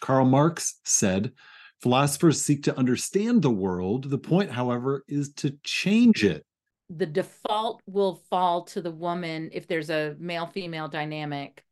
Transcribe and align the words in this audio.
Karl 0.00 0.24
Marx 0.24 0.80
said, 0.84 1.32
Philosophers 1.80 2.42
seek 2.42 2.64
to 2.64 2.76
understand 2.76 3.42
the 3.42 3.50
world. 3.50 4.10
The 4.10 4.18
point, 4.18 4.50
however, 4.50 5.04
is 5.06 5.32
to 5.34 5.56
change 5.62 6.24
it. 6.24 6.44
The 6.90 7.06
default 7.06 7.82
will 7.86 8.22
fall 8.30 8.64
to 8.64 8.80
the 8.80 8.90
woman 8.90 9.50
if 9.52 9.68
there's 9.68 9.90
a 9.90 10.16
male 10.18 10.46
female 10.46 10.88
dynamic. 10.88 11.62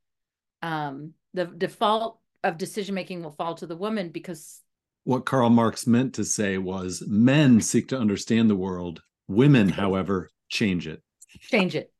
Um, 0.63 1.15
the 1.35 1.47
default 1.47 2.21
of 2.45 2.59
decision 2.59 2.95
making 2.95 3.23
will 3.23 3.33
fall 3.33 3.55
to 3.57 3.67
the 3.67 3.77
woman 3.77 4.11
because 4.11 4.61
what 5.05 5.25
Karl 5.25 5.51
Marx 5.51 5.87
meant 5.87 6.15
to 6.15 6.25
say 6.25 6.59
was 6.59 7.03
men 7.07 7.61
seek 7.61 7.89
to 7.89 7.99
understand 7.99 8.51
the 8.51 8.57
world. 8.57 9.03
Women, 9.29 9.69
however, 9.69 10.31
change 10.49 10.87
it. 10.87 11.03
Change 11.41 11.75
it. 11.77 11.93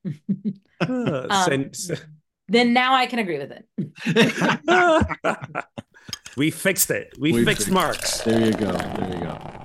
Uh, 0.81 1.27
Um, 1.49 1.71
then 2.49 2.73
now 2.73 2.95
I 2.95 3.07
can 3.07 3.19
agree 3.19 3.39
with 3.39 3.51
it. 3.51 3.67
we 6.37 6.51
fixed 6.51 6.91
it. 6.91 7.15
We, 7.19 7.33
We 7.33 7.45
fixed 7.45 7.63
fixed- 7.67 7.73
Marx. 7.73 8.21
There 8.23 8.47
you 8.47 8.53
go. 8.53 8.73
There 8.73 9.11
you 9.15 9.21
go. 9.25 9.56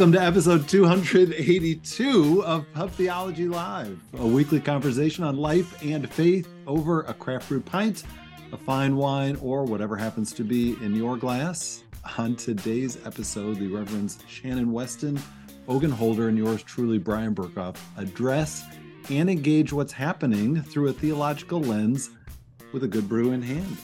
Welcome 0.00 0.12
to 0.14 0.22
episode 0.22 0.66
282 0.66 2.42
of 2.46 2.64
Pub 2.72 2.90
Theology 2.92 3.46
Live, 3.46 4.00
a 4.14 4.26
weekly 4.26 4.58
conversation 4.58 5.24
on 5.24 5.36
life 5.36 5.82
and 5.82 6.10
faith 6.10 6.48
over 6.66 7.02
a 7.02 7.12
craft 7.12 7.50
brew 7.50 7.60
pint, 7.60 8.04
a 8.50 8.56
fine 8.56 8.96
wine, 8.96 9.36
or 9.42 9.66
whatever 9.66 9.96
happens 9.96 10.32
to 10.32 10.42
be 10.42 10.70
in 10.82 10.96
your 10.96 11.18
glass. 11.18 11.84
On 12.16 12.34
today's 12.34 12.96
episode, 13.04 13.58
the 13.58 13.66
Reverends 13.66 14.20
Shannon 14.26 14.72
Weston, 14.72 15.20
Ogun 15.68 15.90
Holder, 15.90 16.28
and 16.28 16.38
yours 16.38 16.62
truly, 16.62 16.96
Bryan 16.96 17.34
Berghoef, 17.34 17.76
address 17.98 18.64
and 19.10 19.28
engage 19.28 19.70
what's 19.70 19.92
happening 19.92 20.62
through 20.62 20.88
a 20.88 20.94
theological 20.94 21.60
lens 21.60 22.08
with 22.72 22.84
a 22.84 22.88
good 22.88 23.06
brew 23.06 23.32
in 23.32 23.42
hand. 23.42 23.76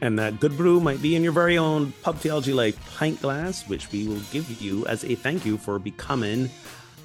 And 0.00 0.18
that 0.18 0.38
good 0.38 0.56
brew 0.56 0.80
might 0.80 1.02
be 1.02 1.16
in 1.16 1.24
your 1.24 1.32
very 1.32 1.58
own 1.58 1.92
Pub 2.02 2.18
Theology 2.18 2.52
Live 2.52 2.78
pint 2.96 3.20
glass, 3.20 3.68
which 3.68 3.90
we 3.90 4.06
will 4.06 4.20
give 4.30 4.60
you 4.62 4.86
as 4.86 5.04
a 5.04 5.14
thank 5.14 5.44
you 5.44 5.58
for 5.58 5.78
becoming 5.78 6.50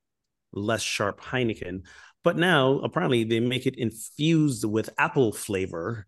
less 0.53 0.81
sharp 0.81 1.19
Heineken. 1.21 1.81
But 2.23 2.37
now 2.37 2.79
apparently 2.79 3.25
they 3.25 3.41
make 3.41 3.65
it 3.67 3.75
infused 3.77 4.63
with 4.63 4.89
apple 4.97 5.33
flavor, 5.33 6.07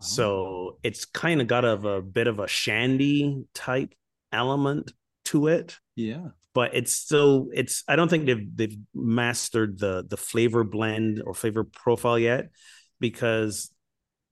so 0.00 0.78
it's 0.84 1.04
kind 1.04 1.40
of 1.40 1.48
got 1.48 1.64
of 1.64 1.84
a 1.84 2.00
bit 2.00 2.28
of 2.28 2.38
a 2.38 2.46
shandy 2.46 3.44
type 3.54 3.92
element 4.32 4.92
to 5.26 5.48
it 5.48 5.76
Yeah. 5.96 6.28
But 6.58 6.74
it's 6.74 6.92
still 6.92 7.46
it's 7.54 7.84
i 7.86 7.94
don't 7.94 8.08
think 8.08 8.26
they've 8.26 8.48
they've 8.56 8.78
mastered 8.92 9.78
the 9.78 10.04
the 10.10 10.16
flavor 10.16 10.64
blend 10.64 11.22
or 11.24 11.32
flavor 11.32 11.62
profile 11.62 12.18
yet 12.18 12.50
because 12.98 13.70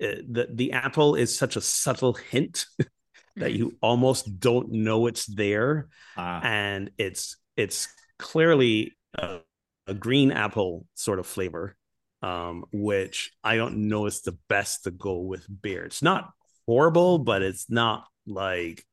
uh, 0.02 0.26
the 0.28 0.48
the 0.52 0.72
apple 0.72 1.14
is 1.14 1.38
such 1.38 1.54
a 1.54 1.60
subtle 1.60 2.14
hint 2.14 2.66
that 3.36 3.52
you 3.52 3.76
almost 3.80 4.40
don't 4.40 4.72
know 4.72 5.06
it's 5.06 5.26
there. 5.26 5.86
Ah, 6.16 6.40
and 6.42 6.90
it's 6.98 7.36
it's 7.56 7.86
clearly 8.18 8.96
a, 9.14 9.38
a 9.86 9.94
green 9.94 10.32
apple 10.32 10.84
sort 10.94 11.20
of 11.20 11.26
flavor 11.26 11.76
um 12.22 12.64
which 12.72 13.30
i 13.44 13.56
don't 13.56 13.76
know 13.76 14.06
is 14.06 14.22
the 14.22 14.36
best 14.48 14.84
to 14.84 14.90
go 14.90 15.18
with 15.18 15.46
beer. 15.62 15.84
It's 15.84 16.02
not 16.02 16.32
horrible 16.66 17.20
but 17.20 17.42
it's 17.42 17.70
not 17.70 18.08
like 18.26 18.84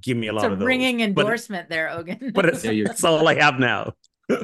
give 0.00 0.16
me 0.16 0.28
a 0.28 0.32
lot 0.32 0.44
It's 0.44 0.50
a 0.50 0.52
of 0.54 0.58
those 0.60 0.66
ringing 0.66 0.96
But 0.98 1.02
it- 1.02 1.24
endorsement 1.24 1.68
there, 1.68 1.90
Ogun. 1.90 2.30
but 2.34 2.46
it's, 2.46 2.64
Yeah, 2.64 2.70
you- 2.72 2.84
that's 2.84 3.04
all 3.04 3.26
I 3.28 3.34
have 3.34 3.58
now. 3.58 3.92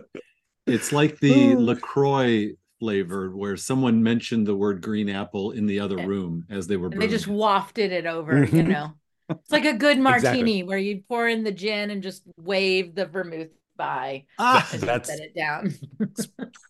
It's 0.66 0.92
like 0.92 1.18
the 1.18 1.52
Ooh. 1.52 1.58
LaCroix 1.60 2.50
flavor 2.78 3.34
where 3.34 3.56
someone 3.56 4.02
mentioned 4.02 4.46
the 4.46 4.54
word 4.54 4.82
green 4.82 5.08
apple 5.08 5.52
in 5.52 5.64
the 5.64 5.80
other 5.80 5.96
Yeah. 5.96 6.04
room 6.06 6.44
as 6.50 6.66
they 6.66 6.76
were 6.76 6.88
and 6.88 7.00
they 7.00 7.08
just 7.08 7.26
wafted 7.26 7.90
it 7.90 8.04
over, 8.04 8.40
you 8.44 8.62
Mhm. 8.64 8.68
know. 8.68 8.92
It's 9.30 9.50
like 9.50 9.64
a 9.64 9.72
good 9.72 9.98
martini 10.10 10.28
Exactly. 10.58 10.62
where 10.64 10.78
you 10.78 11.02
pour 11.08 11.26
in 11.26 11.42
the 11.42 11.52
gin 11.52 11.90
and 11.90 12.02
just 12.02 12.22
wave 12.36 12.94
the 12.94 13.06
vermouth 13.06 13.48
by 13.76 14.26
ah, 14.38 14.68
as 14.74 14.80
you 14.82 14.86
That's- 14.86 15.06
set 15.08 15.20
it 15.20 15.34
down. 15.34 15.72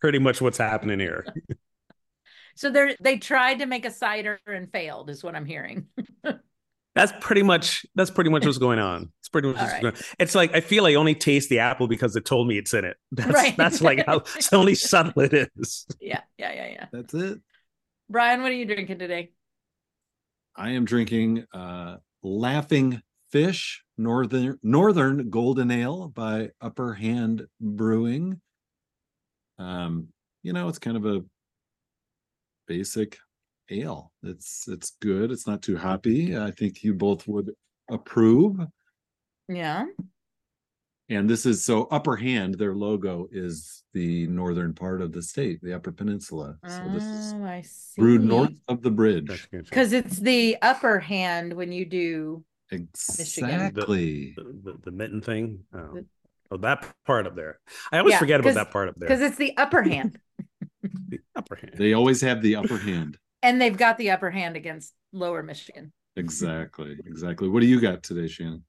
Pretty 0.01 0.21
much 0.21 0.41
what's 0.41 0.59
happening 0.59 1.01
here. 1.01 1.27
so 2.55 2.71
they 2.71 2.95
they 3.01 3.17
tried 3.19 3.59
to 3.59 3.67
make 3.67 3.85
a 3.85 3.91
cider 3.91 4.39
and 4.47 4.71
failed, 4.71 5.11
is 5.11 5.25
what 5.25 5.35
I'm 5.35 5.47
hearing. 5.47 5.87
That's 6.99 7.13
pretty 7.21 7.43
much 7.43 7.87
that's 7.95 8.11
pretty 8.11 8.31
much 8.31 8.45
what's 8.45 8.59
going 8.59 8.79
on. 8.79 9.13
It's 9.21 9.29
pretty 9.29 9.49
much 9.49 9.57
All 9.57 9.63
what's 9.63 9.73
right. 9.75 9.83
going 9.83 9.95
on. 9.95 10.01
It's 10.19 10.35
like 10.35 10.55
I 10.55 10.61
feel 10.61 10.85
I 10.87 10.95
only 10.95 11.15
taste 11.15 11.49
the 11.49 11.61
apple 11.61 11.87
because 11.87 12.17
it 12.17 12.25
told 12.25 12.49
me 12.49 12.59
it's 12.59 12.75
in 12.75 12.85
it. 12.85 12.97
That's 13.13 13.33
Right. 13.33 13.57
that's 13.57 13.81
like 13.81 14.05
how 14.05 14.17
it's 14.37 14.53
only 14.53 14.75
subtle 14.75 15.23
it 15.23 15.51
is. 15.57 15.87
yeah, 16.01 16.21
yeah, 16.39 16.53
yeah, 16.53 16.67
yeah. 16.69 16.87
that's 16.93 17.15
it. 17.15 17.41
Brian, 18.11 18.43
what 18.43 18.51
are 18.51 18.55
you 18.55 18.65
drinking 18.67 18.99
today? 18.99 19.31
I 20.57 20.71
am 20.71 20.85
drinking 20.85 21.45
uh 21.53 21.99
Laughing 22.23 23.01
Fish 23.31 23.85
Northern 23.97 24.59
Northern 24.63 25.31
Golden 25.31 25.71
Ale 25.71 26.09
by 26.09 26.51
Upper 26.61 26.95
Hand 26.95 27.47
Brewing. 27.61 28.41
Um, 29.59 30.09
you 30.43 30.53
know, 30.53 30.69
it's 30.69 30.79
kind 30.79 30.97
of 30.97 31.07
a 31.07 31.25
basic 32.67 33.19
ale. 33.71 34.13
It's 34.23 34.67
it's 34.69 34.93
good. 35.01 35.31
It's 35.31 35.47
not 35.47 35.63
too 35.63 35.77
hoppy. 35.77 36.37
I 36.37 36.51
think 36.51 36.83
you 36.83 36.95
both 36.95 37.27
would 37.29 37.53
approve. 37.91 38.59
Yeah. 39.49 39.87
And 41.11 41.29
this 41.29 41.47
is 41.47 41.65
so 41.65 41.85
Upper 41.85 42.17
Hand, 42.17 42.57
their 42.59 42.75
logo 42.75 43.29
is 43.33 43.83
the 43.95 44.27
northern 44.27 44.75
part 44.75 45.01
of 45.01 45.11
the 45.13 45.23
state, 45.23 45.59
the 45.63 45.73
Upper 45.73 45.91
Peninsula. 45.91 46.59
So 46.67 46.83
this 46.93 47.03
is 47.05 47.33
Oh, 47.33 47.45
I 47.45 47.63
see. 47.63 47.99
brewed 48.03 48.25
north 48.25 48.53
of 48.69 48.83
the 48.83 48.91
bridge. 48.91 49.49
Because 49.51 49.95
it's 49.95 50.19
the 50.19 50.59
upper 50.61 50.99
hand 50.99 51.55
when 51.55 51.73
you 51.73 51.87
do 51.87 52.45
Exactly. 52.71 54.35
The, 54.37 54.43
the, 54.65 54.79
the 54.85 54.91
mitten 54.91 55.23
thing. 55.23 55.61
Oh. 55.75 55.95
The- 55.95 56.07
oh, 56.51 56.57
that 56.59 56.87
part 57.07 57.27
up 57.27 57.35
there. 57.35 57.59
I 57.91 57.99
always 58.01 58.13
Yeah, 58.13 58.19
forget 58.19 58.41
about 58.41 58.55
that 58.55 58.71
part 58.71 58.91
up 58.91 58.97
there. 58.99 59.09
because 59.09 59.23
it's 59.23 59.37
the 59.39 59.57
upper 59.57 59.81
hand. 59.83 60.19
the 61.09 61.21
upper 61.35 61.57
hand. 61.57 61.73
They 61.77 61.95
always 61.95 62.21
have 62.21 62.43
the 62.43 62.57
upper 62.57 62.77
hand. 62.77 63.17
And 63.43 63.61
they've 63.61 63.77
got 63.77 63.99
the 63.99 64.11
upper 64.11 64.31
hand 64.31 64.57
against 64.57 64.95
lower 65.13 65.43
Michigan. 65.43 65.93
Exactly. 66.17 66.97
Exactly. 67.07 67.49
What 67.49 67.61
do 67.61 67.67
you 67.67 67.81
got 67.81 68.03
today, 68.03 68.29
Shannon? 68.29 68.65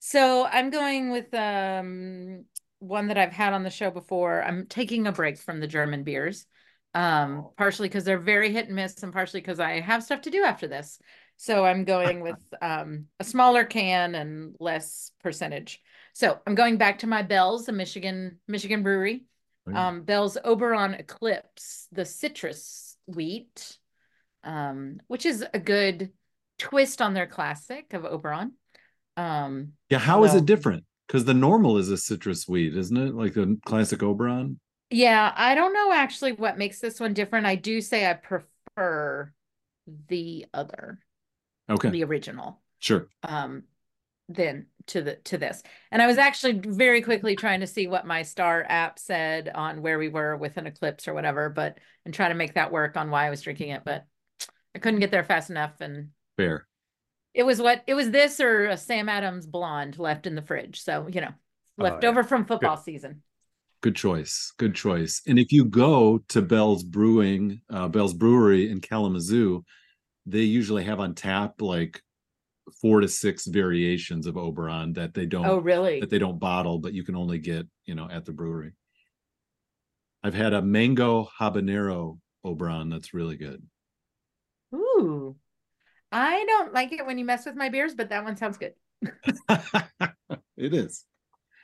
So 0.00 0.46
I'm 0.46 0.70
going 0.70 1.10
with 1.10 1.32
um 1.34 2.44
one 2.78 3.08
that 3.08 3.18
I've 3.18 3.32
had 3.32 3.52
on 3.52 3.62
the 3.62 3.70
show 3.70 3.90
before. 3.90 4.42
I'm 4.42 4.66
taking 4.66 5.06
a 5.06 5.12
break 5.12 5.38
from 5.38 5.60
the 5.60 5.66
German 5.66 6.02
beers. 6.02 6.46
Um, 6.92 7.50
partially 7.56 7.88
because 7.88 8.02
they're 8.02 8.18
very 8.18 8.52
hit 8.52 8.66
and 8.66 8.74
miss, 8.74 9.00
and 9.04 9.12
partially 9.12 9.40
because 9.40 9.60
I 9.60 9.78
have 9.78 10.02
stuff 10.02 10.22
to 10.22 10.30
do 10.30 10.42
after 10.42 10.66
this. 10.66 10.98
So 11.36 11.64
I'm 11.64 11.84
going 11.84 12.20
with 12.22 12.42
um, 12.60 13.06
a 13.20 13.24
smaller 13.24 13.64
can 13.64 14.16
and 14.16 14.56
less 14.58 15.12
percentage. 15.22 15.80
So 16.14 16.40
I'm 16.46 16.56
going 16.56 16.78
back 16.78 16.98
to 17.00 17.06
my 17.06 17.22
Bell's, 17.22 17.68
a 17.68 17.72
Michigan 17.72 18.40
Michigan 18.48 18.82
brewery. 18.82 19.24
Oh, 19.68 19.72
yeah. 19.72 19.88
Um, 19.88 20.02
Bell's 20.02 20.36
Oberon 20.44 20.94
Eclipse, 20.94 21.86
the 21.92 22.04
citrus 22.04 22.96
wheat, 23.06 23.78
um, 24.44 25.00
which 25.08 25.26
is 25.26 25.44
a 25.54 25.58
good 25.58 26.10
twist 26.58 27.00
on 27.02 27.14
their 27.14 27.26
classic 27.26 27.92
of 27.94 28.04
Oberon. 28.04 28.52
Um, 29.16 29.72
yeah, 29.88 29.98
how 29.98 30.24
is 30.24 30.30
although- 30.30 30.38
it 30.42 30.46
different? 30.46 30.84
Because 31.06 31.24
the 31.24 31.34
normal 31.34 31.76
is 31.78 31.88
a 31.90 31.96
citrus 31.96 32.46
wheat, 32.46 32.76
isn't 32.76 32.96
it? 32.96 33.14
Like 33.14 33.34
the 33.34 33.58
classic 33.66 34.00
Oberon. 34.02 34.60
Yeah, 34.90 35.32
I 35.36 35.54
don't 35.56 35.72
know 35.74 35.92
actually 35.92 36.32
what 36.32 36.56
makes 36.58 36.78
this 36.78 37.00
one 37.00 37.14
different. 37.14 37.46
I 37.46 37.56
do 37.56 37.80
say 37.80 38.08
I 38.08 38.12
prefer 38.14 39.32
the 40.08 40.46
other, 40.54 41.00
Okay, 41.68 41.90
the 41.90 42.04
original, 42.04 42.60
sure. 42.78 43.08
um, 43.24 43.64
then 44.28 44.66
to 44.86 45.02
the 45.02 45.16
to 45.16 45.36
this. 45.38 45.62
And 45.90 46.00
I 46.00 46.06
was 46.06 46.18
actually 46.18 46.60
very 46.64 47.02
quickly 47.02 47.34
trying 47.34 47.60
to 47.60 47.66
see 47.66 47.88
what 47.88 48.06
my 48.06 48.22
star 48.22 48.64
app 48.68 48.98
said 49.00 49.50
on 49.52 49.82
where 49.82 49.98
we 49.98 50.08
were 50.08 50.36
with 50.36 50.56
an 50.58 50.66
eclipse 50.68 51.08
or 51.08 51.14
whatever, 51.14 51.50
but 51.50 51.78
and 52.04 52.14
try 52.14 52.28
to 52.28 52.34
make 52.34 52.54
that 52.54 52.70
work 52.72 52.96
on 52.96 53.10
why 53.10 53.26
I 53.26 53.30
was 53.30 53.42
drinking 53.42 53.70
it, 53.70 53.82
but 53.84 54.06
I 54.74 54.78
couldn't 54.78 55.00
get 55.00 55.10
there 55.10 55.24
fast 55.24 55.50
enough. 55.50 55.80
And 55.80 56.08
Fair. 56.36 56.66
it 57.34 57.42
was 57.44 57.60
what 57.60 57.82
it 57.86 57.94
was 57.94 58.10
this 58.10 58.40
or 58.40 58.66
a 58.66 58.76
Sam 58.76 59.08
Adams 59.08 59.46
blonde 59.46 59.98
left 59.98 60.26
in 60.26 60.34
the 60.34 60.42
fridge. 60.42 60.80
So, 60.82 61.08
you 61.08 61.20
know, 61.20 61.32
Oh, 61.78 61.84
left 61.84 62.02
yeah. 62.02 62.10
over 62.10 62.22
from 62.22 62.44
football 62.44 62.76
season. 62.76 63.22
Good 63.82 63.96
choice. 63.96 64.52
Good 64.58 64.74
choice. 64.74 65.22
And 65.26 65.38
if 65.38 65.50
you 65.52 65.64
go 65.64 66.18
to 66.28 66.42
Bell's 66.42 66.82
Brewing, 66.84 67.62
uh, 67.70 67.88
Bell's 67.88 68.12
Brewery 68.12 68.70
in 68.70 68.80
Kalamazoo, 68.80 69.64
they 70.26 70.40
usually 70.42 70.84
have 70.84 71.00
on 71.00 71.14
tap 71.14 71.62
like 71.62 72.02
four 72.82 73.00
to 73.00 73.08
six 73.08 73.46
variations 73.46 74.26
of 74.26 74.36
Oberon 74.36 74.92
that 74.92 75.14
they 75.14 75.24
don't 75.24 75.46
Oh, 75.46 75.58
really? 75.58 76.00
that 76.00 76.10
they 76.10 76.18
don't 76.18 76.38
bottle, 76.38 76.78
but 76.78 76.92
you 76.92 77.02
can 77.02 77.16
only 77.16 77.38
get, 77.38 77.66
you 77.86 77.94
know, 77.94 78.08
at 78.10 78.26
the 78.26 78.32
brewery. 78.32 78.74
I've 80.22 80.34
had 80.34 80.52
a 80.52 80.60
mango 80.60 81.28
habanero 81.40 82.18
Oberon 82.44 82.90
that's 82.90 83.14
really 83.14 83.36
good. 83.36 83.62
Ooh. 85.00 85.36
I 86.12 86.44
don't 86.44 86.72
like 86.74 86.92
it 86.92 87.06
when 87.06 87.18
you 87.18 87.24
mess 87.24 87.46
with 87.46 87.54
my 87.56 87.68
beers, 87.68 87.94
but 87.94 88.08
that 88.10 88.24
one 88.24 88.36
sounds 88.36 88.58
good. 88.58 88.72
it 90.56 90.74
is. 90.74 91.04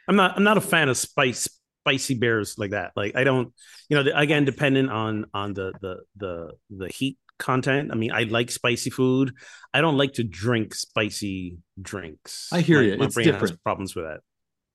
I'm 0.08 0.16
not 0.16 0.36
I'm 0.36 0.44
not 0.44 0.56
a 0.56 0.60
fan 0.60 0.88
of 0.88 0.96
spice 0.96 1.48
spicy 1.84 2.14
beers 2.14 2.54
like 2.58 2.70
that. 2.70 2.92
Like 2.96 3.16
I 3.16 3.24
don't, 3.24 3.52
you 3.88 4.02
know, 4.02 4.10
again 4.14 4.44
dependent 4.44 4.90
on 4.90 5.26
on 5.34 5.52
the 5.54 5.72
the 5.80 5.96
the 6.16 6.52
the 6.70 6.88
heat 6.88 7.18
content. 7.38 7.90
I 7.92 7.96
mean, 7.96 8.12
I 8.12 8.22
like 8.22 8.50
spicy 8.50 8.90
food. 8.90 9.34
I 9.74 9.80
don't 9.80 9.96
like 9.98 10.14
to 10.14 10.24
drink 10.24 10.74
spicy 10.74 11.58
drinks. 11.80 12.48
I 12.52 12.60
hear 12.60 12.80
My- 12.80 12.86
you. 12.86 12.96
My 12.98 13.04
It's 13.06 13.14
brain 13.14 13.26
has 13.26 13.34
different. 13.34 13.62
problems 13.62 13.94
with 13.96 14.04
that. 14.06 14.20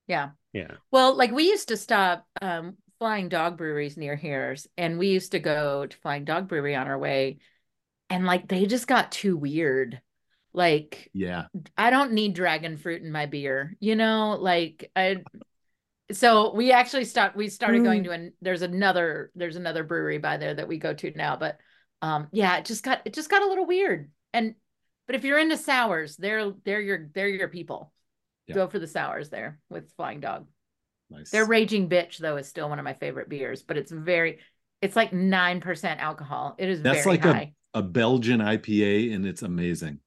Yeah. 0.06 0.30
Yeah. 0.52 0.72
Well, 0.90 1.14
like 1.16 1.32
we 1.32 1.44
used 1.44 1.68
to 1.68 1.76
stop 1.76 2.26
um 2.40 2.76
Flying 2.98 3.28
Dog 3.30 3.56
breweries 3.56 3.96
near 3.96 4.14
here, 4.14 4.54
and 4.76 4.98
we 4.98 5.08
used 5.08 5.32
to 5.32 5.40
go 5.40 5.86
to 5.86 5.96
Flying 5.98 6.24
Dog 6.24 6.46
Brewery 6.46 6.76
on 6.76 6.86
our 6.86 6.98
way, 6.98 7.38
and 8.12 8.26
like 8.26 8.46
they 8.46 8.66
just 8.66 8.86
got 8.86 9.10
too 9.10 9.36
weird. 9.36 10.00
Like 10.52 11.10
Yeah. 11.14 11.46
I 11.78 11.88
don't 11.88 12.12
need 12.12 12.34
dragon 12.34 12.76
fruit 12.76 13.02
in 13.02 13.10
my 13.10 13.24
beer, 13.24 13.74
you 13.80 13.96
know, 13.96 14.36
like 14.38 14.90
I 14.94 15.22
so 16.12 16.52
we 16.54 16.72
actually 16.72 17.06
stopped 17.06 17.36
we 17.36 17.48
started 17.48 17.84
going 17.84 18.04
to 18.04 18.10
an 18.10 18.32
there's 18.42 18.60
another 18.60 19.30
there's 19.34 19.56
another 19.56 19.82
brewery 19.82 20.18
by 20.18 20.36
there 20.36 20.52
that 20.52 20.68
we 20.68 20.76
go 20.76 20.92
to 20.92 21.10
now, 21.16 21.36
but 21.36 21.56
um 22.02 22.28
yeah, 22.32 22.58
it 22.58 22.66
just 22.66 22.84
got 22.84 23.00
it 23.06 23.14
just 23.14 23.30
got 23.30 23.42
a 23.42 23.48
little 23.48 23.66
weird. 23.66 24.10
And 24.34 24.56
but 25.06 25.16
if 25.16 25.24
you're 25.24 25.38
into 25.38 25.56
sours, 25.56 26.16
they're 26.16 26.52
they're 26.64 26.82
your 26.82 27.08
they're 27.14 27.28
your 27.28 27.48
people. 27.48 27.94
Yeah. 28.46 28.56
Go 28.56 28.68
for 28.68 28.78
the 28.78 28.86
sours 28.86 29.30
there 29.30 29.58
with 29.70 29.90
Flying 29.96 30.20
Dog. 30.20 30.48
Nice. 31.08 31.30
Their 31.30 31.46
Raging 31.46 31.88
Bitch 31.88 32.18
though 32.18 32.36
is 32.36 32.46
still 32.46 32.68
one 32.68 32.78
of 32.78 32.84
my 32.84 32.94
favorite 32.94 33.30
beers, 33.30 33.62
but 33.62 33.78
it's 33.78 33.90
very 33.90 34.40
it's 34.82 34.96
like 34.96 35.12
9% 35.12 35.98
alcohol. 35.98 36.56
It 36.58 36.68
is 36.68 36.82
That's 36.82 37.04
very 37.04 37.16
like 37.16 37.22
high. 37.22 37.30
a 37.30 37.61
Belgian 37.80 38.40
IPA 38.40 39.14
and 39.14 39.24
it's 39.24 39.40
amazing. 39.40 40.00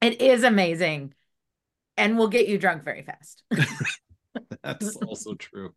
It 0.00 0.20
is 0.20 0.42
amazing. 0.42 1.14
And 1.96 2.18
will 2.18 2.26
get 2.26 2.48
you 2.48 2.58
drunk 2.58 2.82
very 2.82 3.02
fast. 3.02 3.44
That's 4.64 4.96
also 4.96 5.34
true. 5.34 5.72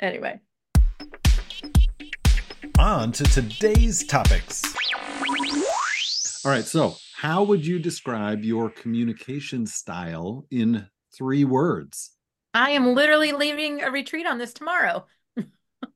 anyway. 0.00 0.40
On 2.80 3.12
to 3.12 3.22
today's 3.24 4.04
topics. 4.04 4.62
All 6.44 6.50
right. 6.50 6.64
So, 6.64 6.96
how 7.14 7.44
would 7.44 7.64
you 7.64 7.78
describe 7.78 8.42
your 8.44 8.68
communication 8.70 9.66
style 9.66 10.44
in 10.50 10.86
three 11.16 11.44
words? 11.44 12.10
I 12.52 12.70
am 12.70 12.94
literally 12.94 13.32
leaving 13.32 13.82
a 13.82 13.90
retreat 13.90 14.26
on 14.26 14.38
this 14.38 14.52
tomorrow. 14.52 15.06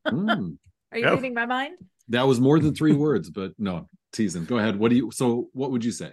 Hmm, 0.09 0.53
Are 0.93 0.99
you 0.99 1.07
Oh. 1.07 1.15
reading 1.17 1.35
my 1.35 1.47
mind? 1.47 1.77
that 2.09 2.27
was 2.27 2.41
more 2.41 2.59
than 2.59 2.75
three 2.75 2.93
words, 2.93 3.29
but 3.31 3.53
no, 3.59 3.89
teasing. 4.13 4.45
Go 4.45 4.59
ahead. 4.59 4.77
What 4.77 4.91
do 4.91 4.97
you? 4.97 5.11
So, 5.11 5.49
what 5.53 5.71
would 5.71 5.85
you 5.85 5.93
say? 5.93 6.13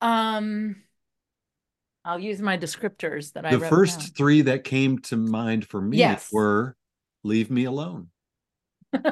Um 0.00 0.82
I'll 2.04 2.20
use 2.20 2.40
my 2.40 2.56
descriptors 2.56 3.32
that 3.32 3.44
I 3.44 3.56
the 3.56 3.60
first 3.60 3.98
down. 3.98 4.08
three 4.16 4.42
that 4.42 4.62
came 4.64 4.98
to 5.00 5.16
mind 5.16 5.66
for 5.66 5.80
me 5.80 5.98
Yes. 5.98 6.28
were 6.32 6.76
"Leave 7.24 7.50
me 7.50 7.64
alone" 7.64 8.10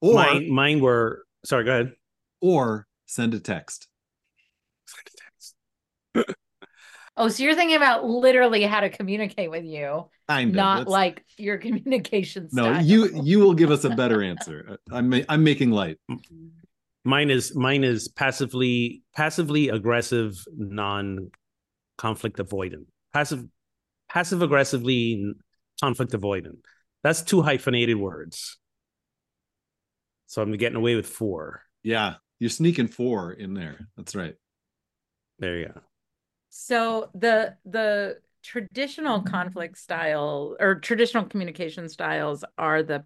or 0.00 0.14
mine 0.14 0.50
mine 0.52 0.80
were 0.80 1.24
sorry, 1.44 1.64
go 1.64 1.70
ahead. 1.72 1.92
or 2.40 2.86
send 3.06 3.34
a 3.34 3.40
text. 3.40 3.88
send 4.86 5.06
a 5.06 6.24
text. 6.24 6.36
oh, 7.16 7.28
so 7.28 7.42
you're 7.42 7.54
thinking 7.54 7.76
about 7.76 8.04
literally 8.04 8.62
how 8.62 8.80
to 8.80 8.90
communicate 8.90 9.50
with 9.50 9.64
you, 9.64 10.08
Kind 10.36 10.50
of. 10.50 10.56
not 10.56 10.76
That's- 10.78 10.92
like 10.92 11.24
your 11.36 11.58
communication 11.66 12.50
style. 12.50 12.74
no. 12.74 12.80
You 12.80 13.22
you 13.22 13.38
will 13.40 13.54
give 13.54 13.70
us 13.70 13.84
a 13.84 13.90
better 13.90 14.22
answer. 14.22 14.78
Uh, 14.90 14.94
I'm 14.96 15.12
I'm 15.28 15.44
making 15.44 15.70
light. 15.70 15.98
Mine 17.04 17.30
is 17.30 17.54
mine 17.56 17.84
is 17.84 18.08
passively 18.08 19.02
passively 19.14 19.68
aggressive, 19.68 20.36
non 20.56 21.30
conflict 21.98 22.38
avoidant. 22.38 22.86
Passive 23.12 23.44
passive 24.08 24.42
aggressively 24.42 25.34
conflict 25.80 26.12
avoidant. 26.12 26.58
That's 27.02 27.22
two 27.22 27.42
hyphenated 27.42 27.96
words. 27.96 28.58
So 30.26 30.40
I'm 30.42 30.52
getting 30.56 30.76
away 30.76 30.94
with 30.94 31.06
four. 31.06 31.62
Yeah, 31.82 32.14
you're 32.38 32.50
sneaking 32.50 32.88
four 32.88 33.32
in 33.32 33.54
there. 33.54 33.88
That's 33.96 34.14
right. 34.14 34.34
There 35.40 35.56
you 35.58 35.66
go. 35.66 35.80
So 36.50 37.10
the 37.14 37.56
the 37.64 38.18
traditional 38.42 39.22
conflict 39.22 39.78
style 39.78 40.56
or 40.60 40.76
traditional 40.76 41.24
communication 41.24 41.88
styles 41.88 42.44
are 42.58 42.82
the 42.82 43.04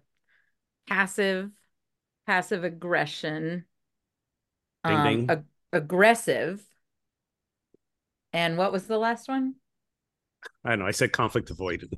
passive, 0.87 1.51
passive 2.27 2.63
aggression, 2.63 3.65
Ding, 4.85 5.01
um, 5.01 5.03
ding. 5.03 5.29
ag- 5.29 5.45
aggressive, 5.73 6.63
and 8.33 8.57
what 8.57 8.71
was 8.71 8.87
the 8.87 8.97
last 8.97 9.27
one? 9.27 9.55
I 10.63 10.69
don't 10.71 10.79
know. 10.79 10.85
I 10.85 10.91
said 10.91 11.11
conflict 11.11 11.49
avoidant. 11.49 11.93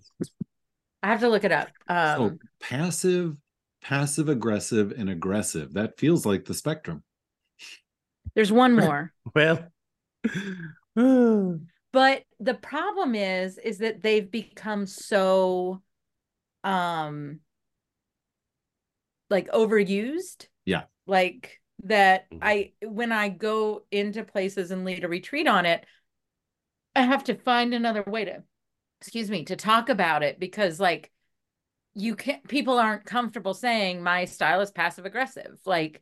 I 1.04 1.08
have 1.08 1.22
to 1.22 1.30
look 1.30 1.44
it 1.44 1.52
up. 1.52 1.72
so 2.04 2.34
Um, 2.34 2.40
passive, 2.60 3.38
passive 3.82 4.30
aggressive, 4.30 4.92
and 4.92 5.10
aggressive. 5.10 5.74
That 5.74 5.98
feels 6.00 6.26
like 6.26 6.46
the 6.46 6.54
spectrum. 6.54 7.04
there's 8.36 8.52
one 8.52 8.74
more. 8.76 9.14
Well, 9.36 9.72
but 11.92 12.24
the 12.40 12.54
problem 12.54 13.16
is 13.16 13.58
is 13.58 13.80
that 13.80 14.02
they've 14.02 14.30
become 14.30 14.86
so 14.86 15.82
um 16.64 17.40
like 19.30 19.50
overused 19.50 20.48
Yeah. 20.66 20.84
like 21.06 21.60
that 21.84 22.30
Mhm. 22.32 22.40
i 22.42 22.72
when 22.82 23.12
i 23.12 23.30
go 23.30 23.84
into 23.92 24.24
places 24.24 24.72
and 24.72 24.86
lead 24.86 25.04
a 25.04 25.08
retreat 25.08 25.48
on 25.48 25.66
it 25.66 25.86
i 26.96 27.04
have 27.04 27.24
to 27.24 27.36
find 27.36 27.74
another 27.74 28.04
way 28.04 28.26
to 28.26 28.44
excuse 29.00 29.30
me 29.30 29.46
to 29.46 29.56
talk 29.56 29.90
about 29.90 30.24
it 30.24 30.40
because 30.40 30.80
like 30.80 31.12
you 31.94 32.16
can't 32.16 32.48
people 32.48 32.78
aren't 32.78 33.06
comfortable 33.06 33.54
saying 33.54 34.04
my 34.04 34.26
style 34.26 34.62
is 34.62 34.72
passive 34.72 35.06
aggressive 35.06 35.58
like 35.66 36.02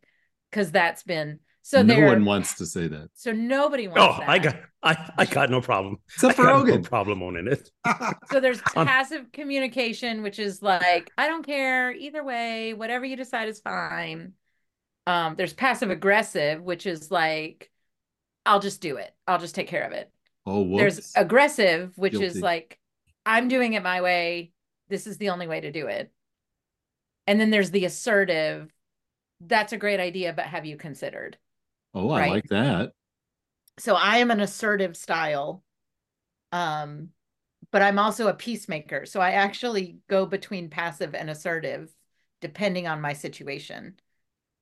because 0.50 0.72
that's 0.72 1.03
been 1.03 1.39
so 1.67 1.81
no 1.83 2.00
one 2.00 2.24
wants 2.24 2.55
to 2.55 2.65
say 2.65 2.88
that 2.88 3.09
so 3.13 3.33
nobody 3.33 3.89
wants 3.89 4.01
oh, 4.01 4.19
that. 4.19 4.29
I 4.29 4.39
got 4.39 4.55
I, 4.81 5.12
I 5.17 5.25
got 5.25 5.50
no 5.50 5.59
problem. 5.59 5.97
except 6.07 6.38
for 6.38 6.43
got 6.43 6.51
Rogan. 6.53 6.81
no 6.81 6.81
problem 6.89 7.21
owning 7.21 7.47
it. 7.47 7.69
So 8.31 8.39
there's 8.39 8.62
passive 8.74 9.31
communication, 9.33 10.24
which 10.24 10.39
is 10.39 10.62
like, 10.62 11.12
I 11.17 11.27
don't 11.27 11.45
care 11.45 11.91
either 11.91 12.24
way, 12.24 12.74
whatever 12.74 13.03
you 13.03 13.17
decide 13.17 13.50
is 13.50 13.59
fine. 13.59 14.31
Um, 15.05 15.36
there's 15.36 15.53
passive 15.53 15.89
aggressive, 15.89 16.62
which 16.62 16.86
is 16.86 17.12
like, 17.12 17.69
I'll 18.45 18.62
just 18.62 18.79
do 18.79 18.95
it. 18.95 19.13
I'll 19.27 19.39
just 19.39 19.55
take 19.55 19.67
care 19.67 19.83
of 19.83 19.91
it. 19.91 20.09
oh, 20.45 20.62
whoops. 20.62 20.79
There's 20.79 21.13
aggressive, 21.17 21.91
which 21.97 22.13
Guilty. 22.13 22.27
is 22.27 22.41
like, 22.41 22.79
I'm 23.25 23.50
doing 23.50 23.74
it 23.74 23.83
my 23.83 24.00
way. 24.00 24.53
This 24.88 25.05
is 25.05 25.17
the 25.17 25.31
only 25.31 25.47
way 25.47 25.59
to 25.59 25.71
do 25.71 25.88
it. 25.88 26.13
And 27.25 27.41
then 27.41 27.50
there's 27.50 27.71
the 27.71 27.83
assertive. 27.83 28.71
That's 29.41 29.74
a 29.74 29.77
great 29.77 30.00
idea, 30.00 30.31
but 30.31 30.45
have 30.45 30.65
you 30.65 30.77
considered? 30.77 31.38
Oh, 31.97 32.11
I 32.11 32.19
Right. 32.19 32.29
like 32.29 32.47
that. 32.49 32.91
So 33.79 33.95
I 33.95 34.17
am 34.17 34.31
an 34.31 34.39
assertive 34.39 34.95
style. 34.97 35.63
Um, 36.51 37.09
but 37.71 37.81
I'm 37.81 37.99
also 37.99 38.27
a 38.27 38.33
peacemaker. 38.33 39.05
So 39.05 39.21
I 39.21 39.31
actually 39.31 39.99
go 40.09 40.25
between 40.25 40.69
passive 40.69 41.15
and 41.15 41.29
assertive 41.29 41.93
depending 42.41 42.87
on 42.87 43.01
my 43.01 43.13
situation. 43.13 43.95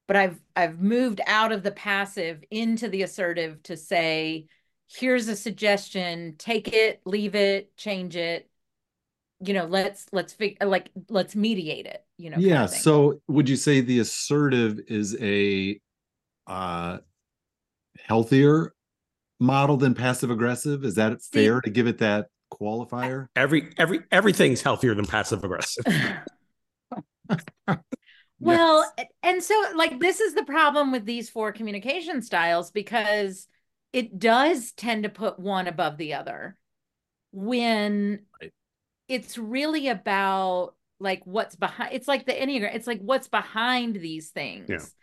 But 0.07 0.17
I've 0.17 0.41
I've 0.55 0.81
moved 0.81 1.21
out 1.27 1.51
of 1.51 1.63
the 1.63 1.71
passive 1.71 2.43
into 2.51 2.89
the 2.89 3.03
assertive 3.03 3.63
to 3.63 3.77
say, 3.77 4.47
here's 4.89 5.27
a 5.29 5.35
suggestion, 5.35 6.35
take 6.37 6.73
it, 6.73 7.01
leave 7.05 7.35
it, 7.35 7.75
change 7.77 8.15
it. 8.15 8.49
You 9.41 9.53
know, 9.53 9.65
let's 9.65 10.07
let's 10.11 10.33
fig- 10.33 10.63
like 10.63 10.91
let's 11.09 11.35
mediate 11.35 11.85
it, 11.87 12.05
you 12.17 12.29
know. 12.31 12.41
yeah. 12.41 12.65
So 12.65 13.21
would 13.27 13.49
you 13.49 13.55
say 13.55 13.81
the 13.81 13.99
assertive 13.99 14.79
is 14.87 15.15
a 15.21 15.79
uh 16.47 16.99
healthier 18.07 18.73
model 19.39 19.77
than 19.77 19.93
passive 19.93 20.29
aggressive? 20.29 20.83
Is 20.83 20.95
that 20.95 21.21
fair 21.21 21.61
to 21.61 21.69
give 21.69 21.87
it 21.87 21.97
that 21.99 22.27
qualifier? 22.53 23.27
Every 23.35 23.69
every 23.77 24.01
everything's 24.11 24.61
healthier 24.61 24.93
than 24.95 25.05
passive 25.05 25.43
aggressive. 25.43 25.85
Well, 28.41 28.85
Yes. 28.97 29.07
and 29.23 29.43
so 29.43 29.55
like 29.75 29.99
this 29.99 30.19
is 30.19 30.35
the 30.35 30.43
problem 30.43 30.91
with 30.91 31.05
these 31.05 31.29
four 31.29 31.53
communication 31.53 32.21
styles 32.21 32.69
because 32.69 33.47
it 33.93 34.19
does 34.19 34.73
tend 34.73 35.03
to 35.03 35.09
put 35.09 35.39
one 35.39 35.67
above 35.67 35.97
the 35.97 36.15
other 36.15 36.57
when 37.31 38.19
Right. 38.41 38.51
it's 39.07 39.37
really 39.37 39.87
about 39.87 40.75
like 40.99 41.21
what's 41.25 41.55
behind 41.55 41.93
it's 41.93 42.07
like 42.09 42.25
the 42.25 42.33
enneagram 42.33 42.75
it's 42.75 42.87
like 42.87 42.99
what's 42.99 43.29
behind 43.29 43.95
these 43.95 44.29
things 44.29 44.93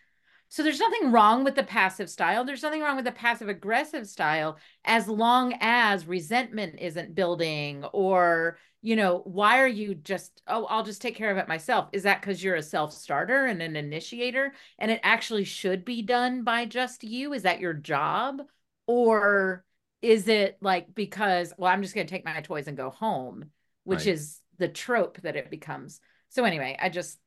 so 0.52 0.62
there's 0.62 0.80
nothing 0.80 1.10
wrong 1.10 1.44
with 1.44 1.54
the 1.54 1.62
passive 1.62 2.10
style. 2.10 2.44
There's 2.44 2.62
nothing 2.62 2.82
wrong 2.82 2.96
with 2.96 3.06
the 3.06 3.10
passive 3.12 3.48
aggressive 3.48 4.06
style 4.06 4.58
as 4.84 5.08
long 5.08 5.54
as 5.62 6.06
resentment 6.06 6.74
isn't 6.78 7.14
building 7.14 7.84
or 7.94 8.58
you 8.82 8.94
know 8.94 9.22
why 9.24 9.60
are 9.60 9.66
you 9.66 9.94
just 9.94 10.42
oh 10.46 10.66
i'll 10.66 10.82
just 10.84 11.00
take 11.00 11.16
care 11.16 11.30
of 11.30 11.38
it 11.38 11.48
myself. 11.48 11.88
Is 11.94 12.02
that 12.02 12.20
because 12.20 12.44
you're 12.44 12.56
a 12.56 12.62
self-starter 12.62 13.46
and 13.46 13.62
an 13.62 13.76
initiator 13.76 14.52
and 14.78 14.90
it 14.90 15.00
actually 15.02 15.44
should 15.44 15.86
be 15.86 16.02
done 16.02 16.44
by 16.44 16.66
just 16.66 17.02
you? 17.02 17.32
Is 17.32 17.44
that 17.44 17.58
your 17.60 17.72
job? 17.72 18.42
Or 18.86 19.64
is 20.02 20.28
it 20.28 20.58
like 20.60 20.94
because 20.94 21.54
well 21.56 21.72
i'm 21.72 21.80
just 21.80 21.94
going 21.94 22.06
to 22.06 22.10
take 22.12 22.26
my 22.26 22.42
toys 22.42 22.66
and 22.68 22.76
go 22.76 22.90
home 22.90 23.46
which 23.84 24.00
Right. 24.00 24.08
is 24.08 24.38
the 24.58 24.68
trope 24.68 25.18
that 25.22 25.34
it 25.34 25.48
becomes. 25.48 25.98
So 26.28 26.44
anyway 26.44 26.76
i 26.78 26.90
just 26.90 27.18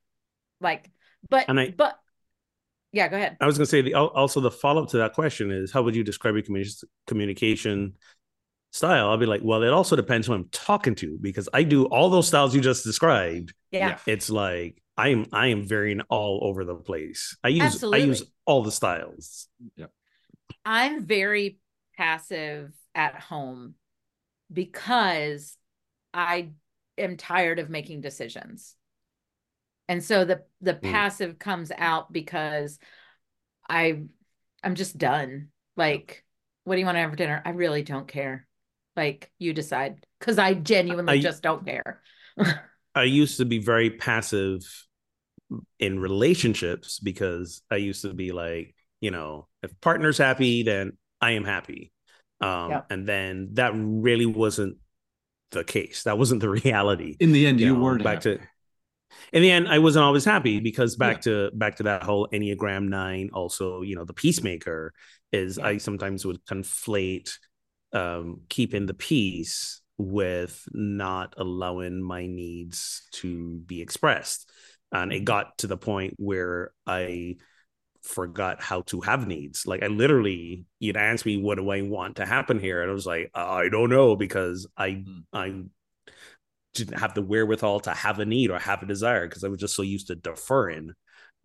like 0.62 0.92
but 1.28 1.50
I- 1.50 1.74
but 1.76 1.98
yeah 2.96 3.08
go 3.10 3.18
ahead 3.18 3.38
I 3.40 3.46
was 3.46 3.58
going 3.58 3.66
to 3.66 3.70
say 3.70 3.82
the 3.82 3.94
also 3.94 4.40
the 4.40 4.50
follow 4.50 4.84
up 4.84 4.90
to 4.90 4.98
that 4.98 5.14
question 5.14 5.52
is 5.52 5.72
how 5.72 5.84
would 5.84 5.96
you 5.96 6.04
describe 6.04 6.34
your 6.36 6.44
communi- 6.44 6.84
communication 7.06 7.94
style? 8.72 9.10
I'll 9.10 9.18
be 9.18 9.26
like, 9.26 9.42
well, 9.44 9.64
it 9.64 9.70
also 9.70 9.96
depends 9.96 10.28
who 10.28 10.34
I'm 10.34 10.50
talking 10.52 10.96
to 10.96 11.18
because 11.20 11.50
I 11.54 11.64
do 11.64 11.86
all 11.86 12.10
those 12.10 12.28
styles 12.28 12.56
you 12.56 12.62
just 12.62 12.84
described. 12.84 13.54
yeah, 13.72 13.88
Yeah. 13.88 13.98
It's 14.06 14.30
like 14.30 14.82
I 14.98 15.10
am 15.10 15.26
I 15.34 15.48
am 15.48 15.68
varying 15.68 16.02
all 16.10 16.40
over 16.44 16.64
the 16.64 16.76
place. 16.76 17.38
I 17.44 17.50
use 17.50 17.84
I 17.84 17.98
use 17.98 18.24
all 18.46 18.64
the 18.64 18.72
styles. 18.72 19.48
yeah 19.76 19.88
I'm 20.64 21.06
very 21.06 21.60
passive 21.98 22.72
at 22.94 23.20
home 23.20 23.76
because 24.52 25.58
I 26.14 26.52
am 26.98 27.18
tired 27.18 27.60
of 27.60 27.70
making 27.70 28.02
decisions. 28.02 28.76
And 29.88 30.04
so 30.04 30.26
the 30.26 30.44
the 30.62 30.74
Mm. 30.76 30.92
passive 30.92 31.40
comes 31.40 31.72
out 31.78 32.12
because 32.12 32.80
I 33.70 34.04
I'm 34.64 34.76
just 34.76 34.98
done. 34.98 35.50
Like, 35.78 36.24
what 36.64 36.76
do 36.76 36.80
you 36.80 36.86
want 36.86 36.96
to 36.96 37.02
have 37.02 37.12
for 37.12 37.16
dinner? 37.16 37.42
I 37.46 37.50
really 37.52 37.84
don't 37.84 38.08
care. 38.08 38.48
Like, 38.96 39.30
you 39.40 39.54
decide 39.54 40.04
because 40.20 40.40
I 40.40 40.54
genuinely 40.54 41.20
I- 41.20 41.22
just 41.22 41.44
don't 41.44 41.66
care. 41.66 42.02
I 42.96 43.04
used 43.04 43.38
to 43.38 43.46
be 43.46 43.60
very 43.60 43.90
passive 43.92 44.62
in 45.80 46.00
relationships 46.00 47.00
because 47.00 47.62
I 47.70 47.76
used 47.76 48.02
to 48.04 48.14
be 48.14 48.32
like, 48.32 48.74
you 49.02 49.12
know, 49.12 49.48
if 49.64 49.80
partner's 49.82 50.18
happy, 50.18 50.64
then 50.64 50.94
I 51.22 51.32
am 51.32 51.44
happy. 51.44 51.92
Um, 52.42 52.72
Yep. 52.72 52.86
and 52.90 53.08
then 53.08 53.50
that 53.54 53.74
really 53.76 54.26
wasn't 54.26 54.78
the 55.52 55.64
case. 55.64 56.04
That 56.04 56.18
wasn't 56.18 56.42
the 56.42 56.50
reality. 56.64 57.16
In 57.20 57.32
the 57.32 57.46
end, 57.48 57.60
you, 57.60 57.74
know, 57.76 57.82
weren't 57.82 58.04
back 58.04 58.24
happy. 58.24 58.38
to 58.38 58.48
in 59.34 59.42
the 59.42 59.52
end, 59.52 59.68
I 59.68 59.80
wasn't 59.80 60.06
always 60.06 60.26
happy 60.26 60.60
because 60.60 60.96
back 60.96 61.22
to 61.22 61.52
back 61.54 61.78
to 61.78 61.84
that 61.84 62.04
whole 62.04 62.28
Enneagram 62.32 62.88
nine, 62.88 63.30
also, 63.34 63.82
you 63.82 63.96
know, 63.96 64.06
the 64.06 64.14
peacemaker 64.14 64.94
is 65.32 65.58
Yeah. 65.58 65.68
I 65.68 65.78
sometimes 65.78 66.26
would 66.26 66.44
conflate 66.46 67.32
um 67.94 68.42
keeping 68.50 68.86
the 68.86 68.94
peace 68.94 69.82
with 69.98 70.68
not 70.74 71.36
allowing 71.38 72.02
my 72.02 72.26
needs 72.26 73.08
to 73.14 73.60
be 73.66 73.82
expressed. 73.82 74.50
And 74.92 75.12
it 75.12 75.26
got 75.26 75.58
to 75.60 75.68
the 75.68 75.78
point 75.78 76.14
where 76.18 76.72
I 76.86 77.38
forgot 78.04 78.62
how 78.62 78.82
to 78.82 79.02
have 79.02 79.28
needs. 79.28 79.66
Like 79.66 79.84
I 79.84 79.88
literally, 79.88 80.66
you'd 80.80 80.98
ask 80.98 81.26
me, 81.26 81.38
what 81.38 81.58
do 81.58 81.70
I 81.70 81.82
want 81.82 82.18
to 82.18 82.26
happen 82.26 82.60
here? 82.60 82.82
And 82.82 82.92
I 82.92 82.94
was 82.94 83.06
like, 83.06 83.32
I 83.34 83.70
don't 83.70 83.90
know 83.90 84.16
because 84.16 84.68
I 84.78 84.90
Mm. 84.90 85.24
I 85.34 85.64
didn't 86.76 87.00
have 87.00 87.14
the 87.16 87.22
wherewithal 87.22 87.80
to 87.82 87.92
have 87.92 88.20
a 88.20 88.26
need 88.26 88.52
or 88.52 88.60
have 88.60 88.84
a 88.84 88.86
desire 88.86 89.28
because 89.28 89.44
I 89.44 89.48
was 89.48 89.60
just 89.60 89.76
so 89.76 89.82
used 89.82 90.08
to 90.08 90.16
deferring 90.16 90.92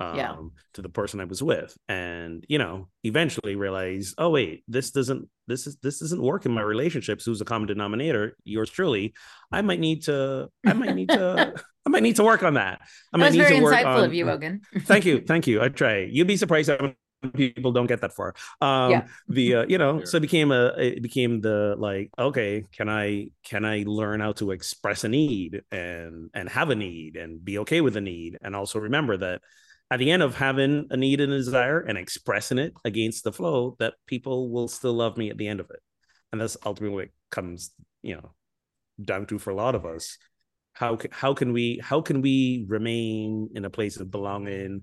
um, 0.01 0.17
Yeah. 0.17 0.37
to 0.75 0.83
the 0.83 0.89
person 0.89 1.21
I 1.21 1.25
was 1.25 1.43
with, 1.43 1.77
and 1.89 2.45
you 2.49 2.59
know, 2.59 2.89
eventually 3.05 3.55
realize, 3.57 4.15
oh 4.19 4.31
wait, 4.31 4.65
this 4.69 4.91
doesn't 4.91 5.29
this 5.47 5.67
is 5.67 5.77
this 5.83 5.99
doesn't 6.01 6.23
work 6.23 6.47
in 6.47 6.53
my 6.53 6.63
relationships. 6.63 7.25
Who's 7.25 7.39
the 7.41 7.45
common 7.45 7.69
denominator? 7.69 8.37
Yours 8.45 8.71
truly. 8.71 9.15
I 9.53 9.63
might 9.63 9.81
need 9.81 10.03
to. 10.05 10.49
I 10.67 10.73
might 10.75 10.95
need 10.95 11.09
to. 11.11 11.55
I 11.87 11.89
might 11.89 12.03
need 12.03 12.17
to 12.17 12.25
work 12.25 12.43
on 12.43 12.55
that. 12.55 12.81
I 12.83 12.87
That 13.13 13.19
might 13.19 13.27
was 13.29 13.37
need 13.37 13.43
very 13.43 13.57
to 13.57 13.63
work 13.63 13.75
insightful 13.75 13.85
on, 13.99 14.05
of 14.05 14.15
you, 14.15 14.31
Ogun. 14.31 14.61
thank 14.81 15.05
you 15.07 15.21
thank 15.27 15.47
you 15.47 15.63
i 15.63 15.69
try 15.71 16.01
you'd 16.11 16.27
be 16.27 16.37
surprised 16.37 16.69
how 16.71 16.93
people 17.35 17.73
don't 17.73 17.87
get 17.87 18.01
that 18.01 18.13
far 18.13 18.35
um 18.61 18.91
Yeah. 18.91 19.03
the 19.29 19.55
uh, 19.57 19.67
you 19.69 19.79
know 19.79 19.99
Sure. 19.99 20.07
so 20.07 20.17
it 20.17 20.21
became 20.21 20.53
a 20.53 20.67
it 20.79 21.03
became 21.03 21.41
the 21.41 21.75
like 21.79 22.11
okay 22.19 22.65
can 22.73 22.89
i 22.89 23.29
can 23.45 23.65
i 23.65 23.85
learn 23.87 24.21
how 24.21 24.33
to 24.33 24.51
express 24.53 25.05
a 25.05 25.09
need 25.09 25.63
and 25.71 26.31
and 26.35 26.49
have 26.49 26.71
a 26.71 26.75
need 26.75 27.17
and 27.17 27.45
be 27.45 27.59
okay 27.59 27.81
with 27.81 27.97
a 27.97 28.01
need 28.01 28.39
and 28.43 28.57
also 28.57 28.79
remember 28.79 29.17
that 29.19 29.43
at 29.91 29.99
the 29.99 30.11
end 30.11 30.23
of 30.23 30.37
having 30.37 30.87
a 30.91 30.97
need 30.97 31.21
and 31.21 31.33
a 31.33 31.37
desire 31.37 31.81
and 31.81 31.99
expressing 31.99 32.59
it 32.59 32.73
against 32.85 33.25
the 33.25 33.33
flow 33.33 33.77
that 33.79 33.95
people 34.07 34.51
will 34.51 34.69
still 34.69 34.95
love 34.95 35.17
me 35.17 35.31
at 35.31 35.37
the 35.37 35.49
end 35.49 35.61
of 35.61 35.69
it 35.71 35.81
and 36.33 36.41
that's 36.41 36.57
ultimately 36.65 36.95
what 36.95 37.05
it 37.05 37.13
comes 37.31 37.73
you 38.03 38.15
know 38.15 38.33
down 39.03 39.27
to 39.27 39.39
for 39.39 39.51
a 39.51 39.55
lot 39.55 39.75
of 39.75 39.85
us 39.87 40.19
how 40.73 40.99
how 41.11 41.35
can 41.35 41.53
we 41.53 41.81
how 41.83 42.01
can 42.01 42.23
we 42.23 42.65
remain 42.69 43.49
in 43.55 43.65
a 43.65 43.71
place 43.71 43.97
of 43.99 44.11
belonging 44.11 44.83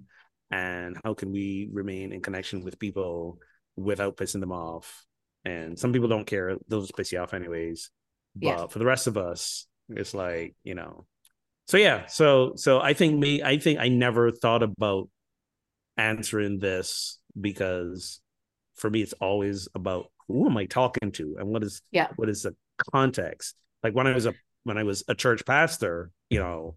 and 0.51 0.97
how 1.03 1.13
can 1.13 1.31
we 1.31 1.69
remain 1.71 2.11
in 2.13 2.21
connection 2.21 2.63
with 2.63 2.79
people 2.79 3.39
without 3.75 4.17
pissing 4.17 4.39
them 4.39 4.51
off? 4.51 5.05
And 5.45 5.77
some 5.77 5.93
people 5.93 6.07
don't 6.09 6.25
care. 6.27 6.55
They'll 6.67 6.81
just 6.81 6.95
piss 6.97 7.11
you 7.11 7.19
off 7.19 7.33
anyways. 7.33 7.89
But 8.35 8.47
Yes. 8.47 8.71
for 8.71 8.79
the 8.79 8.85
rest 8.85 9.07
of 9.07 9.17
us 9.17 9.67
it's 9.89 10.13
like 10.13 10.53
you 10.63 10.75
know. 10.75 11.05
So 11.67 11.77
yeah. 11.77 12.05
So 12.07 12.53
so 12.55 12.79
i 12.81 12.93
think 12.93 13.17
me 13.17 13.41
i 13.41 13.57
think 13.57 13.79
i 13.79 13.87
never 13.87 14.31
thought 14.31 14.63
about 14.63 15.09
answering 15.97 16.59
this 16.59 17.19
because 17.39 18.19
for 18.75 18.89
me 18.89 19.01
it's 19.01 19.13
always 19.13 19.67
about 19.73 20.11
who 20.27 20.45
am 20.47 20.57
i 20.57 20.65
talking 20.65 21.11
to 21.13 21.35
and 21.39 21.47
what 21.47 21.63
is 21.63 21.81
Yeah. 21.91 22.09
what 22.17 22.29
is 22.29 22.43
the 22.43 22.55
context? 22.91 23.55
Like 23.83 23.95
when 23.95 24.07
i 24.07 24.13
was 24.13 24.25
a 24.25 24.33
when 24.63 24.77
i 24.77 24.83
was 24.83 25.03
a 25.07 25.15
church 25.15 25.45
pastor 25.45 26.11
you 26.29 26.39
know 26.39 26.75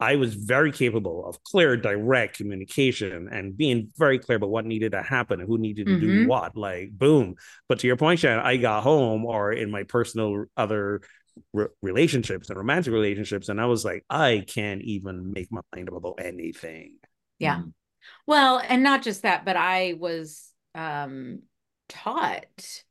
i 0.00 0.16
was 0.16 0.34
very 0.34 0.72
capable 0.72 1.26
of 1.26 1.42
clear 1.44 1.76
direct 1.76 2.36
communication 2.36 3.28
and 3.30 3.56
being 3.56 3.90
very 3.96 4.18
clear 4.18 4.36
about 4.36 4.50
what 4.50 4.64
needed 4.66 4.92
to 4.92 5.02
happen 5.02 5.40
and 5.40 5.48
who 5.48 5.58
needed 5.58 5.86
to 5.86 5.98
do 6.00 6.24
Mhm. 6.24 6.26
what 6.26 6.56
like 6.56 6.90
boom 6.90 7.34
but 7.68 7.78
to 7.80 7.86
your 7.86 7.96
point 7.96 8.20
Shannon, 8.20 8.44
i 8.44 8.56
got 8.56 8.82
home 8.82 9.24
or 9.24 9.52
in 9.52 9.70
my 9.70 9.82
personal 9.84 10.44
other 10.56 11.00
re- 11.52 11.66
relationships 11.82 12.48
and 12.48 12.58
romantic 12.58 12.92
relationships 12.92 13.48
and 13.48 13.60
i 13.60 13.66
was 13.66 13.84
like 13.84 14.04
i 14.10 14.44
can't 14.46 14.82
even 14.82 15.32
make 15.32 15.50
my 15.52 15.60
mind 15.74 15.88
up 15.88 15.96
about 15.96 16.20
anything 16.22 16.96
Yeah. 17.38 17.56
Mm. 17.58 17.72
Well, 18.26 18.60
and 18.66 18.82
not 18.82 19.02
just 19.02 19.22
that, 19.22 19.44
but 19.44 19.56
I 19.56 19.94
was 19.98 20.52
um 20.74 21.42
taught 21.88 22.82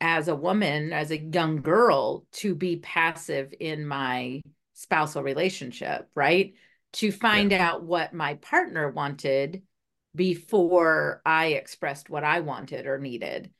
as 0.00 0.28
a 0.28 0.36
woman, 0.36 0.92
as 0.92 1.10
a 1.10 1.18
young 1.18 1.60
girl, 1.62 2.24
to 2.32 2.54
be 2.54 2.76
passive 2.76 3.52
in 3.58 3.86
my 3.86 4.42
spousal 4.78 5.24
relationship, 5.24 6.08
right? 6.14 6.54
To 6.94 7.10
find 7.10 7.52
out 7.52 7.82
what 7.82 8.14
my 8.14 8.34
partner 8.34 8.88
wanted 8.90 9.62
before 10.14 11.20
I 11.26 11.46
expressed 11.48 12.08
what 12.08 12.22
I 12.22 12.40
wanted 12.40 12.86
or 12.86 12.98
needed. 12.98 13.50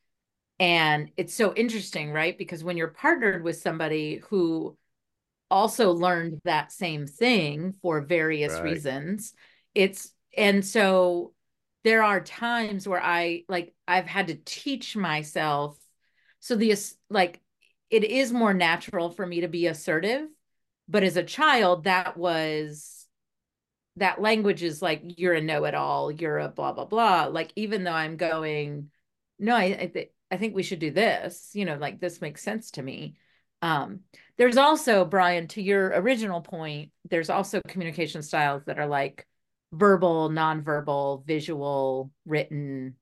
And 0.60 1.10
it's 1.16 1.34
so 1.34 1.52
interesting, 1.54 2.12
right? 2.12 2.38
Because 2.38 2.62
when 2.62 2.76
you're 2.76 2.88
partnered 2.88 3.42
with 3.42 3.56
somebody 3.56 4.22
who 4.30 4.76
also 5.50 5.92
learned 5.92 6.40
that 6.44 6.72
same 6.72 7.06
thing 7.06 7.74
for 7.82 8.00
various 8.02 8.60
Right. 8.60 8.62
reasons. 8.62 9.32
It's 9.74 10.12
and 10.36 10.64
so 10.64 11.32
there 11.84 12.02
are 12.04 12.20
times 12.20 12.86
where 12.86 13.02
I 13.02 13.44
like 13.48 13.74
I've 13.88 14.06
had 14.06 14.28
to 14.28 14.36
teach 14.36 14.96
myself 14.96 15.78
so 16.40 16.54
the 16.56 16.74
like 17.10 17.40
it 17.90 18.04
is 18.04 18.32
more 18.32 18.54
natural 18.54 19.10
for 19.10 19.26
me 19.26 19.40
to 19.42 19.48
be 19.48 19.66
assertive, 19.66 20.28
but 20.88 21.02
as 21.02 21.16
a 21.16 21.22
child 21.22 21.84
that 21.84 22.16
was 22.16 23.06
that 23.96 24.20
language 24.20 24.62
is 24.62 24.80
like 24.80 25.02
you're 25.04 25.34
a 25.34 25.40
know-it-all, 25.40 26.12
you're 26.12 26.38
a 26.38 26.48
blah 26.48 26.72
blah 26.72 26.84
blah. 26.84 27.26
Like 27.26 27.52
even 27.56 27.84
though 27.84 27.92
I'm 27.92 28.16
going, 28.16 28.90
no, 29.38 29.54
I 29.54 29.64
I, 29.64 29.90
th- 29.92 30.12
I 30.30 30.36
think 30.36 30.54
we 30.54 30.62
should 30.62 30.78
do 30.78 30.90
this, 30.90 31.50
you 31.54 31.64
know, 31.64 31.76
like 31.76 32.00
this 32.00 32.20
makes 32.20 32.42
sense 32.42 32.72
to 32.72 32.82
me. 32.82 33.16
Um, 33.60 34.00
there's 34.36 34.56
also, 34.56 35.04
Brian, 35.04 35.48
to 35.48 35.62
your 35.62 35.88
original 35.88 36.40
point, 36.40 36.92
there's 37.10 37.30
also 37.30 37.60
communication 37.66 38.22
styles 38.22 38.62
that 38.66 38.78
are 38.78 38.86
like 38.86 39.26
verbal, 39.72 40.30
nonverbal, 40.30 41.26
visual, 41.26 42.12
written. 42.24 42.94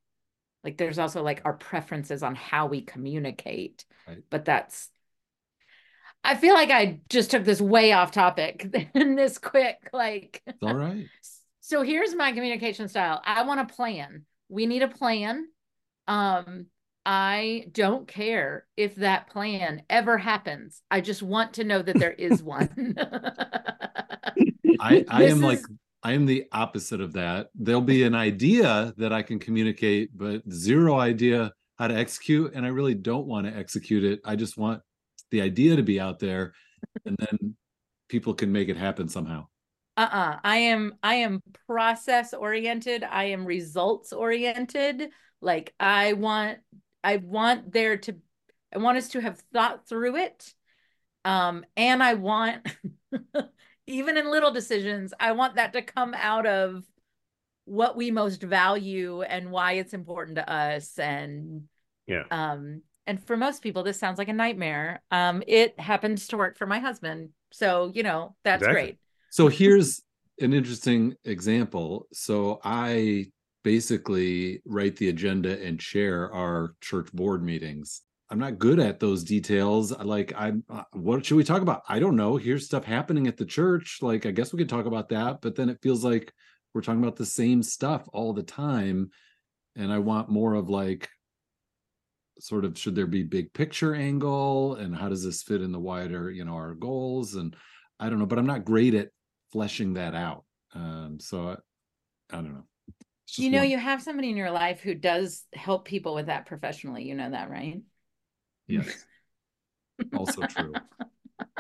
Like 0.65 0.79
there's 0.79 0.99
also 0.99 1.23
like 1.23 1.43
our 1.45 1.53
preferences 1.53 2.23
on 2.23 2.35
how 2.35 2.67
we 2.67 2.81
communicate. 2.81 3.85
Right. 4.09 4.23
But 4.31 4.47
that's 4.47 4.89
I 6.27 6.35
feel 6.35 6.55
like 6.55 6.71
I 6.71 6.99
just 7.09 7.31
took 7.31 7.45
this 7.45 7.61
way 7.61 7.93
off 7.93 8.11
topic 8.11 8.91
in 8.95 9.15
this 9.15 9.39
quick, 9.39 9.89
like 9.93 10.43
It's 10.47 10.59
all 10.61 10.75
right. 10.75 11.07
so 11.61 11.83
here's 11.83 12.15
my 12.15 12.33
communication 12.33 12.89
style. 12.89 13.23
I 13.25 13.45
want 13.45 13.61
a 13.61 13.73
plan. 13.73 14.25
We 14.49 14.67
need 14.67 14.83
a 14.83 14.89
plan. 14.89 15.47
Um, 16.09 16.67
I 17.05 17.67
don't 17.71 18.09
care 18.09 18.67
if 18.77 18.97
that 18.97 19.31
plan 19.31 19.83
ever 19.89 20.19
happens. 20.19 20.83
I 20.91 21.01
just 21.01 21.23
want 21.23 21.55
to 21.55 21.65
know 21.65 21.81
that 21.81 21.97
there 21.97 22.11
is 22.19 22.43
one. 22.43 22.97
I, 24.81 25.05
I 25.09 25.23
am 25.25 25.41
like 25.41 25.61
I 26.03 26.13
am 26.13 26.27
the 26.27 26.47
opposite 26.51 27.01
of 27.01 27.13
that. 27.13 27.51
There'll 27.55 27.81
be 27.81 28.03
an 28.03 28.15
idea 28.17 28.93
that 28.97 29.13
I 29.13 29.23
can 29.23 29.39
communicate, 29.39 30.11
but 30.17 30.43
zero 30.53 30.99
idea 30.99 31.53
how 31.79 31.87
to 31.89 31.95
execute. 31.97 32.55
And 32.55 32.67
I 32.67 32.69
really 32.71 32.95
don't 32.95 33.27
want 33.27 33.47
to 33.47 33.57
execute 33.57 34.03
it. 34.05 34.21
I 34.25 34.35
just 34.35 34.57
want 34.57 34.83
the 35.31 35.41
idea 35.41 35.77
to 35.77 35.83
be 35.83 36.01
out 36.01 36.19
there 36.19 36.55
and 37.05 37.17
then 37.19 37.57
people 38.09 38.35
can 38.35 38.53
make 38.53 38.69
it 38.69 38.77
happen 38.77 39.09
somehow. 39.09 39.47
uh-uh. 39.97 40.39
I 40.45 40.57
am 40.59 40.95
I 41.03 41.17
am 41.17 41.43
process 41.67 42.35
oriented. 42.35 43.03
I 43.03 43.25
am 43.25 43.45
results 43.45 44.13
oriented. 44.13 45.11
Like 45.41 45.75
I 45.81 46.13
want 46.15 46.59
I 47.03 47.17
want 47.19 47.73
there 47.73 47.97
to 47.99 48.17
I 48.75 48.79
want 48.79 48.99
us 48.99 49.09
to 49.11 49.21
have 49.21 49.39
thought 49.53 49.89
through 49.89 50.17
it. 50.17 50.53
Um, 51.25 51.65
and 51.77 52.03
I 52.03 52.15
want 52.15 52.67
even 53.87 54.17
in 54.17 54.31
little 54.31 54.51
decisions, 54.53 55.13
I 55.19 55.33
want 55.33 55.57
that 55.57 55.73
to 55.73 55.83
come 55.83 56.15
out 56.15 56.47
of 56.47 56.85
what 57.65 57.97
we 57.97 58.11
most 58.11 58.43
value 58.43 59.23
and 59.23 59.51
why 59.51 59.73
it's 59.73 59.95
important 59.95 60.37
to 60.37 60.51
us. 60.51 60.99
And 60.99 61.65
Yeah. 62.07 62.25
um, 62.31 62.83
and 63.07 63.23
for 63.25 63.37
most 63.37 63.63
people, 63.63 63.83
this 63.83 63.99
sounds 63.99 64.19
like 64.19 64.29
a 64.29 64.33
nightmare. 64.33 65.03
Um, 65.11 65.43
it 65.47 65.79
happens 65.79 66.29
to 66.29 66.37
work 66.37 66.59
for 66.59 66.67
my 66.67 66.79
husband. 66.79 67.31
So, 67.53 67.91
you 67.95 68.03
know, 68.03 68.35
that's 68.45 68.63
Exactly. 68.63 68.83
great. 68.83 68.99
So 69.31 69.49
here's 69.49 70.03
an 70.41 70.53
interesting 70.53 71.15
example. 71.25 72.07
So 72.13 72.61
I 72.65 73.27
basically 73.65 74.63
write 74.65 74.97
the 74.97 75.09
agenda 75.09 75.63
and 75.63 75.81
chair 75.81 76.33
our 76.33 76.75
church 76.81 77.13
board 77.13 77.43
meetings. 77.43 78.03
I'm 78.31 78.39
not 78.39 78.59
good 78.59 78.81
at 78.81 78.99
those 78.99 79.23
details. 79.23 79.97
Like, 79.97 80.33
I'm, 80.37 80.65
uh, 80.69 80.83
what 80.93 81.25
should 81.25 81.37
we 81.37 81.45
talk 81.45 81.63
about? 81.63 81.83
I 81.89 81.99
don't 82.01 82.17
know. 82.17 82.37
Here's 82.37 82.67
stuff 82.67 82.85
happening 82.85 83.29
at 83.29 83.37
the 83.37 83.45
church. 83.45 83.99
Like, 84.03 84.27
I 84.27 84.33
guess 84.33 84.53
we 84.53 84.59
could 84.59 84.69
talk 84.69 84.87
about 84.87 85.09
that, 85.11 85.41
but 85.41 85.55
then 85.55 85.69
it 85.69 85.79
feels 85.81 86.05
like 86.05 86.33
we're 86.75 86.81
talking 86.81 87.03
about 87.03 87.17
the 87.17 87.27
same 87.27 87.63
stuff 87.63 88.09
all 88.13 88.33
the 88.33 88.43
time. 88.43 89.11
And 89.77 89.93
I 89.93 89.99
want 89.99 90.29
more 90.29 90.55
of 90.55 90.69
like, 90.69 91.09
sort 92.39 92.65
of, 92.65 92.79
should 92.79 92.95
there 92.95 93.07
be 93.07 93.23
big 93.23 93.53
picture 93.53 93.95
angle 93.95 94.75
and 94.75 94.95
how 94.95 95.09
does 95.09 95.25
this 95.25 95.43
fit 95.43 95.63
in 95.63 95.73
the 95.73 95.79
wider, 95.79 96.31
you 96.31 96.45
know, 96.45 96.55
our 96.55 96.75
goals? 96.75 97.35
And 97.35 97.57
I 97.99 98.09
don't 98.09 98.19
know, 98.19 98.27
but 98.27 98.39
I'm 98.39 98.47
not 98.47 98.65
great 98.65 98.95
at 98.95 99.09
fleshing 99.53 99.95
that 99.95 100.15
out. 100.15 100.45
Um, 100.75 101.19
so 101.21 101.49
I, 101.49 102.37
I 102.37 102.41
don't 102.43 102.53
know. 102.53 102.65
You 103.39 103.51
know, 103.51 103.59
one- 103.59 103.71
you 103.71 103.79
have 103.79 104.03
somebody 104.03 104.31
in 104.31 104.37
your 104.37 104.51
life 104.51 104.81
who 104.81 104.95
does 104.95 105.45
help 105.53 105.85
people 105.85 106.15
with 106.15 106.27
that 106.27 106.47
professionally. 106.47 107.05
You 107.05 107.15
know 107.15 107.31
that, 107.31 107.51
right? 107.51 107.81
yes, 108.67 109.05
also 110.17 110.45
true. 110.45 110.75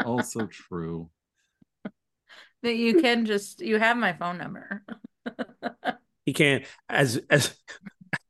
Also 0.05 0.47
true. 0.47 1.11
That 2.63 2.75
you 2.75 3.01
can 3.01 3.27
just, 3.27 3.61
you 3.61 3.79
have 3.79 3.97
my 3.97 4.15
phone 4.15 4.39
number. 4.39 4.83
He 6.27 6.33
can't 6.33 6.65
as 6.89 7.21
as 7.31 7.57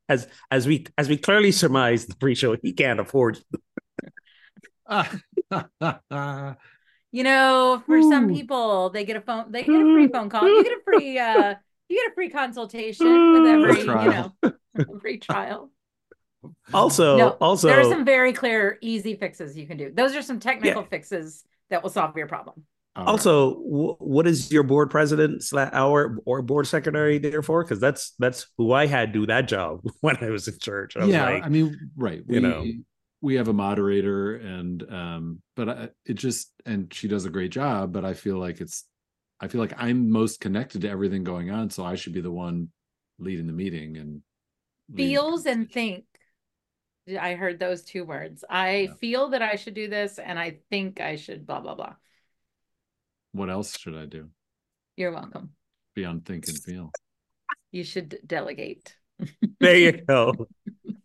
as 0.08 0.28
as 0.50 0.66
we 0.66 0.86
as 0.96 1.08
we 1.08 1.16
clearly 1.16 1.52
surmised 1.52 2.08
the 2.08 2.16
pre-show, 2.16 2.56
he 2.62 2.72
can't 2.72 3.00
afford 3.00 3.38
You 7.12 7.22
know, 7.22 7.82
for 7.86 8.02
some 8.02 8.28
people, 8.28 8.90
they 8.90 9.04
get 9.04 9.16
a 9.16 9.20
phone, 9.22 9.50
they 9.50 9.62
get 9.62 9.80
a 9.80 9.84
free 9.84 10.08
phone 10.08 10.28
call. 10.28 10.46
You 10.46 10.62
get 10.62 10.72
a 10.72 10.80
free, 10.84 11.18
uh, 11.18 11.54
you 11.88 11.96
get 11.96 12.12
a 12.12 12.14
free 12.14 12.28
consultation 12.28 13.32
with 13.32 13.46
every, 13.46 13.74
Free 13.74 14.04
you 14.04 14.10
know, 14.10 14.32
free 15.00 15.18
trial. 15.18 15.70
also 16.74 17.16
No, 17.16 17.28
also 17.40 17.68
There 17.68 17.80
are 17.80 17.84
some 17.84 18.04
very 18.04 18.32
clear, 18.32 18.76
easy 18.82 19.14
fixes 19.14 19.56
you 19.56 19.66
can 19.66 19.78
do. 19.78 19.90
Those 19.92 20.14
are 20.14 20.20
some 20.20 20.40
technical 20.40 20.82
fixes 20.82 21.44
that 21.70 21.82
will 21.82 21.90
solve 21.90 22.14
your 22.16 22.26
problem. 22.26 22.64
All 22.96 23.04
right. 23.04 23.12
also 23.12 23.54
wh- 23.56 24.00
what 24.00 24.26
is 24.26 24.50
your 24.50 24.62
board 24.62 24.90
president 24.90 25.42
slash 25.42 25.70
our 25.72 26.18
or 26.24 26.42
board 26.42 26.66
secretary 26.66 27.18
there 27.18 27.42
for? 27.42 27.62
Because 27.62 27.80
that's 27.80 28.12
that's 28.18 28.46
who 28.58 28.72
I 28.72 28.86
had 28.86 29.12
do 29.12 29.26
that 29.26 29.48
job 29.48 29.80
when 30.00 30.16
I 30.22 30.30
was 30.30 30.48
in 30.48 30.58
church. 30.58 30.96
I 30.96 31.04
was 31.04 31.16
yeah, 31.16 31.24
like, 31.30 31.44
I 31.44 31.48
mean, 31.48 31.90
right. 31.96 32.22
We, 32.26 32.34
you 32.36 32.40
know. 32.40 32.66
we 33.20 33.34
have 33.34 33.48
a 33.48 33.52
moderator 33.52 34.36
and 34.36 34.82
um, 34.92 35.42
but 35.54 35.68
I, 35.68 35.88
it 36.04 36.14
just 36.14 36.52
and 36.64 36.92
she 36.92 37.08
does 37.08 37.24
a 37.24 37.30
great 37.30 37.50
job, 37.52 37.92
but 37.92 38.04
I 38.04 38.14
feel 38.14 38.38
like 38.38 38.60
it's 38.60 38.84
I 39.40 39.48
feel 39.48 39.60
like 39.60 39.74
I'm 39.76 40.10
most 40.10 40.40
connected 40.40 40.82
to 40.82 40.88
everything 40.88 41.24
going 41.24 41.50
on, 41.50 41.70
so 41.70 41.84
I 41.84 41.94
should 41.94 42.14
be 42.14 42.20
the 42.22 42.30
one 42.30 42.68
leading 43.18 43.46
the 43.46 43.52
meeting 43.52 43.96
and 43.96 44.22
leading 44.92 45.08
Feels 45.08 45.46
and 45.46 45.70
think. 45.70 46.04
I 47.20 47.34
heard 47.34 47.58
those 47.58 47.82
two 47.84 48.04
words. 48.04 48.44
I 48.50 48.88
Yeah. 48.88 48.94
feel 49.00 49.28
that 49.30 49.42
I 49.42 49.56
should 49.56 49.74
do 49.74 49.88
this 49.88 50.18
and 50.18 50.38
I 50.38 50.58
think 50.70 51.00
I 51.00 51.16
should 51.16 51.46
blah, 51.46 51.60
blah, 51.60 51.74
blah. 51.74 51.94
What 53.32 53.50
else 53.50 53.78
should 53.78 53.96
I 53.96 54.06
do 54.06 54.28
You're 54.96 55.12
welcome. 55.12 55.50
beyond 55.94 56.24
think 56.24 56.48
and 56.48 56.58
feel? 56.58 56.90
You 57.70 57.84
should 57.84 58.18
delegate. 58.26 58.94
there 59.60 59.76
you 59.76 59.92
go. 59.92 60.48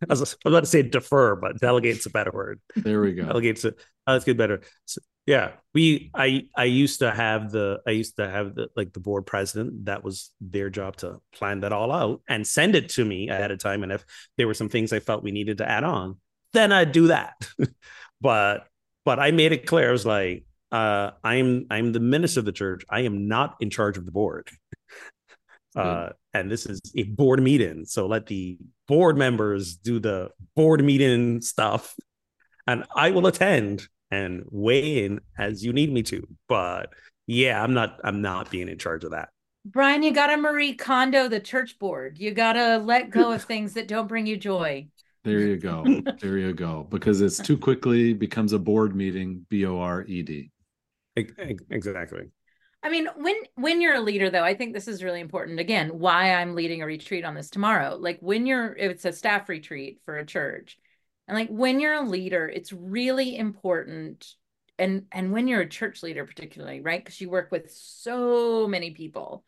I 0.10 0.14
was, 0.14 0.22
I 0.22 0.22
was 0.22 0.38
about 0.46 0.60
to 0.62 0.66
say 0.66 0.82
defer, 0.82 1.36
but 1.36 1.60
delegate's 1.60 2.06
a 2.06 2.10
better 2.10 2.32
word. 2.32 2.60
There 2.76 3.02
we 3.02 3.14
go. 3.14 3.26
Delegate's 3.26 3.66
a 3.66 3.74
oh, 4.08 4.14
that's 4.14 4.26
good 4.26 4.38
better. 4.38 4.62
So, 4.86 5.02
yeah, 5.26 5.52
we 5.74 6.10
I 6.14 6.48
I 6.56 6.64
used 6.66 7.00
to 7.00 7.12
have 7.12 7.52
the 7.52 7.80
I 7.88 7.92
used 7.92 8.18
to 8.18 8.30
have 8.30 8.56
the 8.56 8.70
like 8.76 8.94
the 8.94 9.00
board 9.00 9.26
president. 9.26 9.86
That 9.86 10.04
was 10.04 10.32
their 10.42 10.70
job 10.70 10.98
to 10.98 11.22
plan 11.34 11.62
that 11.62 11.72
all 11.72 11.92
out 11.92 12.22
and 12.28 12.46
send 12.46 12.76
it 12.76 12.90
to 12.90 13.06
me 13.06 13.30
ahead 13.30 13.52
of 13.52 13.60
time. 13.60 13.84
And 13.84 13.92
if 13.92 14.04
there 14.38 14.48
were 14.48 14.54
some 14.56 14.70
things 14.70 14.92
I 14.92 15.00
felt 15.00 15.24
we 15.24 15.32
needed 15.32 15.60
to 15.60 15.70
add 15.70 15.84
on, 15.84 16.18
then 16.54 16.72
I'd 16.72 16.92
do 16.92 17.08
that. 17.08 17.36
but 18.22 18.68
but 19.06 19.20
I 19.20 19.32
made 19.32 19.52
it 19.52 19.68
clear. 19.68 19.90
I 19.90 19.92
was 19.92 20.06
like, 20.06 20.46
uh, 20.72 21.12
I'm 21.24 21.68
I'm 21.70 21.92
the 21.92 22.00
minister 22.00 22.40
of 22.40 22.46
the 22.46 22.52
church. 22.52 22.84
I 22.90 23.02
am 23.02 23.28
not 23.28 23.56
in 23.60 23.70
charge 23.70 23.98
of 23.98 24.06
the 24.06 24.12
board. 24.12 24.50
Uh, 25.74 26.10
and 26.34 26.52
this 26.52 26.66
is 26.66 26.82
a 26.98 27.04
board 27.04 27.42
meeting. 27.42 27.86
So 27.86 28.06
let 28.06 28.26
the 28.26 28.58
board 28.90 29.18
members 29.18 29.78
do 29.78 30.00
the 30.00 30.30
board 30.54 30.84
meeting 30.84 31.40
stuff. 31.40 31.96
And 32.68 32.84
I 32.94 33.12
will 33.12 33.26
attend 33.26 33.88
and 34.12 34.44
weigh 34.52 35.06
in 35.06 35.22
as 35.38 35.64
you 35.64 35.72
need 35.74 35.92
me 35.92 36.04
to. 36.04 36.28
But 36.48 36.94
yeah, 37.26 37.64
I'm 37.64 37.74
not 37.74 38.00
I'm 38.04 38.22
not 38.22 38.52
being 38.52 38.68
in 38.68 38.78
charge 38.78 39.04
of 39.04 39.12
that. 39.12 39.30
Brian, 39.66 40.04
you 40.04 40.12
gotta 40.12 40.38
Marie 40.38 40.74
Kondo 40.74 41.28
the 41.28 41.40
church 41.40 41.80
board. 41.80 42.18
You 42.20 42.32
gotta 42.32 42.78
let 42.78 43.10
go 43.10 43.32
of 43.32 43.44
things 43.46 43.74
that 43.74 43.88
don't 43.88 44.08
bring 44.08 44.26
you 44.26 44.38
joy. 44.38 44.88
There 45.24 45.40
you 45.40 45.58
go. 45.58 45.86
there 46.20 46.38
you 46.38 46.54
go. 46.54 46.88
Because 46.90 47.22
it's 47.22 47.38
too 47.38 47.58
quickly 47.58 48.14
becomes 48.14 48.54
a 48.54 48.60
board 48.60 48.96
meeting. 48.96 49.46
B 49.50 49.66
O 49.66 49.80
R 49.80 50.04
E 50.04 50.22
D. 50.22 50.51
Ex- 51.16 51.34
ex- 51.38 51.64
Exactly. 51.70 52.30
I 52.84 52.90
mean, 52.90 53.08
when 53.16 53.36
when 53.56 53.80
you're 53.80 53.96
a 53.96 54.02
leader, 54.02 54.30
though, 54.30 54.44
I 54.44 54.56
think 54.56 54.74
this 54.74 54.88
is 54.88 55.04
really 55.04 55.20
important. 55.20 55.60
Again, 55.60 56.00
why 56.00 56.34
I'm 56.34 56.56
leading 56.56 56.82
a 56.82 56.88
retreat 56.88 57.24
on 57.24 57.36
this 57.36 57.52
tomorrow. 57.52 57.96
Like 57.96 58.18
when 58.22 58.48
you're, 58.48 58.74
it's 58.74 59.06
a 59.06 59.12
staff 59.12 59.50
retreat 59.50 60.00
for 60.04 60.18
a 60.18 60.26
church, 60.26 60.80
and 61.28 61.38
like 61.38 61.50
when 61.50 61.80
you're 61.80 61.94
a 61.94 62.08
leader, 62.08 62.50
it's 62.50 62.74
really 62.74 63.38
important. 63.38 64.34
And 64.80 65.06
and 65.12 65.32
when 65.32 65.48
you're 65.48 65.62
a 65.62 65.70
church 65.70 66.02
leader, 66.02 66.26
particularly, 66.26 66.82
right? 66.82 67.04
Because 67.04 67.22
you 67.22 67.30
work 67.30 67.52
with 67.52 67.72
so 67.72 68.68
many 68.68 68.92
people, 68.92 69.44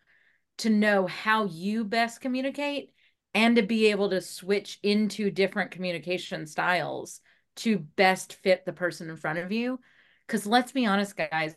to 0.60 0.70
know 0.70 1.08
how 1.08 1.46
you 1.46 1.84
best 1.84 2.22
communicate 2.22 2.92
and 3.34 3.56
to 3.56 3.64
be 3.64 3.88
able 3.88 4.10
to 4.12 4.22
switch 4.22 4.80
into 4.84 5.32
different 5.32 5.72
communication 5.72 6.46
styles 6.46 7.20
to 7.56 7.80
best 7.80 8.34
fit 8.36 8.66
the 8.66 8.74
person 8.74 9.10
in 9.10 9.18
front 9.18 9.40
of 9.40 9.52
you. 9.52 9.80
Because 10.28 10.46
let's 10.46 10.72
be 10.72 10.86
honest, 10.86 11.16
guys, 11.16 11.56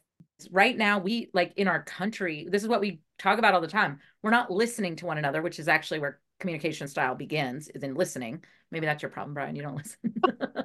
right 0.51 0.77
now 0.77 0.99
we 0.99 1.31
like 1.33 1.55
in 1.57 1.67
our 1.67 1.83
country 1.83 2.47
this 2.51 2.63
is 2.63 2.69
what 2.69 2.81
we 2.81 3.01
talk 3.19 3.39
about 3.39 3.55
all 3.55 3.61
the 3.63 3.67
time 3.67 3.99
we're 4.23 4.31
not 4.31 4.51
listening 4.51 4.95
to 4.95 5.07
one 5.07 5.17
another 5.17 5.41
which 5.41 5.59
is 5.59 5.67
actually 5.67 5.99
where 5.99 6.21
communication 6.41 6.87
style 6.89 7.15
begins 7.15 7.69
is 7.69 7.83
in 7.83 7.95
listening 7.95 8.45
maybe 8.71 8.85
that's 8.85 9.03
your 9.03 9.09
problem 9.11 9.33
brian 9.33 9.57
you 9.57 9.63
don't 9.63 9.77
listen 9.77 10.13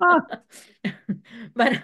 ah. 0.02 0.20
but 1.56 1.82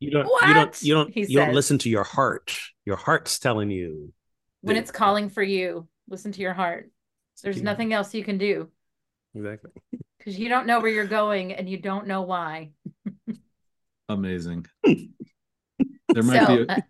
You 0.00 0.10
don't. 0.10 0.26
What? 0.26 0.48
You 0.48 0.54
don't. 0.54 0.82
You 0.82 0.94
don't. 0.94 1.14
He 1.14 1.20
You 1.20 1.38
don't 1.38 1.46
says. 1.50 1.54
listen 1.54 1.78
to 1.78 1.88
your 1.88 2.02
heart. 2.02 2.58
Your 2.86 2.96
heart's 2.96 3.38
telling 3.38 3.70
you. 3.70 4.12
when 4.62 4.76
it's 4.76 4.90
calling 4.90 5.28
for 5.28 5.42
you 5.44 5.86
listen 6.08 6.32
to 6.32 6.40
your 6.40 6.54
heart 6.54 6.90
there's 7.44 7.54
Speaking- 7.54 7.64
nothing 7.66 7.92
else 7.92 8.14
you 8.14 8.24
can 8.24 8.38
do 8.38 8.68
Exactly. 9.36 9.70
because 10.18 10.36
you 10.36 10.48
don't 10.48 10.66
know 10.66 10.80
where 10.80 10.90
you're 10.90 11.06
going 11.06 11.52
and 11.52 11.68
you 11.68 11.78
don't 11.78 12.08
know 12.08 12.22
why 12.22 12.70
Amazing. 14.08 14.66
There 16.14 16.22
might 16.22 16.46
so 16.46 16.56
be. 16.58 16.62
A, 16.62 16.76
uh, 16.76 16.80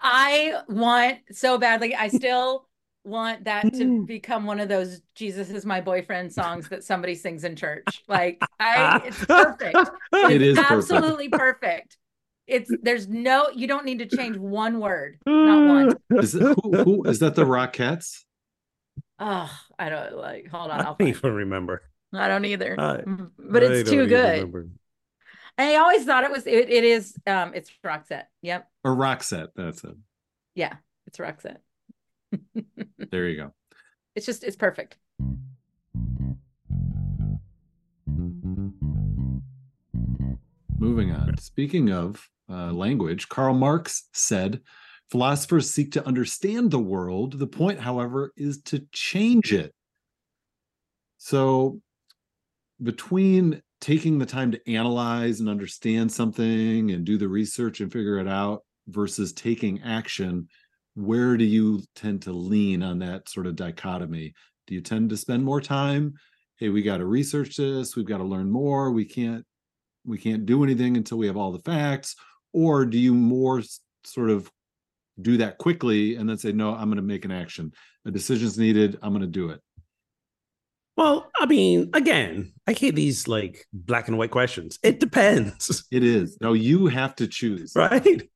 i 0.00 0.54
want 0.68 1.18
so 1.32 1.58
badly 1.58 1.94
i 1.94 2.08
still 2.08 2.68
want 3.04 3.44
that 3.44 3.72
to 3.74 4.04
become 4.06 4.44
one 4.46 4.60
of 4.60 4.68
those 4.68 5.00
jesus 5.14 5.50
is 5.50 5.64
my 5.66 5.80
boyfriend 5.80 6.32
songs 6.32 6.68
that 6.68 6.84
somebody 6.84 7.14
sings 7.14 7.42
in 7.44 7.56
church 7.56 8.02
like 8.06 8.40
i 8.60 9.00
it's 9.06 9.24
perfect 9.24 9.90
It 10.12 10.42
is 10.42 10.56
perfect. 10.56 10.90
absolutely 10.92 11.28
perfect. 11.30 11.96
It's 12.46 12.70
there's 12.82 13.08
no 13.08 13.48
you 13.54 13.66
don't 13.66 13.84
need 13.84 13.98
to 13.98 14.06
change 14.06 14.36
one 14.36 14.80
word, 14.80 15.18
not 15.26 15.66
one. 15.66 15.98
is, 16.22 16.34
it, 16.34 16.42
who, 16.42 16.76
who, 16.82 17.04
is 17.04 17.18
that 17.18 17.34
the 17.34 17.44
Rockettes? 17.44 18.24
Oh, 19.18 19.50
I 19.78 19.88
don't 19.90 20.16
like. 20.16 20.48
Hold 20.48 20.70
on, 20.70 20.80
I 20.80 20.84
I'll 20.84 20.94
don't 20.94 21.08
even 21.08 21.34
remember. 21.34 21.82
I 22.12 22.26
don't 22.28 22.44
either. 22.46 22.74
I- 22.78 22.96
Mm, 22.98 23.30
but 23.38 23.62
it's 23.62 23.90
don't 23.90 23.98
too 23.98 24.06
good. 24.06 24.32
remember. 24.32 24.68
I 25.58 25.74
always 25.74 26.04
thought 26.04 26.24
it 26.24 26.30
was. 26.30 26.46
It, 26.46 26.70
it 26.70 26.84
is. 26.84 27.16
Um, 27.26 27.52
it's 27.52 27.70
Roxette. 27.84 28.26
Yep. 28.42 28.68
Or 28.84 28.94
Roxette? 28.94 29.48
That's 29.56 29.82
it. 29.82 29.96
Yeah, 30.54 30.76
it's 31.06 31.18
Roxette. 31.18 31.58
There 33.10 33.26
you 33.26 33.36
go. 33.36 33.54
It's 34.14 34.26
just 34.26 34.44
it's 34.44 34.56
perfect. 34.56 34.98
Moving 40.78 41.12
on. 41.12 41.38
Speaking 41.38 41.90
of 41.90 42.28
uh, 42.50 42.72
language, 42.72 43.28
Karl 43.28 43.54
Marx 43.54 44.08
said, 44.12 44.60
philosophers 45.10 45.70
seek 45.70 45.92
to 45.92 46.06
understand 46.06 46.70
the 46.70 46.78
world. 46.78 47.38
The 47.38 47.46
point, 47.46 47.80
however, 47.80 48.32
is 48.36 48.60
to 48.62 48.86
change 48.92 49.52
it. 49.52 49.74
So, 51.16 51.80
between 52.82 53.62
taking 53.80 54.18
the 54.18 54.26
time 54.26 54.50
to 54.52 54.70
analyze 54.72 55.40
and 55.40 55.48
understand 55.48 56.10
something 56.10 56.90
and 56.90 57.04
do 57.04 57.16
the 57.18 57.28
research 57.28 57.80
and 57.80 57.92
figure 57.92 58.18
it 58.18 58.28
out 58.28 58.62
versus 58.88 59.32
taking 59.32 59.82
action, 59.82 60.48
where 60.94 61.36
do 61.36 61.44
you 61.44 61.82
tend 61.94 62.22
to 62.22 62.32
lean 62.32 62.82
on 62.82 62.98
that 62.98 63.28
sort 63.28 63.46
of 63.46 63.56
dichotomy? 63.56 64.34
Do 64.66 64.74
you 64.74 64.80
tend 64.80 65.10
to 65.10 65.16
spend 65.16 65.44
more 65.44 65.60
time? 65.60 66.14
Hey, 66.56 66.70
we 66.70 66.82
got 66.82 66.98
to 66.98 67.06
research 67.06 67.56
this. 67.56 67.94
We've 67.94 68.04
got 68.04 68.18
to 68.18 68.24
learn 68.24 68.50
more. 68.50 68.90
We 68.90 69.04
can't 69.04 69.44
we 70.04 70.18
can't 70.18 70.46
do 70.46 70.64
anything 70.64 70.96
until 70.96 71.18
we 71.18 71.26
have 71.26 71.36
all 71.36 71.52
the 71.52 71.58
facts 71.60 72.16
or 72.52 72.86
do 72.86 72.98
you 72.98 73.14
more 73.14 73.62
sort 74.04 74.30
of 74.30 74.50
do 75.20 75.36
that 75.36 75.58
quickly 75.58 76.16
and 76.16 76.28
then 76.28 76.38
say 76.38 76.52
no 76.52 76.74
i'm 76.74 76.88
going 76.88 76.96
to 76.96 77.02
make 77.02 77.24
an 77.24 77.32
action 77.32 77.72
a 78.06 78.10
decision's 78.10 78.58
needed 78.58 78.98
i'm 79.02 79.12
going 79.12 79.20
to 79.20 79.26
do 79.26 79.50
it 79.50 79.60
Well, 80.98 81.30
I 81.36 81.46
mean, 81.46 81.90
again, 81.94 82.52
I 82.66 82.72
hate 82.72 82.96
these 82.96 83.28
like 83.28 83.64
black 83.72 84.08
and 84.08 84.18
white 84.18 84.32
questions. 84.32 84.80
It 84.82 84.98
depends, 84.98 85.84
it 85.92 86.02
is. 86.02 86.36
No 86.40 86.54
you 86.54 86.88
have 86.88 87.14
to 87.16 87.28
choose. 87.28 87.72
Right? 87.76 88.22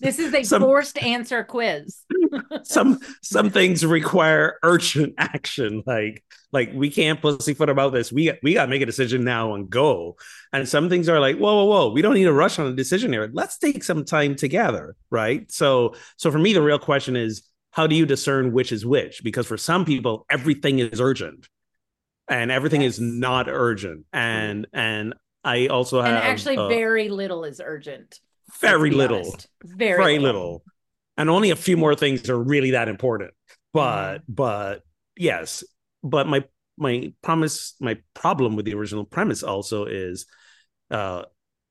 This 0.00 0.18
is 0.18 0.32
a 0.32 0.42
Some- 0.42 0.62
forced 0.62 0.96
answer 0.96 1.44
quiz. 1.44 1.98
some 2.62 2.98
some 3.22 3.50
things 3.50 3.84
require 3.84 4.58
urgent 4.62 5.12
action 5.18 5.82
like 5.86 6.24
like 6.50 6.70
we 6.72 6.88
can't 6.88 7.20
pussyfoot 7.20 7.68
about 7.68 7.92
this. 7.92 8.10
We 8.10 8.32
we 8.42 8.54
got 8.54 8.64
to 8.64 8.70
make 8.70 8.80
a 8.80 8.86
decision 8.86 9.22
now 9.22 9.54
and 9.54 9.68
go. 9.68 10.16
And 10.54 10.66
some 10.66 10.88
things 10.88 11.10
are 11.10 11.20
like 11.20 11.36
whoa 11.36 11.54
whoa 11.54 11.64
whoa 11.66 11.92
we 11.92 12.00
don't 12.00 12.14
need 12.14 12.24
to 12.24 12.32
rush 12.32 12.58
on 12.58 12.66
a 12.68 12.74
decision 12.74 13.12
here. 13.12 13.30
Let's 13.32 13.58
take 13.58 13.84
some 13.84 14.06
time 14.06 14.34
together 14.34 14.96
right? 15.10 15.50
So 15.52 15.94
so 16.16 16.32
for 16.32 16.38
me 16.38 16.54
the 16.54 16.62
real 16.62 16.78
question 16.78 17.14
is 17.14 17.42
how 17.72 17.86
do 17.86 17.94
you 17.96 18.06
discern 18.06 18.52
which 18.52 18.72
is 18.72 18.86
which? 18.86 19.22
Because 19.24 19.46
for 19.46 19.56
some 19.56 19.84
people 19.84 20.24
everything 20.30 20.78
is 20.78 21.00
urgent 21.00 21.48
and 22.28 22.50
everything 22.50 22.82
is 22.82 23.00
not 23.00 23.48
urgent. 23.48 24.06
And 24.12 24.66
and 24.72 25.14
i 25.44 25.66
also 25.66 26.00
have 26.00 26.14
and 26.14 26.24
actually, 26.24 26.56
uh, 26.56 26.68
very 26.68 27.08
little 27.08 27.44
is 27.44 27.60
urgent. 27.64 28.20
very 28.60 28.90
little. 28.90 29.18
honest. 29.18 29.48
Very, 29.64 29.96
very 29.96 30.18
little. 30.18 30.42
little. 30.42 30.64
And 31.16 31.28
only 31.28 31.50
a 31.50 31.56
few 31.56 31.76
more 31.76 31.94
things 31.94 32.30
are 32.30 32.38
really 32.38 32.70
that 32.72 32.88
important. 32.88 33.32
But 33.72 34.18
Mm-hmm. 34.18 34.32
but 34.34 34.82
yes. 35.16 35.64
But 36.04 36.26
my 36.28 36.44
my 36.78 37.12
promise 37.22 37.74
my 37.80 37.98
problem 38.14 38.56
with 38.56 38.64
the 38.66 38.74
original 38.74 39.04
premise 39.04 39.42
also 39.42 39.84
is 39.86 40.26
uh 40.90 41.22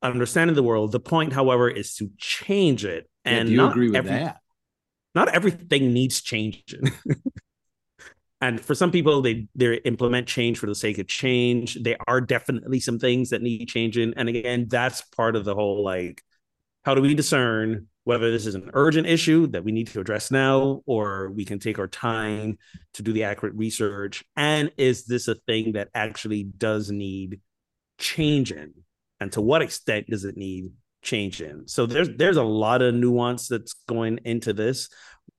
understanding 0.02 0.54
the 0.56 0.62
world. 0.62 0.92
The 0.92 1.00
point 1.00 1.32
however 1.32 1.70
is 1.70 1.94
to 1.96 2.10
change 2.18 2.84
it 2.84 3.08
Yeah, 3.24 3.32
and 3.32 3.46
do 3.46 3.52
you 3.52 3.58
not 3.58 3.70
agree 3.72 3.88
with 3.88 3.96
every- 3.96 4.10
that 4.10 4.41
not 5.14 5.28
everything 5.28 5.92
needs 5.92 6.20
changing. 6.20 6.90
And 8.42 8.60
for 8.60 8.74
some 8.74 8.90
people 8.90 9.22
they 9.22 9.46
they 9.54 9.76
implement 9.76 10.26
change 10.26 10.58
for 10.58 10.66
the 10.66 10.74
sake 10.74 10.98
of 10.98 11.06
change. 11.06 11.78
There 11.80 11.96
are 12.08 12.20
definitely 12.20 12.80
some 12.80 12.98
things 12.98 13.30
that 13.30 13.40
need 13.40 13.68
changing. 13.68 14.14
And 14.16 14.28
again 14.28 14.66
that's 14.68 15.00
part 15.00 15.36
of 15.36 15.44
the 15.44 15.54
whole 15.54 15.84
like 15.84 16.22
how 16.84 16.96
do 16.96 17.00
we 17.00 17.14
discern 17.14 17.86
whether 18.02 18.32
this 18.32 18.44
is 18.46 18.56
an 18.56 18.68
urgent 18.74 19.06
issue 19.06 19.46
that 19.46 19.62
we 19.62 19.70
need 19.70 19.86
to 19.86 20.00
address 20.00 20.32
now 20.32 20.82
or 20.86 21.30
we 21.30 21.44
can 21.44 21.60
take 21.60 21.78
our 21.78 21.86
time 21.86 22.58
to 22.94 23.02
do 23.04 23.12
the 23.12 23.22
accurate 23.22 23.54
research? 23.54 24.24
And 24.34 24.72
is 24.76 25.04
this 25.04 25.28
a 25.28 25.36
thing 25.36 25.74
that 25.74 25.90
actually 25.94 26.42
does 26.42 26.90
need 26.90 27.40
changing? 27.98 28.72
And 29.20 29.30
to 29.32 29.40
what 29.40 29.62
extent 29.62 30.08
does 30.10 30.24
it 30.24 30.36
need 30.36 30.72
changing 31.02 31.64
so 31.66 31.84
there's 31.86 32.08
there's 32.16 32.36
a 32.36 32.42
lot 32.42 32.80
of 32.80 32.94
nuance 32.94 33.48
that's 33.48 33.74
going 33.88 34.20
into 34.24 34.52
this. 34.52 34.88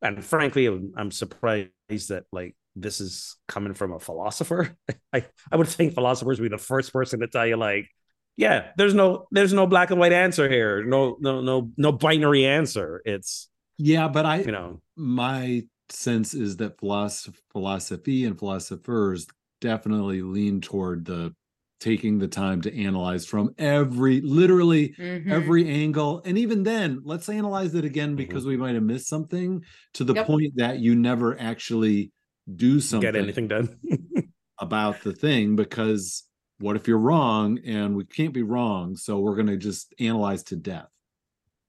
And 0.01 0.23
frankly 0.23 0.65
i'm, 0.65 0.93
I'm 0.97 1.11
surprised 1.11 1.71
that 1.89 2.25
like 2.31 2.55
this 2.75 2.99
is 2.99 3.37
coming 3.47 3.73
from 3.73 3.93
a 3.93 3.99
philosopher. 3.99 4.75
I 5.13 5.25
i 5.51 5.55
would 5.55 5.67
think 5.67 5.93
philosophers 5.93 6.39
would 6.39 6.49
be 6.49 6.55
the 6.55 6.61
first 6.61 6.91
person 6.91 7.19
to 7.21 7.27
tell 7.27 7.47
you 7.47 7.57
like 7.57 7.87
yeah 8.35 8.71
there's 8.77 8.93
no 8.93 9.27
there's 9.31 9.53
no 9.53 9.67
black 9.67 9.91
and 9.91 9.99
white 9.99 10.13
answer 10.13 10.49
here. 10.49 10.83
No 10.83 11.17
no 11.19 11.41
no 11.41 11.69
no 11.77 11.91
binary 11.91 12.45
answer. 12.45 13.01
It's 13.05 13.49
yeah 13.77 14.07
but 14.07 14.25
i 14.25 14.37
you 14.37 14.51
know. 14.51 14.81
my 14.95 15.63
sense 15.89 16.33
is 16.33 16.57
that 16.57 16.79
philosophy 16.79 18.25
and 18.25 18.37
philosophers 18.37 19.27
definitely 19.61 20.21
lean 20.21 20.61
toward 20.61 21.05
the 21.05 21.33
taking 21.83 22.17
the 22.17 22.27
time 22.27 22.61
to 22.61 22.73
analyze 22.81 23.25
from 23.25 23.53
every 23.57 24.21
literally 24.21 24.95
Mhm. 24.97 25.31
every 25.31 25.67
angle. 25.69 26.21
And 26.23 26.37
even 26.37 26.63
then 26.63 27.01
let's 27.03 27.27
analyze 27.27 27.75
it 27.75 27.83
again 27.83 28.15
because 28.15 28.45
we 28.45 28.55
might 28.55 28.75
have 28.75 28.83
missed 28.83 29.07
something 29.07 29.63
to 29.95 30.05
the 30.05 30.15
Yep. 30.15 30.25
point 30.25 30.53
that 30.55 30.79
you 30.79 30.95
never 30.95 31.37
actually 31.39 32.11
do 32.55 32.79
something 32.79 33.11
get 33.11 33.21
anything 33.21 33.47
done. 33.49 33.77
about 34.59 35.01
the 35.01 35.11
thing 35.13 35.57
because 35.57 36.23
what 36.59 36.77
if 36.77 36.87
you're 36.87 36.97
wrong? 36.97 37.59
And 37.65 37.97
we 37.97 38.05
can't 38.05 38.33
be 38.33 38.43
wrong. 38.43 38.95
So 38.95 39.19
we're 39.19 39.35
going 39.35 39.47
to 39.47 39.57
just 39.57 39.93
analyze 39.99 40.43
to 40.43 40.55
death. 40.55 40.87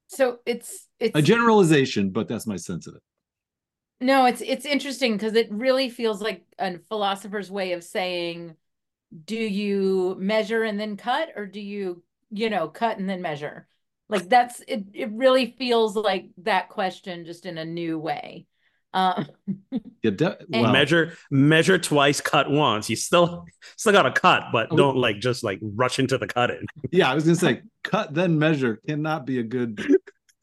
So 0.07 0.39
it's 0.47 0.87
it's 1.01 1.19
a 1.19 1.23
generalization 1.23 2.11
but 2.11 2.29
that's 2.29 2.47
my 2.47 2.57
sense 2.57 2.87
of 2.87 2.95
it. 2.95 3.03
No, 4.01 4.27
it's 4.27 4.43
it's 4.43 4.65
interesting 4.67 5.15
because 5.15 5.35
it 5.35 5.51
really 5.51 5.89
feels 5.89 6.23
like 6.23 6.45
a 6.59 6.79
philosopher's 6.89 7.51
way 7.51 7.73
of 7.73 7.83
saying, 7.83 8.55
do 9.25 9.37
you 9.37 10.17
measure 10.19 10.63
and 10.63 10.79
then 10.79 10.97
cut, 10.97 11.31
or 11.37 11.47
do 11.47 11.61
you, 11.61 12.03
you 12.31 12.51
know, 12.51 12.69
cut 12.69 12.99
and 12.99 13.09
then 13.09 13.23
measure? 13.23 13.67
Like 14.09 14.29
that's 14.29 14.61
it. 14.69 14.85
It 14.93 15.11
really 15.13 15.55
feels 15.59 15.97
like 15.97 16.27
that 16.43 16.69
question, 16.69 17.25
just 17.25 17.47
in 17.47 17.59
a 17.59 17.65
new 17.65 17.99
way. 17.99 18.47
Um, 18.93 19.27
yeah, 20.03 20.11
de- 20.11 20.39
And- 20.53 20.63
well, 20.63 20.73
measure 20.73 21.17
measure 21.31 21.79
twice 21.79 22.21
cut 22.21 22.49
once 22.51 22.89
you 22.89 22.95
still 22.97 23.45
still 23.77 23.93
got 23.93 24.03
to 24.03 24.13
cut 24.13 24.45
but 24.53 24.69
Oh. 24.71 24.77
don't 24.77 24.97
like 24.97 25.19
just 25.19 25.43
like 25.43 25.59
rush 25.61 25.99
into 25.99 26.17
the 26.17 26.29
cutting 26.29 26.65
yeah 26.93 27.11
i 27.11 27.15
was 27.15 27.25
going 27.25 27.37
to 27.37 27.41
say 27.45 27.63
cut 27.83 28.15
then 28.15 28.39
measure 28.39 28.79
cannot 28.87 29.27
be 29.27 29.41
a 29.41 29.43
good 29.43 29.85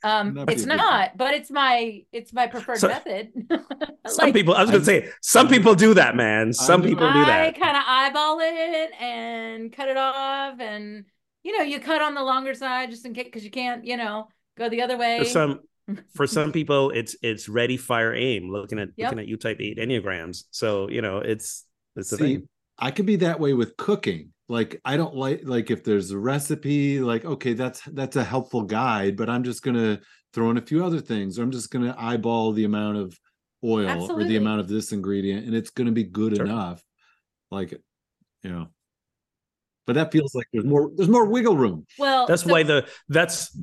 um, 0.03 0.33
That'd 0.33 0.49
it's 0.51 0.63
a 0.63 0.67
good 0.67 0.77
not, 0.77 1.17
but 1.17 1.33
it's 1.33 1.51
my 1.51 2.03
it's 2.11 2.33
my 2.33 2.47
preferred 2.47 2.79
So- 2.79 2.87
method. 2.87 3.29
some 4.07 4.33
people 4.33 4.55
i 4.55 4.61
was 4.61 4.71
gonna 4.71 4.83
say 4.83 5.07
some 5.21 5.47
people 5.47 5.75
do 5.75 5.93
that 5.93 6.15
man 6.15 6.51
some 6.53 6.81
know. 6.81 6.87
people 6.87 7.07
do 7.13 7.23
that. 7.25 7.41
I 7.41 7.51
kind 7.51 7.77
of 7.77 7.83
eyeball 7.85 8.39
it 8.41 8.91
and 8.99 9.71
cut 9.71 9.87
it 9.89 9.97
off, 9.97 10.59
and 10.59 11.05
you 11.43 11.57
know, 11.57 11.63
you 11.63 11.79
cut 11.79 12.01
on 12.01 12.13
the 12.13 12.23
longer 12.23 12.53
side 12.53 12.91
just 12.91 13.05
in 13.05 13.13
case 13.13 13.25
because 13.25 13.43
you 13.43 13.49
can't, 13.51 13.83
you 13.85 13.97
know, 13.97 14.27
go 14.57 14.69
the 14.69 14.81
other 14.81 14.97
way. 14.97 15.19
for 15.19 15.25
some 15.25 15.59
for 16.15 16.27
some 16.27 16.51
people 16.51 16.91
it's 16.91 17.15
it's 17.21 17.49
ready 17.49 17.77
fire 17.77 18.13
aim 18.13 18.49
looking 18.51 18.79
at 18.79 18.89
Yep. 18.95 19.05
looking 19.07 19.19
at 19.19 19.27
you 19.27 19.37
type 19.37 19.57
8 19.59 19.77
enneagrams 19.77 20.43
so 20.51 20.87
you 20.89 21.01
know 21.01 21.17
it's 21.17 21.65
it's 21.95 22.11
a 22.11 22.17
See, 22.17 22.23
thing 22.23 22.47
I 22.77 22.91
could 22.91 23.05
be 23.05 23.17
that 23.17 23.39
way 23.39 23.53
with 23.53 23.75
cooking. 23.77 24.29
Like 24.51 24.79
I 24.83 24.97
don't 24.97 25.15
like 25.15 25.41
like 25.45 25.71
if 25.71 25.83
there's 25.83 26.11
a 26.11 26.17
recipe, 26.19 26.99
like 26.99 27.23
okay, 27.23 27.53
that's 27.53 27.81
that's 27.85 28.17
a 28.17 28.23
helpful 28.23 28.63
guide, 28.63 29.15
but 29.15 29.29
I'm 29.29 29.43
just 29.43 29.63
gonna 29.63 30.01
throw 30.33 30.51
in 30.51 30.57
a 30.57 30.61
few 30.61 30.83
other 30.85 30.99
things, 30.99 31.39
or 31.39 31.43
I'm 31.43 31.51
just 31.51 31.71
gonna 31.71 31.95
eyeball 31.97 32.51
the 32.51 32.65
amount 32.65 32.97
of 32.97 33.17
oil 33.63 34.11
or 34.11 34.23
the 34.25 34.35
amount 34.35 34.59
of 34.59 34.67
this 34.67 34.91
ingredient, 34.91 35.45
and 35.45 35.55
it's 35.55 35.69
gonna 35.69 35.91
be 35.93 36.03
good 36.03 36.35
Sure. 36.35 36.45
enough. 36.45 36.83
Like, 37.49 37.71
you 38.43 38.49
know. 38.49 38.67
But 39.87 39.93
that 39.93 40.11
feels 40.11 40.35
like 40.35 40.47
there's 40.51 40.65
more 40.65 40.91
there's 40.95 41.09
more 41.09 41.25
wiggle 41.25 41.55
room. 41.55 41.85
Well, 41.97 42.27
That's 42.27 42.43
so- 42.43 42.51
why 42.51 42.63
the 42.63 42.87
that's 43.07 43.55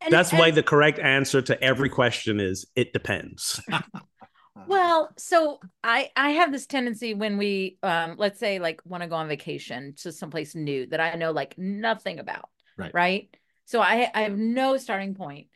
and- 0.00 0.12
that's 0.12 0.32
why 0.32 0.52
the 0.52 0.62
correct 0.62 0.98
answer 1.00 1.42
to 1.42 1.60
every 1.62 1.88
question 1.88 2.38
is 2.38 2.66
it 2.76 2.92
depends. 2.92 3.60
Well, 4.54 5.10
so 5.16 5.60
I 5.82 6.10
I 6.16 6.30
have 6.30 6.52
this 6.52 6.66
tendency 6.66 7.14
when 7.14 7.38
we 7.38 7.78
um 7.82 8.14
let's 8.16 8.38
say 8.38 8.58
like 8.58 8.80
want 8.84 9.02
to 9.02 9.08
go 9.08 9.16
on 9.16 9.28
vacation 9.28 9.94
to 9.98 10.12
someplace 10.12 10.54
new 10.54 10.86
that 10.86 11.00
I 11.00 11.14
know 11.14 11.32
like 11.32 11.56
nothing 11.58 12.18
about. 12.18 12.48
Right. 12.76 12.94
Right? 12.94 13.36
So 13.64 13.80
I 13.80 14.10
I 14.14 14.22
have 14.22 14.36
no 14.36 14.76
starting 14.76 15.14
point. 15.14 15.48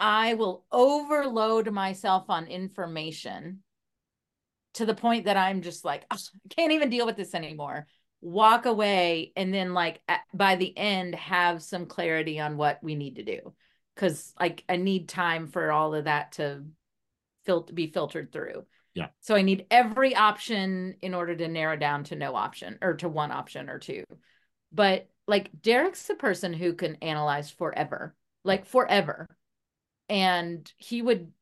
I 0.00 0.34
will 0.34 0.64
overload 0.70 1.70
myself 1.72 2.26
on 2.28 2.46
information 2.46 3.62
to 4.74 4.86
the 4.86 4.94
point 4.94 5.24
that 5.24 5.36
I'm 5.36 5.62
just 5.62 5.84
like 5.84 6.04
"Ugh, 6.10 6.18
I 6.46 6.54
can't 6.54 6.72
even 6.72 6.90
deal 6.90 7.06
with 7.06 7.16
this 7.16 7.34
anymore. 7.34 7.86
Walk 8.20 8.66
away 8.66 9.32
and 9.36 9.52
then 9.54 9.74
like 9.74 10.00
at, 10.08 10.20
by 10.34 10.56
the 10.56 10.76
end 10.76 11.14
have 11.14 11.62
some 11.62 11.86
clarity 11.86 12.40
on 12.40 12.56
what 12.56 12.78
we 12.82 12.94
need 12.94 13.16
to 13.16 13.24
do 13.24 13.54
cuz 13.96 14.32
like 14.38 14.64
I 14.68 14.76
need 14.76 15.08
time 15.08 15.46
for 15.48 15.70
all 15.72 15.94
of 15.94 16.04
that 16.04 16.32
to 16.32 16.64
fil- 17.48 17.68
be 17.72 17.86
filtered 17.86 18.30
through. 18.30 18.66
Yeah. 18.94 19.08
So 19.20 19.34
I 19.34 19.42
need 19.42 19.66
every 19.70 20.14
option 20.14 20.96
in 21.00 21.14
order 21.14 21.34
to 21.34 21.48
narrow 21.48 21.76
down 21.76 22.04
to 22.04 22.16
no 22.16 22.34
option 22.34 22.78
or 22.82 22.94
to 22.94 23.08
one 23.08 23.30
option 23.30 23.70
or 23.70 23.78
two. 23.78 24.04
But 24.72 25.08
like 25.26 25.50
Derek's 25.62 26.06
the 26.06 26.14
person 26.14 26.52
who 26.52 26.74
can 26.74 26.96
analyze 26.96 27.50
forever, 27.50 28.14
like 28.44 28.66
forever. 28.66 29.26
And 30.08 30.70
he 30.76 31.00
would, 31.00 31.32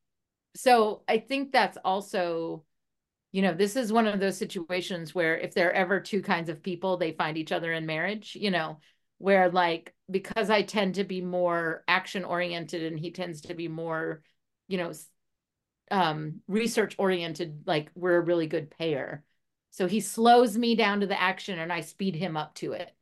so 0.55 1.03
I 1.09 1.19
think 1.19 1.51
that's 1.51 1.79
also, 1.85 2.64
you 3.33 3.42
know, 3.42 3.55
this 3.55 3.75
is 3.75 3.92
one 3.92 4.07
of 4.07 4.21
those 4.21 4.37
situations 4.37 5.14
where 5.14 5.37
if 5.38 5.55
there 5.55 5.69
are 5.69 5.73
ever 5.73 6.01
two 6.01 6.23
kinds 6.23 6.49
of 6.49 6.62
people, 6.62 6.97
they 6.97 7.12
find 7.12 7.37
each 7.37 7.53
other 7.53 7.73
in 7.73 7.87
marriage, 7.87 8.37
you 8.38 8.51
know, 8.51 8.79
where 9.19 9.51
like, 9.51 9.95
because 10.11 10.51
I 10.51 10.62
tend 10.62 10.97
to 10.97 11.05
be 11.05 11.21
more 11.21 11.85
action 11.88 12.25
oriented 12.25 12.83
and 12.83 12.99
he 12.99 13.11
tends 13.12 13.40
to 13.42 13.55
be 13.55 13.69
more, 13.69 14.23
you 14.69 14.79
know, 14.79 14.92
um 15.90 16.40
research 16.49 16.94
oriented 16.99 17.62
like 17.66 17.90
we're 17.94 18.16
a 18.16 18.20
really 18.20 18.46
good 18.46 18.70
pair. 18.70 19.25
so 19.70 19.87
he 19.87 20.01
slows 20.01 20.57
me 20.57 20.75
down 20.75 21.01
to 21.01 21.07
the 21.07 21.20
action 21.20 21.59
and 21.59 21.72
i 21.72 21.81
speed 21.81 22.14
him 22.16 22.37
up 22.37 22.55
to 22.55 22.72
it 22.72 22.92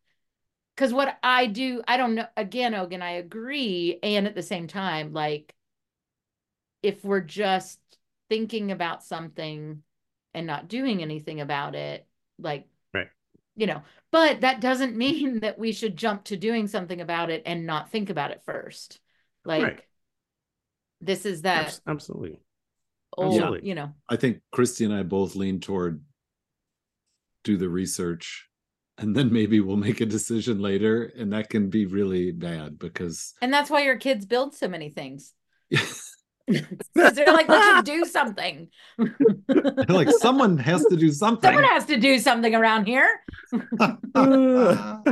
because 0.75 0.92
what 0.92 1.16
i 1.23 1.47
do 1.47 1.83
i 1.88 1.97
don't 1.97 2.14
know 2.14 2.27
again 2.37 2.75
ogun 2.75 3.03
i 3.03 3.12
agree 3.12 3.99
and 4.03 4.27
at 4.27 4.35
the 4.35 4.42
same 4.42 4.66
time 4.66 5.12
like 5.12 5.55
if 6.83 7.05
we're 7.05 7.20
just 7.20 7.81
thinking 8.29 8.70
about 8.70 9.03
something 9.03 9.83
and 10.35 10.47
not 10.47 10.68
doing 10.68 11.03
anything 11.03 11.40
about 11.40 11.75
it 11.75 12.07
like 12.38 12.66
Right. 12.92 13.09
you 13.57 13.66
know 13.66 13.83
but 14.11 14.42
that 14.42 14.61
doesn't 14.61 14.97
mean 15.05 15.40
that 15.40 15.59
we 15.59 15.73
should 15.73 15.97
jump 15.97 16.25
to 16.25 16.37
doing 16.37 16.66
something 16.66 17.01
about 17.01 17.31
it 17.31 17.42
and 17.47 17.66
not 17.66 17.90
think 17.90 18.11
about 18.11 18.31
it 18.31 18.42
first 18.44 19.01
like 19.44 19.62
Right. 19.62 19.81
this 21.01 21.27
is 21.27 21.42
that 21.42 21.79
Absolutely. 21.87 22.40
Old, 23.16 23.35
Absolutely. 23.35 23.68
you 23.68 23.74
know. 23.74 23.92
I 24.09 24.16
think 24.16 24.40
Christy 24.53 24.85
and 24.85 24.94
I 24.94 25.03
both 25.03 25.35
lean 25.35 25.61
toward 25.61 26.03
do 27.44 27.57
the 27.57 27.68
research 27.68 28.48
and 28.98 29.14
then 29.14 29.33
maybe 29.33 29.61
we'll 29.61 29.77
make 29.77 30.00
a 30.00 30.07
decision 30.07 30.61
later 30.61 31.12
and 31.16 31.33
that 31.33 31.50
can 31.50 31.68
be 31.68 31.87
really 31.87 32.33
bad 32.33 32.79
because 32.79 33.35
And 33.42 33.53
that's 33.53 33.70
why 33.70 33.83
your 33.83 33.98
kids 33.98 34.24
build 34.24 34.55
so 34.55 34.68
many 34.68 34.90
things. 34.90 35.33
Because 36.46 37.14
they're 37.14 37.33
like, 37.33 37.48
let's 37.48 37.66
just 37.66 37.87
do 37.87 38.05
something. 38.05 38.68
like 39.88 40.11
someone 40.11 40.59
has 40.59 40.85
to 40.85 40.96
do 40.96 41.11
something. 41.11 41.48
Someone 41.48 41.64
has 41.64 41.87
to 41.87 41.96
do 41.96 42.18
something 42.18 42.55
around 42.55 42.85
here. 42.85 43.09
oh 44.14 45.03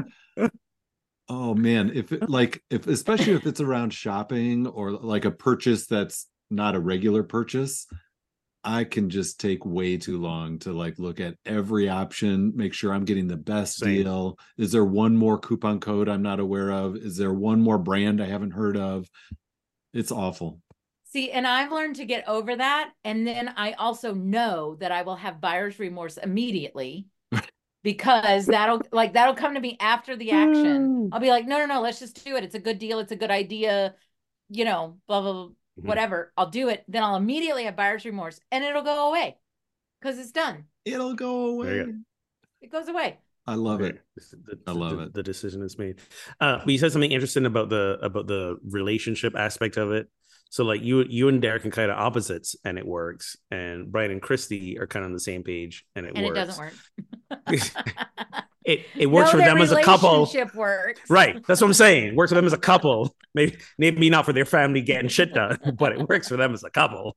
man, 1.55 1.91
if 1.95 2.13
it, 2.13 2.29
like 2.29 2.63
if 2.69 2.87
especially 2.87 3.33
if 3.33 3.47
it's 3.47 3.63
around 3.63 3.95
shopping 3.95 4.67
or 4.67 4.91
like 4.91 5.25
a 5.25 5.31
purchase 5.31 5.87
that's 5.87 6.27
not 6.53 6.75
a 6.75 6.81
regular 6.81 7.23
purchase, 7.23 7.87
I 8.65 8.85
can 8.85 9.11
just 9.11 9.41
take 9.41 9.67
way 9.67 9.97
too 9.97 10.21
long 10.21 10.59
to 10.61 10.73
like 10.73 10.99
look 10.99 11.19
at 11.19 11.35
every 11.45 11.89
option, 11.89 12.53
make 12.55 12.75
sure 12.75 12.93
I'm 12.93 13.05
getting 13.05 13.27
the 13.27 13.37
best 13.37 13.79
Same. 13.79 14.05
deal. 14.05 14.39
Is 14.57 14.71
there 14.71 14.85
one 14.85 15.17
more 15.17 15.39
coupon 15.39 15.81
code 15.81 16.09
I'm 16.09 16.23
not 16.23 16.39
aware 16.39 16.71
of? 16.71 16.97
Is 16.97 17.17
there 17.17 17.33
one 17.33 17.61
more 17.61 17.79
brand 17.79 18.23
I 18.23 18.27
haven't 18.27 18.53
heard 18.53 18.77
of? 18.77 19.09
It's 19.93 20.13
awful. 20.13 20.61
See, 21.13 21.31
and 21.31 21.47
I've 21.47 21.73
learned 21.73 21.97
to 21.97 22.07
get 22.07 22.27
over 22.29 22.55
that. 22.57 22.93
And 23.05 23.27
then 23.27 23.53
I 23.57 23.73
also 23.73 24.15
know 24.15 24.77
that 24.77 24.93
I 24.93 25.03
will 25.03 25.17
have 25.17 25.41
buyer's 25.41 25.79
remorse 25.79 26.17
immediately 26.17 27.07
because 27.83 28.47
that'll 28.47 28.81
like 28.93 29.13
that'll 29.15 29.35
come 29.35 29.55
to 29.55 29.61
me 29.61 29.77
after 29.81 30.17
the 30.17 30.31
action. 30.31 31.09
Mm. 31.09 31.09
I'll 31.13 31.21
be 31.21 31.31
like, 31.31 31.47
no, 31.47 31.59
no, 31.59 31.67
no, 31.67 31.81
let's 31.81 31.99
just 31.99 32.25
do 32.25 32.37
it. 32.37 32.45
It's 32.45 32.55
a 32.55 32.61
good 32.61 32.79
deal. 32.79 33.01
It's 33.01 33.13
a 33.13 33.17
good 33.17 33.31
idea. 33.31 33.97
You 34.49 34.65
know, 34.65 34.99
blah, 35.09 35.21
blah, 35.21 35.33
blah, 35.33 35.49
Mhm. 35.81 35.85
whatever. 35.87 36.33
I'll 36.37 36.51
do 36.51 36.69
it. 36.69 36.85
Then 36.89 37.03
I'll 37.03 37.17
immediately 37.17 37.65
have 37.65 37.77
buyer's 37.77 38.05
remorse 38.05 38.39
and 38.51 38.63
it'll 38.65 38.83
go 38.83 39.09
away 39.09 39.37
because 40.01 40.19
it's 40.19 40.33
done. 40.33 40.65
It'll 40.85 41.15
go 41.15 41.47
away. 41.47 41.85
go. 41.85 41.93
It 42.61 42.71
goes 42.71 42.89
away. 42.89 43.19
I 43.47 43.55
love 43.57 43.81
it. 43.81 44.01
This- 44.15 44.31
The, 44.31 44.59
I 44.67 44.73
love 44.73 44.99
the- 44.99 45.03
it. 45.05 45.15
The 45.15 45.23
decision 45.23 45.63
is 45.63 45.77
made. 45.79 45.99
Uh, 46.41 46.59
but 46.59 46.69
you 46.69 46.79
said 46.79 46.93
something 46.93 47.11
interesting 47.11 47.45
about 47.47 47.71
the 47.71 47.99
about 48.03 48.27
the 48.29 48.59
relationship 48.65 49.35
aspect 49.37 49.77
of 49.77 49.91
it. 49.93 50.09
So 50.53 50.65
like 50.65 50.83
you 50.83 51.03
you 51.09 51.29
and 51.29 51.41
Derek 51.41 51.65
are 51.65 51.71
kind 51.71 51.91
of 51.91 51.97
opposites, 51.99 52.57
and 52.63 52.77
it 52.77 52.87
works. 52.87 53.39
And 53.51 53.91
Brian 53.91 54.11
and 54.11 54.21
Christy 54.21 54.79
are 54.79 54.87
kind 54.87 55.03
of 55.03 55.09
on 55.09 55.15
the 55.15 55.19
same 55.21 55.43
page, 55.43 55.87
and 55.97 56.05
it 56.05 56.15
works. 56.15 56.19
and 56.19 56.59
works. 56.59 56.91
it 57.31 57.45
doesn't 57.47 57.75
work. 57.75 57.95
It 58.65 58.87
it 58.97 59.07
works 59.07 59.33
No, 59.33 59.41
for 59.41 59.45
them 59.45 59.59
as 59.61 59.73
a 59.73 59.83
couple. 59.83 60.13
relationship 60.13 60.55
works. 60.55 61.01
Right. 61.11 61.45
That's 61.49 61.61
what 61.61 61.67
I'm 61.67 61.73
saying. 61.75 62.15
Works 62.15 62.31
for 62.31 62.37
them 62.37 62.47
as 62.47 62.53
a 62.53 62.59
couple. 62.71 63.13
Maybe 63.35 63.57
maybe 63.77 64.09
not 64.09 64.25
for 64.25 64.33
their 64.33 64.45
family 64.45 64.83
getting 64.83 65.09
shit 65.09 65.35
done, 65.35 65.59
but 65.77 65.91
it 65.91 66.09
works 66.09 66.29
for 66.29 66.37
them 66.37 66.55
as 66.55 66.63
a 66.63 66.71
couple. 66.71 67.17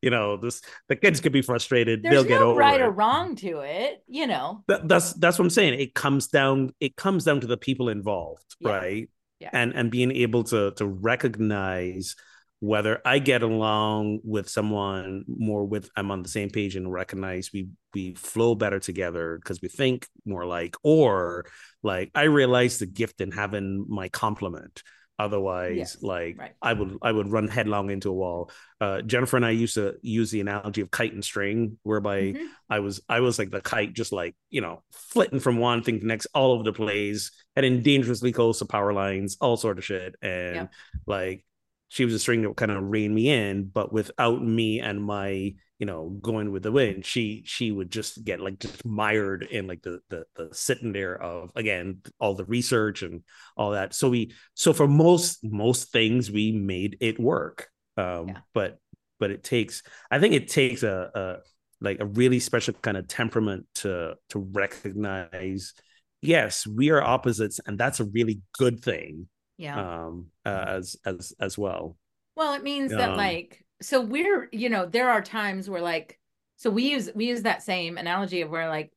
You 0.00 0.08
know, 0.08 0.38
this 0.38 0.62
the 0.88 0.96
kids 0.96 1.20
could 1.20 1.32
be 1.32 1.42
frustrated. 1.42 2.02
There's 2.02 2.14
They'll 2.14 2.24
get 2.24 2.40
no 2.40 2.52
over 2.52 2.60
right 2.60 2.80
it. 2.80 2.84
or 2.84 2.90
wrong 2.90 3.36
to 3.36 3.58
it, 3.60 4.02
you 4.08 4.26
know. 4.26 4.64
That, 4.68 4.88
that's 4.88 5.12
that's 5.12 5.38
what 5.38 5.44
I'm 5.44 5.50
saying. 5.50 5.78
It 5.78 5.92
comes 5.94 6.28
down 6.28 6.72
it 6.80 6.96
comes 6.96 7.24
down 7.24 7.40
to 7.42 7.46
the 7.46 7.58
people 7.58 7.90
involved, 7.90 8.56
Yeah. 8.60 8.70
right? 8.70 9.10
Yeah. 9.38 9.50
And 9.52 9.74
and 9.74 9.90
being 9.90 10.12
able 10.12 10.44
to 10.44 10.70
to 10.76 10.86
recognize 10.86 12.16
whether 12.60 13.00
I 13.04 13.18
get 13.18 13.42
along 13.42 14.20
with 14.24 14.48
someone 14.48 15.24
more 15.28 15.64
with 15.64 15.90
I'm 15.96 16.10
on 16.10 16.22
the 16.22 16.28
same 16.28 16.50
page 16.50 16.74
and 16.76 16.90
recognize 16.90 17.50
we 17.52 17.68
we 17.94 18.14
flow 18.14 18.54
better 18.54 18.80
together 18.80 19.38
because 19.38 19.60
we 19.60 19.68
think 19.68 20.06
more 20.24 20.46
like 20.46 20.74
or 20.82 21.46
like 21.82 22.10
I 22.14 22.24
realize 22.24 22.78
the 22.78 22.86
gift 22.86 23.20
in 23.20 23.30
having 23.30 23.84
my 23.88 24.08
complement. 24.08 24.82
Otherwise, 25.18 25.76
Yes, 25.76 26.02
like 26.02 26.38
right. 26.38 26.52
I 26.60 26.74
would 26.74 26.98
I 27.00 27.10
would 27.10 27.32
run 27.32 27.48
headlong 27.48 27.88
into 27.90 28.10
a 28.10 28.12
wall. 28.12 28.50
Uh, 28.82 29.00
Jennifer 29.00 29.36
and 29.36 29.46
I 29.46 29.50
used 29.50 29.74
to 29.74 29.94
use 30.02 30.30
the 30.30 30.42
analogy 30.42 30.82
of 30.82 30.90
kite 30.90 31.14
and 31.14 31.24
string, 31.24 31.78
whereby 31.84 32.20
Mhm. 32.34 32.46
I 32.68 32.80
was 32.80 33.00
I 33.08 33.20
was 33.20 33.38
like 33.38 33.50
the 33.50 33.62
kite, 33.62 33.94
just 33.94 34.12
like 34.12 34.36
you 34.50 34.60
know, 34.60 34.82
flitting 34.92 35.40
from 35.40 35.56
one 35.56 35.82
thing 35.82 35.94
to 35.96 36.00
the 36.00 36.06
next, 36.06 36.26
all 36.34 36.52
over 36.52 36.64
the 36.64 36.72
place, 36.74 37.30
heading 37.54 37.82
dangerously 37.82 38.30
close 38.30 38.58
to 38.58 38.66
power 38.66 38.92
lines, 38.92 39.38
all 39.40 39.56
sort 39.56 39.78
of 39.78 39.84
shit. 39.86 40.16
And 40.20 40.54
Yeah. 40.54 40.66
like 41.06 41.46
she 41.88 42.04
was 42.04 42.14
a 42.14 42.18
string 42.18 42.42
that 42.42 42.56
kind 42.56 42.70
of 42.72 42.82
rein 42.82 43.14
me 43.14 43.28
in, 43.30 43.66
but 43.66 43.92
without 43.92 44.42
me 44.42 44.80
and 44.80 45.02
my 45.04 45.54
you 45.78 45.84
know 45.86 46.08
going 46.22 46.50
with 46.52 46.62
the 46.62 46.72
wind, 46.72 47.04
she 47.04 47.42
she 47.46 47.70
would 47.70 47.90
just 47.90 48.24
get 48.24 48.40
like 48.40 48.58
just 48.58 48.84
mired 48.84 49.42
in 49.44 49.66
like 49.66 49.82
the 49.82 50.00
the 50.08 50.24
the 50.36 50.48
sitting 50.52 50.92
there 50.92 51.20
of 51.20 51.50
again 51.54 52.00
all 52.18 52.34
the 52.34 52.44
research 52.46 53.02
and 53.02 53.22
all 53.56 53.70
that. 53.72 53.94
So 53.94 54.08
we 54.10 54.32
so 54.54 54.72
for 54.72 54.88
most 54.88 55.40
most 55.44 55.92
things 55.92 56.30
we 56.30 56.52
made 56.52 56.96
it 57.00 57.18
work. 57.20 57.68
Um, 57.96 58.28
Yeah. 58.28 58.40
but 58.52 58.78
but 59.18 59.30
it 59.30 59.42
takes 59.44 59.82
I 60.10 60.18
think 60.18 60.34
it 60.34 60.48
takes 60.48 60.82
a, 60.82 61.10
a 61.14 61.36
like 61.80 62.00
a 62.00 62.06
really 62.06 62.40
special 62.40 62.74
kind 62.74 62.96
of 62.96 63.08
temperament 63.08 63.66
to 63.76 64.16
to 64.30 64.38
recognize 64.38 65.74
yes 66.22 66.66
we 66.66 66.90
are 66.90 67.02
opposites 67.02 67.60
and 67.66 67.78
that's 67.78 68.00
a 68.00 68.04
really 68.04 68.40
good 68.58 68.80
thing 68.80 69.28
Yeah. 69.56 69.82
um 69.82 70.26
uh, 70.44 70.64
as 70.68 70.96
as 71.04 71.34
as 71.40 71.58
well 71.58 71.96
Well, 72.36 72.54
it 72.54 72.62
means 72.62 72.96
that 72.96 73.16
Um, 73.16 73.16
like 73.16 73.64
so 73.82 74.00
we're 74.00 74.48
you 74.52 74.68
know 74.70 74.86
there 74.86 75.10
are 75.10 75.20
times 75.22 75.68
where 75.68 75.80
like 75.82 76.18
so 76.56 76.70
we 76.70 76.90
use 76.90 77.10
we 77.14 77.26
use 77.28 77.42
that 77.42 77.62
same 77.62 77.98
analogy 77.98 78.40
of 78.42 78.50
where 78.50 78.68
like 78.68 78.92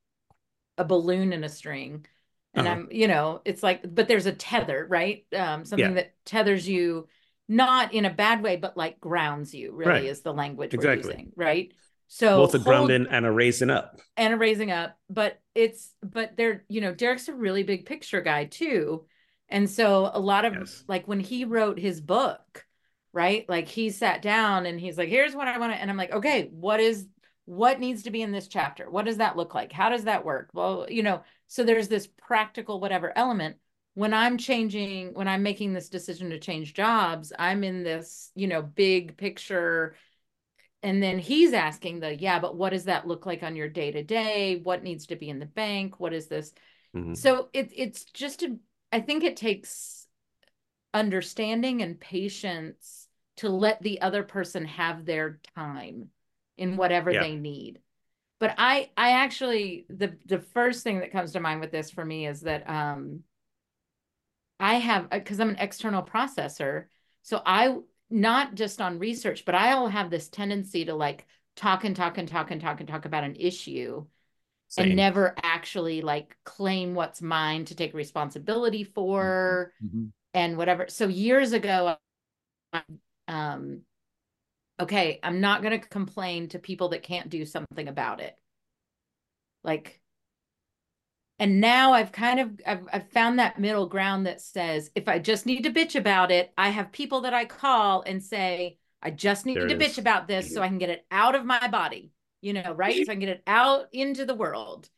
a 0.78 0.86
balloon 0.86 1.34
and 1.34 1.46
a 1.46 1.50
string 1.50 2.06
and 2.56 2.68
Uh-huh. 2.68 2.70
I'm 2.70 2.90
you 2.92 3.08
know 3.08 3.42
it's 3.46 3.64
like 3.64 3.84
but 3.96 4.08
there's 4.08 4.28
a 4.28 4.34
tether 4.34 4.88
right 4.90 5.26
um 5.36 5.66
something 5.66 5.96
that 5.96 6.16
tethers 6.26 6.68
you 6.68 7.08
not 7.50 7.94
in 7.94 8.06
a 8.06 8.10
bad 8.14 8.44
way 8.44 8.58
but 8.58 8.78
like 8.78 9.00
grounds 9.02 9.54
you 9.56 9.74
really 9.74 9.94
Right. 9.96 10.08
is 10.08 10.22
the 10.22 10.34
language 10.34 10.76
Exactly. 10.76 10.78
we're 10.78 10.88
using 10.88 11.34
right 11.38 11.74
So 12.10 12.42
Both 12.42 12.56
a 12.56 12.60
grounding 12.60 13.06
and 13.08 13.26
a 13.26 13.32
raising 13.32 13.70
up. 13.70 14.00
and 14.18 14.34
a 14.34 14.38
raising 14.38 14.72
up 14.72 14.98
but 15.10 15.40
it's 15.56 15.94
but 16.04 16.36
they're 16.38 16.64
you 16.70 16.82
know 16.82 16.94
derek's 16.94 17.28
a 17.28 17.34
really 17.34 17.64
big 17.64 17.86
picture 17.86 18.22
guy 18.22 18.46
too 18.46 19.06
and 19.50 19.70
so 19.70 20.10
a 20.14 20.20
lot 20.20 20.46
of 20.46 20.54
Yes. 20.54 20.84
like 20.88 21.08
when 21.08 21.20
he 21.20 21.46
wrote 21.46 21.80
his 21.80 22.00
book 22.02 22.66
right 23.12 23.48
like 23.50 23.68
he 23.68 23.90
sat 23.90 24.22
down 24.22 24.66
and 24.66 24.80
he's 24.80 24.98
like 24.98 25.10
here's 25.10 25.36
what 25.36 25.48
i 25.48 25.58
want 25.58 25.74
to 25.74 25.80
and 25.80 25.90
i'm 25.90 25.98
like 25.98 26.12
okay 26.12 26.50
what 26.52 26.80
is 26.80 27.08
what 27.46 27.80
needs 27.80 28.04
to 28.04 28.12
be 28.12 28.22
in 28.22 28.32
this 28.32 28.48
chapter? 28.48 28.92
What 28.92 29.06
does 29.06 29.18
that 29.18 29.36
look 29.36 29.56
like? 29.56 29.72
How 29.72 29.90
does 29.90 30.04
that 30.04 30.24
work? 30.24 30.52
Well 30.54 30.86
you 30.88 31.02
know 31.02 31.24
so 31.48 31.64
there's 31.64 31.88
this 31.88 32.06
practical 32.06 32.80
whatever 32.80 33.12
element. 33.18 33.58
When 33.96 34.14
i'm 34.14 34.38
changing 34.38 35.16
when 35.16 35.28
i'm 35.28 35.42
making 35.42 35.74
this 35.74 35.90
decision 35.90 36.30
to 36.30 36.40
change 36.40 36.76
jobs 36.76 37.34
i'm 37.40 37.64
in 37.64 37.82
this 37.84 38.32
you 38.36 38.48
know 38.48 38.62
big 38.62 39.18
picture. 39.18 39.96
And 40.84 41.02
then 41.02 41.18
he's 41.18 41.54
asking 41.54 42.02
the 42.02 42.16
yeah 42.16 42.38
but 42.38 42.56
what 42.56 42.70
does 42.70 42.86
that 42.86 43.08
look 43.08 43.26
like 43.26 43.42
on 43.42 43.56
your 43.56 43.68
day 43.68 43.92
to 43.92 44.04
day 44.04 44.62
what 44.62 44.84
needs 44.84 45.08
to 45.08 45.16
be 45.16 45.28
in 45.28 45.40
the 45.40 45.48
bank? 45.48 46.00
What 46.00 46.14
is 46.14 46.28
this? 46.28 46.54
Mhm. 46.96 47.18
so 47.18 47.50
it, 47.52 47.72
it's 47.76 48.04
just 48.04 48.44
a, 48.44 48.56
i 48.92 49.00
think 49.00 49.24
it 49.24 49.38
takes 49.38 50.08
understanding 50.94 51.82
and 51.82 52.00
patience 52.00 53.08
to 53.38 53.50
let 53.50 53.82
the 53.82 54.02
other 54.02 54.24
person 54.24 54.66
have 54.66 55.06
their 55.06 55.40
time 55.56 56.10
in 56.58 56.78
whatever 56.78 57.14
Yeah. 57.14 57.22
they 57.22 57.36
need 57.36 57.80
but 58.40 58.56
i 58.58 58.90
i 58.98 59.12
actually 59.12 59.86
the 59.90 60.18
the 60.26 60.40
first 60.40 60.84
thing 60.84 61.00
that 61.00 61.12
comes 61.12 61.34
to 61.34 61.40
mind 61.40 61.62
with 61.62 61.72
this 61.72 61.92
for 61.92 62.04
me 62.04 62.28
is 62.28 62.42
that 62.42 62.70
um 62.70 63.24
i 64.60 64.76
have 64.76 65.10
because 65.10 65.40
i'm 65.40 65.50
an 65.50 65.56
external 65.58 66.04
processor 66.04 66.86
so 67.22 67.42
i 67.46 67.76
not 68.10 68.56
just 68.56 68.82
on 68.82 69.00
research 69.00 69.46
but 69.46 69.56
i'll 69.56 69.88
have 69.88 70.10
this 70.10 70.30
tendency 70.30 70.86
to 70.86 70.94
like 70.96 71.26
talk 71.56 71.84
and 71.84 71.96
talk 71.96 72.18
and 72.18 72.28
talk 72.28 72.52
and 72.52 72.62
talk 72.62 72.80
and 72.80 72.90
talk 72.90 73.06
about 73.06 73.24
an 73.24 73.36
issue 73.36 74.06
Same. 74.70 74.88
and 74.88 74.96
never 74.96 75.36
actually 75.42 76.02
like 76.02 76.38
claim 76.44 76.94
what's 76.96 77.22
mine 77.22 77.66
to 77.66 77.76
take 77.76 77.94
responsibility 77.94 78.84
for 78.84 79.74
Mhm. 79.84 80.12
and 80.34 80.58
whatever. 80.58 80.88
So 80.90 81.08
years 81.08 81.54
ago, 81.54 81.98
um, 83.28 83.82
okay, 84.80 85.20
I'm 85.24 85.42
not 85.42 85.62
going 85.62 85.80
to 85.80 85.88
complain 85.88 86.50
to 86.50 86.60
people 86.60 86.90
that 86.90 87.04
can't 87.04 87.30
do 87.30 87.46
something 87.46 87.88
about 87.88 88.22
it. 88.22 88.38
Like, 89.64 90.00
and 91.40 91.62
now 91.62 91.94
I've 91.94 92.12
kind 92.12 92.40
of 92.40 92.62
I've, 92.66 92.88
I've 92.92 93.10
found 93.12 93.40
that 93.40 93.60
middle 93.60 93.88
ground 93.88 94.26
that 94.26 94.42
says 94.42 94.92
if 94.96 95.08
I 95.08 95.20
just 95.20 95.46
need 95.46 95.64
to 95.64 95.72
bitch 95.72 95.96
about 95.96 96.32
it, 96.32 96.52
I 96.58 96.70
have 96.70 96.92
people 96.92 97.22
that 97.22 97.34
I 97.34 97.46
call 97.46 98.02
and 98.02 98.24
say 98.24 98.78
I 99.02 99.12
just 99.12 99.46
need 99.46 99.56
There 99.56 99.68
to 99.68 99.76
it 99.76 99.80
bitch 99.80 99.98
about 99.98 100.28
this 100.28 100.54
so 100.54 100.62
I 100.62 100.68
can 100.68 100.78
get 100.78 100.90
it 100.90 101.06
out 101.12 101.36
of 101.36 101.46
my 101.46 101.68
body, 101.70 102.12
you 102.42 102.54
know, 102.54 102.74
right? 102.74 102.96
So 103.06 103.12
I 103.12 103.16
can 103.16 103.20
get 103.20 103.30
it 103.30 103.44
out 103.48 103.88
into 103.92 104.26
the 104.26 104.36
world 104.36 104.90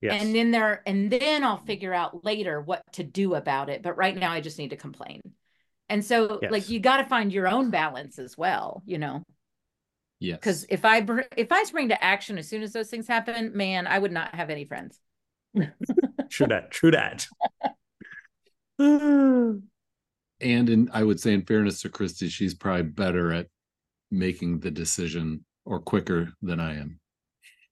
Yes. 0.00 0.20
and 0.20 0.34
then 0.34 0.50
there 0.50 0.82
and 0.84 1.12
then 1.12 1.44
i'll 1.44 1.58
figure 1.58 1.94
out 1.94 2.24
later 2.24 2.60
what 2.60 2.82
to 2.94 3.04
do 3.04 3.36
about 3.36 3.70
it 3.70 3.84
but 3.84 3.96
right 3.96 4.16
now 4.16 4.32
i 4.32 4.40
just 4.40 4.58
need 4.58 4.70
to 4.70 4.76
complain 4.76 5.20
and 5.88 6.04
so 6.04 6.40
like 6.50 6.68
you 6.68 6.80
got 6.80 6.96
to 6.96 7.04
find 7.04 7.32
your 7.32 7.46
own 7.46 7.70
balance 7.70 8.18
as 8.18 8.36
well 8.36 8.82
you 8.84 8.98
know 8.98 9.22
Yes. 10.18 10.38
because 10.40 10.66
if 10.68 10.84
i 10.84 11.02
br- 11.02 11.20
if 11.36 11.52
i 11.52 11.62
spring 11.62 11.90
to 11.90 12.04
action 12.04 12.36
as 12.36 12.48
soon 12.48 12.64
as 12.64 12.72
those 12.72 12.90
things 12.90 13.06
happen 13.06 13.56
man 13.56 13.86
i 13.86 13.96
would 13.96 14.10
not 14.10 14.34
have 14.34 14.50
any 14.50 14.64
friends 14.64 14.98
true 16.30 16.48
that. 16.48 16.72
True 16.72 16.90
that. 16.90 17.28
and 18.80 19.62
in 20.40 20.90
I 20.92 21.04
would 21.04 21.20
say 21.20 21.32
in 21.32 21.44
fairness 21.44 21.82
to 21.82 21.88
Christy, 21.90 22.28
she's 22.28 22.54
probably 22.54 22.82
better 22.82 23.32
at 23.32 23.46
making 24.10 24.58
the 24.60 24.70
decision 24.72 25.44
or 25.64 25.80
quicker 25.80 26.32
than 26.42 26.60
I 26.60 26.76
am. 26.76 26.98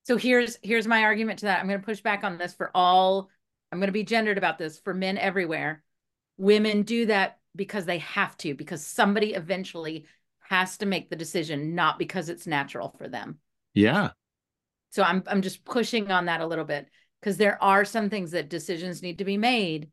so 0.05 0.17
here's 0.17 0.59
here's 0.63 0.87
my 0.87 1.03
argument 1.03 1.41
to 1.41 1.47
that 1.47 1.61
i'm 1.61 1.69
going 1.69 1.81
to 1.81 1.85
push 1.85 2.01
back 2.01 2.25
on 2.25 2.39
this 2.39 2.55
for 2.55 2.71
all 2.75 3.29
i'm 3.71 3.79
going 3.79 3.89
to 3.89 3.93
be 3.93 4.05
gendered 4.05 4.39
about 4.39 4.59
this 4.59 4.79
for 4.79 4.95
men 4.95 5.19
everywhere 5.19 5.83
women 6.37 6.83
do 6.83 7.07
that 7.07 7.39
because 7.55 7.85
they 7.85 7.99
have 7.99 8.37
to 8.39 8.55
because 8.55 8.85
somebody 8.85 9.35
eventually 9.35 10.07
has 10.41 10.79
to 10.79 10.87
make 10.87 11.11
the 11.11 11.17
decision 11.17 11.75
not 11.75 11.99
because 11.99 12.29
it's 12.29 12.47
natural 12.47 12.95
for 12.99 13.09
them 13.09 13.39
Yeah. 13.75 14.11
So 14.91 15.03
I'm 15.03 15.23
I'm 15.27 15.43
just 15.43 15.65
pushing 15.65 16.11
on 16.11 16.25
that 16.27 16.41
a 16.41 16.47
little 16.47 16.65
bit 16.65 16.89
because 17.21 17.37
there 17.37 17.63
are 17.63 17.85
some 17.85 18.11
things 18.11 18.33
that 18.33 18.49
decisions 18.49 19.03
need 19.03 19.19
to 19.19 19.25
be 19.25 19.37
made. 19.37 19.91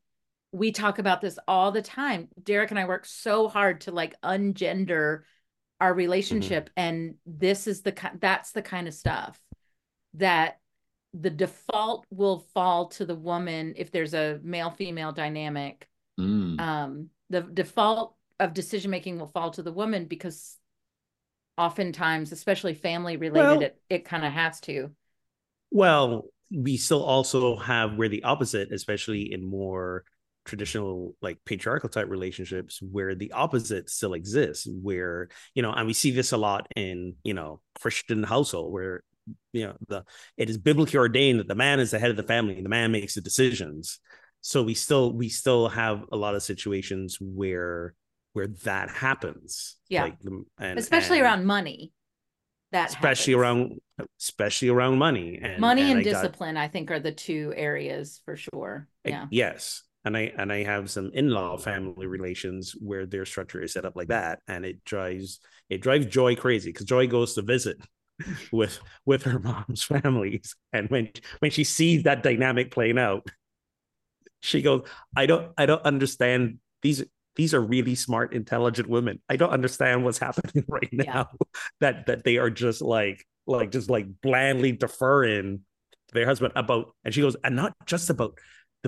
We 0.52 0.72
talk 0.72 0.98
about 0.98 1.22
this 1.22 1.38
all 1.48 1.72
the 1.72 1.84
time. 1.84 2.30
Derek 2.42 2.72
and 2.72 2.80
I 2.80 2.86
work 2.86 3.06
so 3.06 3.48
hard 3.48 3.82
to 3.82 3.92
like 3.92 4.20
ungender 4.24 5.22
our 5.80 5.94
relationship 5.94 6.70
and 6.76 7.16
this 7.26 7.68
is 7.68 7.82
the 7.82 7.94
that's 8.20 8.52
the 8.52 8.62
kind 8.62 8.88
of 8.88 8.94
stuff 8.94 9.40
that 10.16 10.60
the 11.14 11.30
default 11.30 12.06
will 12.10 12.40
fall 12.54 12.88
to 12.88 13.06
the 13.06 13.16
woman 13.16 13.74
if 13.78 13.92
there's 13.92 14.14
a 14.14 14.40
male 14.44 14.72
female 14.72 15.12
dynamic. 15.12 15.88
Mm. 16.20 16.60
um 16.60 17.10
the 17.30 17.42
default 17.42 18.16
of 18.40 18.54
decision 18.54 18.90
making 18.90 19.20
will 19.20 19.28
fall 19.28 19.52
to 19.52 19.62
the 19.62 19.72
woman 19.72 20.06
because 20.06 20.58
oftentimes 21.58 22.32
especially 22.32 22.74
family 22.74 23.18
related 23.18 23.48
Well- 23.48 23.62
it 23.62 23.82
it 23.90 24.06
kind 24.06 24.26
of 24.26 24.32
has 24.34 24.60
to. 24.62 24.92
Well, 25.70 26.26
we 26.50 26.78
still 26.78 27.04
also 27.04 27.58
have 27.58 27.98
where 27.98 28.08
the 28.10 28.24
opposite, 28.24 28.72
especially 28.72 29.34
in 29.34 29.44
more 29.44 30.06
traditional 30.48 31.16
like 31.22 31.38
patriarchal 31.46 31.90
type 31.90 32.10
relationships 32.10 32.80
where 32.82 33.14
the 33.14 33.32
opposite 33.34 33.90
still 33.90 34.14
exists 34.16 34.66
where 34.82 35.28
you 35.54 35.62
know 35.62 35.72
and 35.72 35.86
we 35.86 35.94
see 35.94 36.10
this 36.12 36.32
a 36.32 36.38
lot 36.38 36.68
in 36.76 37.14
you 37.24 37.34
know 37.36 37.60
christian 37.80 38.24
household 38.24 38.72
where 38.74 39.04
you 39.54 39.68
know 39.68 39.76
the 39.88 40.04
it 40.38 40.50
is 40.50 40.58
biblically 40.58 40.98
ordained 40.98 41.40
that 41.40 41.48
the 41.48 41.56
man 41.56 41.80
is 41.80 41.92
the 41.92 42.00
head 42.00 42.10
of 42.10 42.18
the 42.18 42.24
family 42.24 42.56
and 42.56 42.66
the 42.66 42.70
man 42.70 42.92
makes 42.92 43.14
the 43.14 43.22
decisions 43.22 44.00
so 44.42 44.64
we 44.64 44.74
still 44.74 45.12
we 45.14 45.30
still 45.30 45.68
have 45.68 46.04
a 46.12 46.18
lot 46.18 46.34
of 46.34 46.42
situations 46.42 47.18
where 47.22 47.94
where 48.34 48.48
that 48.64 48.90
happens 48.90 49.76
Yeah. 49.90 50.04
like 50.06 50.20
the, 50.22 50.44
and, 50.60 50.80
especially 50.80 51.18
and 51.18 51.26
around 51.26 51.46
money 51.46 51.92
that 52.72 52.90
especially 52.90 53.34
happens. 53.34 53.80
around 54.00 54.08
especially 54.20 54.70
around 54.70 54.98
money 54.98 55.40
and 55.42 55.60
money 55.60 55.92
and, 55.92 56.00
I 56.00 56.04
got- 56.04 56.22
discipline 56.22 56.56
i 56.56 56.68
think 56.68 56.92
are 56.92 57.00
the 57.00 57.12
two 57.12 57.54
areas 57.56 58.22
for 58.26 58.36
sure 58.38 58.88
yeah 59.04 59.26
Yes. 59.32 59.84
And 60.08 60.18
I 60.18 60.32
and 60.38 60.52
I 60.52 60.64
have 60.64 60.90
some 60.90 61.12
in-law 61.14 61.58
family 61.58 62.08
relations 62.08 62.74
where 62.80 63.06
their 63.06 63.26
structure 63.26 63.62
is 63.62 63.74
set 63.74 63.86
up 63.86 63.96
like 63.96 64.08
that. 64.10 64.40
And 64.48 64.66
it 64.66 64.84
drives 64.86 65.40
it 65.70 65.82
drives 65.82 66.08
Joy 66.08 66.36
crazy 66.36 66.72
because 66.72 66.86
Joy 66.86 67.08
goes 67.08 67.36
to 67.36 67.42
visit 67.42 67.78
with 68.52 68.80
with 69.06 69.24
her 69.24 69.40
mom's 69.40 69.84
families. 69.94 70.56
And 70.74 70.90
when 70.90 71.10
when 71.40 71.52
she 71.52 71.64
sees 71.64 72.04
that 72.04 72.24
dynamic 72.24 72.72
playing 72.72 72.98
out, 72.98 73.28
she 74.42 74.62
goes, 74.62 74.88
I 75.16 75.26
don't 75.26 75.52
I 75.58 75.66
don't 75.66 75.84
understand 75.84 76.60
these 76.82 77.04
these 77.36 77.54
are 77.54 77.62
really 77.62 77.96
smart, 77.96 78.34
intelligent 78.34 78.90
women. 78.90 79.22
I 79.30 79.36
don't 79.36 79.52
understand 79.52 80.04
what's 80.04 80.18
happening 80.28 80.66
right 80.68 80.90
Yeah. 80.92 81.04
now. 81.04 81.30
That 81.82 82.08
that 82.08 82.24
they 82.24 82.38
are 82.38 82.50
just 82.50 82.82
like 82.82 83.26
like 83.46 83.72
just 83.72 83.90
like 83.90 84.08
blandly 84.22 84.72
deferring 84.74 85.62
their 86.14 86.26
husband 86.26 86.54
about 86.56 86.96
and 87.04 87.14
she 87.14 87.22
goes, 87.22 87.36
and 87.44 87.56
not 87.56 87.74
just 87.86 88.10
about 88.10 88.38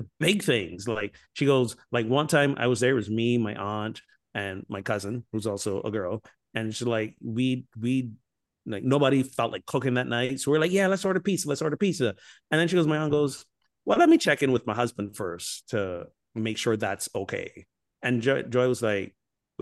the 0.00 0.08
big 0.18 0.42
things. 0.42 0.88
Like 0.88 1.14
she 1.34 1.46
goes, 1.46 1.76
like 1.92 2.06
one 2.06 2.26
time 2.26 2.54
I 2.58 2.66
was 2.66 2.80
there, 2.80 2.92
it 2.92 2.94
was 2.94 3.10
me, 3.10 3.38
my 3.38 3.54
aunt, 3.54 4.00
and 4.34 4.64
my 4.68 4.82
cousin, 4.82 5.24
who's 5.32 5.46
also 5.46 5.82
a 5.82 5.90
girl. 5.90 6.22
And 6.54 6.74
she's 6.74 6.86
like, 6.86 7.16
we 7.22 7.64
we 7.80 8.10
like 8.66 8.82
nobody 8.84 9.22
felt 9.22 9.52
like 9.52 9.66
cooking 9.66 9.94
that 9.94 10.06
night. 10.08 10.40
So 10.40 10.50
we're 10.50 10.58
like, 10.60 10.72
yeah, 10.72 10.86
let's 10.86 11.04
order 11.04 11.20
pizza, 11.20 11.48
let's 11.48 11.62
order 11.62 11.76
pizza. 11.76 12.14
And 12.50 12.60
then 12.60 12.68
she 12.68 12.76
goes, 12.76 12.86
my 12.86 12.98
aunt 12.98 13.10
goes, 13.12 13.44
Well, 13.84 13.98
let 13.98 14.08
me 14.08 14.18
check 14.18 14.42
in 14.42 14.52
with 14.52 14.66
my 14.66 14.74
husband 14.74 15.16
first 15.16 15.68
to 15.70 16.06
make 16.34 16.58
sure 16.58 16.76
that's 16.76 17.08
okay. 17.14 17.66
And 18.02 18.22
Joy, 18.22 18.42
Joy 18.42 18.68
was 18.68 18.82
like, 18.82 19.14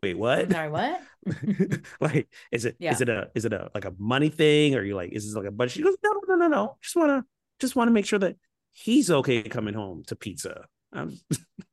Wait, 0.03 0.16
what? 0.16 0.51
sorry 0.53 0.70
what 0.70 1.01
like, 2.01 2.29
is 2.53 2.64
it 2.64 2.74
is 2.74 2.77
Yeah. 2.81 2.96
it 3.01 3.09
a 3.09 3.31
is 3.35 3.44
it 3.44 3.53
a 3.53 3.70
like 3.74 3.85
a 3.85 3.94
money 3.98 4.29
thing? 4.31 4.74
Or 4.74 4.83
you 4.83 4.94
like, 4.94 5.12
is 5.12 5.27
this 5.27 5.35
like 5.35 5.46
a 5.46 5.51
budget? 5.51 5.72
She 5.77 5.83
goes, 5.83 5.96
No, 6.05 6.12
no, 6.29 6.35
no, 6.37 6.48
no. 6.48 6.77
Just 6.83 6.96
wanna 6.96 7.24
just 7.61 7.77
wanna 7.77 7.90
make 7.90 8.07
sure 8.07 8.18
that 8.20 8.37
he's 8.84 9.10
okay 9.10 9.42
coming 9.42 9.74
home 9.74 10.04
to 10.06 10.16
pizza. 10.16 10.64
Um, 10.92 11.18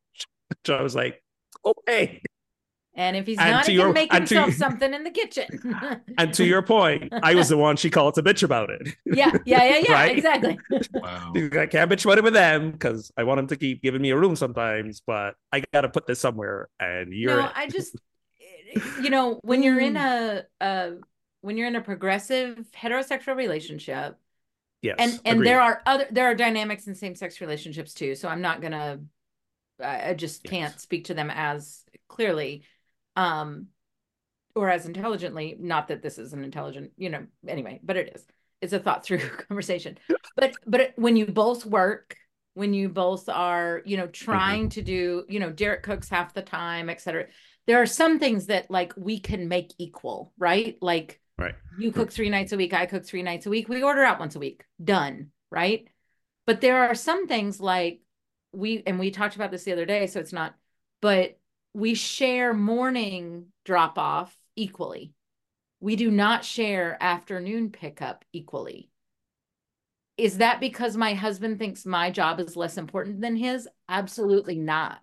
I 0.69 0.81
was 0.81 0.95
like, 0.95 1.21
Okay. 1.63 2.21
and 2.95 3.17
if 3.17 3.25
he's 3.27 3.37
And 3.39 3.51
not 3.51 3.65
to 3.65 3.71
he 3.71 3.77
can 3.77 3.85
your- 3.85 3.93
make 3.93 4.13
and 4.13 4.27
to 4.27 4.41
himself 4.41 4.53
something 4.71 4.93
in 4.93 5.03
the 5.03 5.09
kitchen 5.11 5.47
And 6.17 6.33
to 6.35 6.45
your 6.45 6.61
point, 6.61 7.11
I 7.23 7.35
was 7.35 7.49
the 7.49 7.57
one 7.57 7.75
she 7.77 7.89
called 7.89 8.15
to 8.15 8.23
bitch 8.23 8.43
about 8.43 8.69
it. 8.69 8.81
yeah 9.05 9.31
yeah 9.45 9.63
yeah 9.63 9.77
yeah 9.87 9.93
Right? 10.01 10.17
exactly 10.17 10.57
Wow. 10.93 11.33
I 11.35 11.65
can't 11.67 11.91
bitch 11.91 12.05
about 12.05 12.17
it 12.19 12.23
with 12.23 12.33
them 12.33 12.71
because 12.71 13.11
I 13.17 13.23
want 13.23 13.37
them 13.39 13.47
to 13.47 13.55
keep 13.55 13.81
giving 13.81 14.01
me 14.01 14.11
a 14.11 14.17
room 14.17 14.35
sometimes, 14.35 15.01
but 15.05 15.35
I 15.51 15.63
gotta 15.73 15.89
put 15.89 16.07
this 16.07 16.19
somewhere. 16.19 16.69
And 16.79 17.13
you're 17.13 17.41
no 17.41 17.49
i 17.55 17.67
just 17.67 17.95
you 19.01 19.09
know 19.09 19.39
when 19.43 19.63
you're 19.63 19.79
in 19.79 19.93
Mm. 19.95 20.43
a 20.61 20.63
uh 20.65 20.91
when 21.41 21.57
you're 21.57 21.67
in 21.67 21.75
a 21.75 21.81
progressive 21.81 22.57
heterosexual 22.75 23.35
relationship 23.35 24.17
yes, 24.81 24.95
and 24.99 25.19
and 25.25 25.35
agreed. 25.35 25.47
there 25.47 25.61
are 25.61 25.81
other 25.85 26.05
there 26.11 26.25
are 26.25 26.35
dynamics 26.35 26.87
in 26.87 26.95
same-sex 26.95 27.41
relationships 27.41 27.93
too 27.93 28.15
so 28.15 28.27
i'm 28.27 28.41
not 28.41 28.61
gonna 28.61 28.99
i 29.81 30.09
I 30.09 30.13
just 30.13 30.43
Yes. 30.43 30.51
can't 30.51 30.79
speak 30.79 31.05
to 31.05 31.13
them 31.13 31.29
as 31.33 31.83
clearly 32.07 32.63
um 33.15 33.67
or 34.55 34.69
as 34.69 34.85
intelligently 34.85 35.57
not 35.59 35.89
that 35.89 36.01
this 36.01 36.17
is 36.17 36.33
an 36.33 36.43
intelligent 36.43 36.91
you 36.97 37.09
know 37.09 37.25
anyway 37.47 37.79
but 37.83 37.97
it 37.97 38.13
is 38.15 38.25
it's 38.61 38.73
a 38.73 38.79
thought 38.79 39.03
through 39.03 39.19
conversation. 39.47 39.97
But 40.35 40.55
but 40.65 40.93
when 40.95 41.15
you 41.17 41.25
both 41.27 41.65
work, 41.65 42.15
when 42.53 42.73
you 42.73 42.89
both 42.89 43.27
are, 43.29 43.81
you 43.85 43.97
know, 43.97 44.07
trying 44.07 44.69
to 44.69 44.81
do, 44.81 45.25
you 45.27 45.39
know, 45.39 45.51
Derek 45.51 45.83
cooks 45.83 46.09
half 46.09 46.33
the 46.33 46.41
time, 46.41 46.89
et 46.89 47.01
cetera. 47.01 47.25
There 47.67 47.81
are 47.81 47.85
some 47.85 48.17
things 48.17 48.47
that 48.47 48.71
like 48.71 48.93
we 48.97 49.19
can 49.19 49.49
make 49.49 49.71
equal, 49.77 50.31
right? 50.37 50.77
Like 50.81 51.19
Right. 51.37 51.55
you 51.77 51.91
cook 51.91 52.11
three 52.11 52.29
nights 52.29 52.53
a 52.53 52.57
week, 52.57 52.73
I 52.73 52.85
cook 52.85 53.05
three 53.05 53.23
nights 53.23 53.45
a 53.45 53.49
week. 53.49 53.67
We 53.67 53.83
order 53.83 54.03
out 54.03 54.19
once 54.19 54.35
a 54.35 54.39
week. 54.39 54.63
Done, 54.81 55.31
right? 55.51 55.87
But 56.45 56.61
there 56.61 56.83
are 56.83 56.95
some 56.95 57.27
things 57.27 57.59
like 57.59 58.01
we 58.53 58.83
and 58.85 58.99
we 58.99 59.11
talked 59.11 59.35
about 59.35 59.51
this 59.51 59.63
the 59.63 59.73
other 59.73 59.85
day, 59.85 60.07
so 60.07 60.19
it's 60.19 60.33
not, 60.33 60.55
but 61.01 61.37
we 61.73 61.93
share 61.93 62.53
morning 62.53 63.47
drop 63.65 63.97
off 63.97 64.35
equally. 64.55 65.13
We 65.81 65.97
do 65.97 66.09
not 66.09 66.45
share 66.45 66.97
afternoon 67.01 67.71
pickup 67.71 68.23
equally. 68.31 68.89
Is 70.17 70.37
that 70.37 70.61
because 70.61 70.95
my 70.95 71.13
husband 71.13 71.59
thinks 71.59 71.85
my 71.85 72.09
job 72.09 72.39
is 72.39 72.55
less 72.55 72.77
important 72.77 73.19
than 73.19 73.35
his? 73.35 73.67
Absolutely 73.89 74.57
not. 74.57 75.01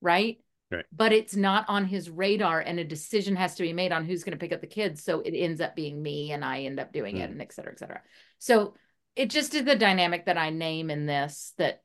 Right. 0.00 0.38
Right. 0.74 0.84
But 0.92 1.12
it's 1.12 1.36
not 1.36 1.64
on 1.68 1.84
his 1.84 2.10
radar, 2.10 2.60
and 2.60 2.78
a 2.78 2.84
decision 2.84 3.36
has 3.36 3.54
to 3.56 3.62
be 3.62 3.72
made 3.72 3.92
on 3.92 4.04
who's 4.04 4.24
going 4.24 4.36
to 4.36 4.38
pick 4.38 4.52
up 4.52 4.60
the 4.60 4.66
kids. 4.66 5.02
So 5.02 5.20
it 5.20 5.32
ends 5.36 5.60
up 5.60 5.74
being 5.76 6.02
me, 6.02 6.32
and 6.32 6.44
I 6.44 6.62
end 6.62 6.80
up 6.80 6.92
doing 6.92 7.16
it, 7.18 7.28
Mm. 7.28 7.32
and 7.32 7.42
et 7.42 7.52
cetera, 7.52 7.72
et 7.72 7.78
cetera. 7.78 8.00
So 8.38 8.74
it 9.16 9.30
just 9.30 9.54
is 9.54 9.64
the 9.64 9.76
dynamic 9.76 10.26
that 10.26 10.38
I 10.38 10.50
name 10.50 10.90
in 10.90 11.06
this 11.06 11.54
that 11.58 11.82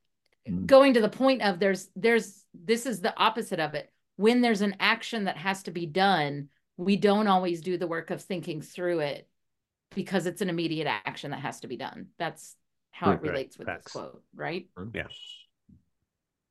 Mm. 0.47 0.65
going 0.65 0.93
to 0.93 1.01
the 1.01 1.09
point 1.09 1.41
of 1.41 1.59
there's 1.59 1.89
there's 1.95 2.45
this 2.53 2.85
is 2.85 3.01
the 3.01 3.15
opposite 3.19 3.59
of 3.59 3.73
it 3.75 3.91
when 4.15 4.39
there's 4.41 4.61
an 4.61 4.77
action 4.79 5.25
that 5.25 5.35
has 5.37 5.63
to 5.63 5.71
be 5.71 5.85
done 5.85 6.47
we 6.77 6.95
don't 6.95 7.27
always 7.27 7.59
do 7.61 7.77
the 7.77 7.87
work 7.87 8.09
of 8.09 8.21
thinking 8.23 8.61
through 8.61 8.99
it 8.99 9.27
because 9.93 10.25
it's 10.25 10.41
an 10.41 10.49
immediate 10.49 10.87
action 10.87 11.31
that 11.31 11.41
has 11.41 11.59
to 11.59 11.67
be 11.67 11.75
done 11.75 12.07
that's 12.17 12.55
how 12.91 13.07
it 13.07 13.15
Right, 13.15 13.21
right. 13.23 13.31
relates 13.31 13.57
with 13.57 13.67
Facts. 13.67 13.83
this 13.83 13.91
quote 13.91 14.23
right 14.33 14.69
Yeah. 14.93 15.07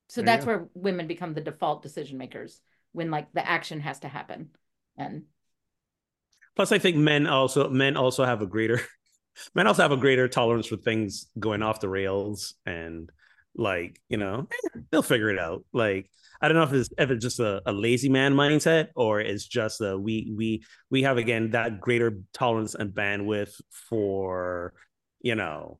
So 0.08 0.20
There 0.20 0.26
that's 0.26 0.46
where 0.46 0.68
women 0.74 1.06
become 1.06 1.34
the 1.34 1.40
default 1.40 1.82
decision 1.82 2.18
makers 2.18 2.60
when 2.92 3.10
like 3.10 3.32
the 3.32 3.46
action 3.46 3.80
has 3.80 4.00
to 4.00 4.08
happen 4.08 4.50
and 4.96 5.22
Plus, 6.58 6.72
I 6.72 6.78
think 6.80 6.96
men 6.96 7.28
also 7.28 7.70
men 7.70 7.96
also 7.96 8.24
have 8.24 8.42
a 8.42 8.46
greater 8.46 8.80
men 9.54 9.68
also 9.68 9.82
have 9.82 9.92
a 9.92 9.96
greater 9.96 10.26
tolerance 10.26 10.66
for 10.66 10.76
things 10.76 11.26
going 11.38 11.62
off 11.62 11.78
the 11.78 11.88
rails 11.88 12.54
and 12.66 13.10
like 13.54 14.00
you 14.08 14.16
know 14.16 14.48
they'll 14.90 15.02
figure 15.02 15.30
it 15.30 15.38
out. 15.38 15.64
Like 15.72 16.10
I 16.42 16.48
don't 16.48 16.56
know 16.56 16.64
if 16.64 16.72
it's 16.72 16.88
if 16.98 17.10
it's 17.12 17.22
just 17.22 17.38
a, 17.38 17.62
a 17.64 17.72
lazy 17.72 18.08
man 18.08 18.34
mindset 18.34 18.88
or 18.96 19.20
it's 19.20 19.46
just 19.46 19.80
a 19.80 19.96
we 19.96 20.34
we 20.36 20.64
we 20.90 21.04
have 21.04 21.16
again 21.16 21.52
that 21.52 21.80
greater 21.80 22.18
tolerance 22.32 22.74
and 22.74 22.90
bandwidth 22.92 23.54
for 23.70 24.74
you 25.20 25.36
know 25.36 25.78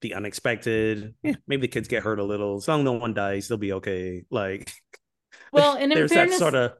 the 0.00 0.14
unexpected. 0.14 1.14
Eh, 1.24 1.34
maybe 1.46 1.62
the 1.62 1.68
kids 1.68 1.88
get 1.88 2.02
hurt 2.02 2.18
a 2.18 2.24
little. 2.24 2.56
As 2.56 2.68
long 2.68 2.80
as 2.80 2.84
no 2.84 2.92
one 2.92 3.14
dies, 3.14 3.48
they'll 3.48 3.58
be 3.58 3.72
okay. 3.74 4.24
Like 4.30 4.72
well 5.52 5.76
and 5.76 5.92
there's 5.92 6.12
fairness 6.12 6.14
that 6.14 6.32
sort 6.32 6.54
of 6.54 6.72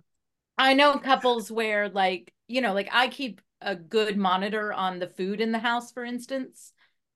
I 0.59 0.75
know 0.75 0.99
couples 0.99 1.51
where 1.51 1.89
like, 1.89 2.33
you 2.49 2.61
know, 2.61 2.75
like 2.75 2.89
I 2.93 3.09
keep 3.09 3.41
a 3.61 3.77
good 3.77 4.17
monitor 4.17 4.73
on 4.73 4.99
the 4.99 5.09
food 5.09 5.41
in 5.41 5.53
the 5.53 5.59
house, 5.59 5.93
for 5.93 6.05
instance. 6.05 6.73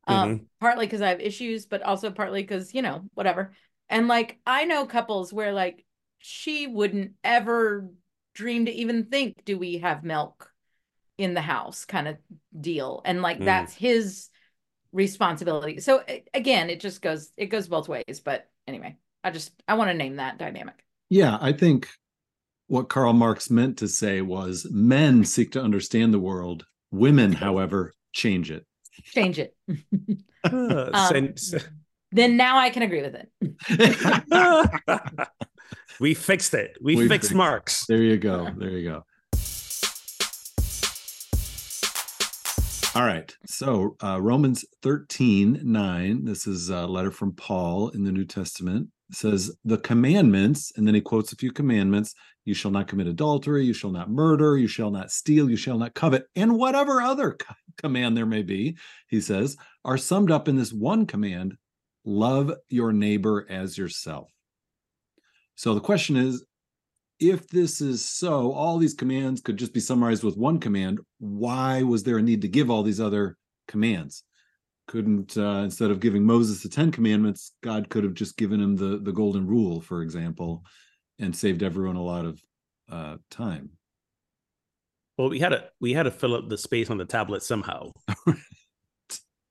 Um, 0.06 0.30
partly 0.60 0.86
because 0.86 1.02
I 1.02 1.08
have 1.10 1.20
issues, 1.20 1.66
but 1.66 1.82
also 1.82 2.10
partly 2.10 2.42
because, 2.42 2.74
you 2.74 2.82
know, 2.82 3.02
whatever. 3.14 3.54
And 3.88 4.08
like 4.08 4.38
I 4.46 4.64
know 4.64 4.86
couples 4.86 5.32
where 5.32 5.52
like 5.52 5.84
she 6.18 6.66
wouldn't 6.66 7.12
ever 7.24 7.88
dream 8.34 8.66
to 8.66 8.72
even 8.72 9.06
think, 9.06 9.44
do 9.44 9.58
we 9.58 9.78
have 9.78 10.04
milk 10.04 10.50
in 11.18 11.34
the 11.34 11.40
house 11.42 11.84
kind 11.84 12.08
of 12.08 12.16
deal. 12.58 13.02
And 13.04 13.22
like 13.22 13.38
Mm. 13.38 13.44
that's 13.44 13.74
his 13.74 14.28
responsibility. 14.92 15.80
So 15.80 16.02
again, 16.34 16.70
it 16.70 16.80
just 16.80 17.02
goes 17.02 17.32
it 17.36 17.46
goes 17.46 17.68
both 17.68 17.88
ways. 17.88 18.20
But 18.24 18.48
anyway, 18.66 18.96
I 19.24 19.30
just 19.30 19.52
I 19.66 19.74
want 19.74 19.90
to 19.90 19.94
name 19.94 20.16
that 20.16 20.38
dynamic. 20.38 20.84
Yeah, 21.08 21.38
I 21.40 21.52
think 21.52 21.88
what 22.68 22.88
Karl 22.88 23.12
Marx 23.12 23.50
meant 23.50 23.78
to 23.78 23.88
say 23.88 24.20
was 24.22 24.66
men 24.70 25.24
seek 25.24 25.52
to 25.52 25.62
understand 25.62 26.14
the 26.14 26.18
world, 26.18 26.64
women, 26.90 27.32
however, 27.32 27.92
change 28.12 28.50
it. 28.50 28.64
Change 29.04 29.38
it. 29.38 29.56
uh, 29.70 29.74
Um, 30.94 31.36
sen- 31.36 31.60
then 32.12 32.36
now 32.36 32.58
I 32.58 32.70
can 32.70 32.82
agree 32.82 33.02
with 33.02 33.14
it. 33.14 33.28
we 36.00 36.14
fixed 36.14 36.54
it. 36.54 36.76
We, 36.80 36.96
We 36.96 37.08
fixed 37.08 37.28
fixed- 37.28 37.34
Marx. 37.34 37.86
There 37.86 38.02
you 38.02 38.16
go. 38.16 38.48
There 38.56 38.70
you 38.70 38.88
go. 38.88 39.04
All 42.94 43.04
right. 43.04 43.34
So 43.46 43.96
uh, 44.04 44.20
Romans 44.20 44.66
13, 44.82 45.60
9, 45.62 46.24
this 46.26 46.46
is 46.46 46.68
a 46.68 46.86
letter 46.86 47.10
from 47.10 47.32
Paul 47.32 47.88
in 47.90 48.04
the 48.04 48.12
New 48.12 48.26
Testament. 48.26 48.88
Says, 49.10 49.50
The 49.64 49.78
commandments, 49.78 50.72
and 50.76 50.86
then 50.86 50.94
he 50.94 51.00
quotes 51.00 51.32
a 51.32 51.36
few 51.36 51.52
commandments 51.52 52.14
you 52.44 52.52
shall 52.52 52.70
not 52.70 52.88
commit 52.88 53.06
adultery, 53.06 53.64
you 53.64 53.72
shall 53.72 53.92
not 53.92 54.10
murder, 54.10 54.58
you 54.58 54.66
shall 54.66 54.90
not 54.90 55.10
steal, 55.10 55.48
you 55.48 55.56
shall 55.56 55.78
not 55.78 55.94
covet, 55.94 56.24
and 56.36 56.58
whatever 56.58 57.00
other 57.00 57.32
co- 57.32 57.54
command 57.78 58.14
there 58.14 58.26
may 58.26 58.42
be, 58.42 58.76
he 59.08 59.22
says, 59.22 59.56
are 59.86 59.96
summed 59.96 60.30
up 60.30 60.46
in 60.46 60.56
this 60.56 60.72
one 60.72 61.06
command 61.06 61.56
love 62.04 62.52
your 62.68 62.92
neighbor 62.92 63.46
as 63.48 63.78
yourself. 63.78 64.28
So 65.54 65.74
the 65.74 65.80
question 65.80 66.16
is 66.16 66.44
if 67.22 67.48
this 67.48 67.80
is 67.80 68.04
so, 68.04 68.52
all 68.52 68.78
these 68.78 68.94
commands 68.94 69.40
could 69.40 69.56
just 69.56 69.72
be 69.72 69.80
summarized 69.80 70.24
with 70.24 70.36
one 70.36 70.58
command. 70.58 71.00
Why 71.18 71.82
was 71.82 72.02
there 72.02 72.18
a 72.18 72.22
need 72.22 72.42
to 72.42 72.48
give 72.48 72.70
all 72.70 72.82
these 72.82 73.00
other 73.00 73.36
commands? 73.68 74.24
Couldn't 74.88 75.36
uh, 75.36 75.62
instead 75.64 75.90
of 75.90 76.00
giving 76.00 76.24
Moses 76.24 76.62
the 76.62 76.68
Ten 76.68 76.90
Commandments, 76.90 77.52
God 77.62 77.88
could 77.88 78.04
have 78.04 78.14
just 78.14 78.36
given 78.36 78.60
him 78.60 78.76
the 78.76 78.98
the 78.98 79.12
Golden 79.12 79.46
Rule, 79.46 79.80
for 79.80 80.02
example, 80.02 80.64
and 81.18 81.34
saved 81.34 81.62
everyone 81.62 81.96
a 81.96 82.02
lot 82.02 82.24
of 82.24 82.42
uh, 82.90 83.16
time. 83.30 83.70
Well, 85.16 85.30
we 85.30 85.38
had 85.38 85.50
to 85.50 85.68
we 85.80 85.92
had 85.92 86.02
to 86.04 86.10
fill 86.10 86.34
up 86.34 86.48
the 86.48 86.58
space 86.58 86.90
on 86.90 86.98
the 86.98 87.04
tablet 87.04 87.42
somehow. 87.42 87.92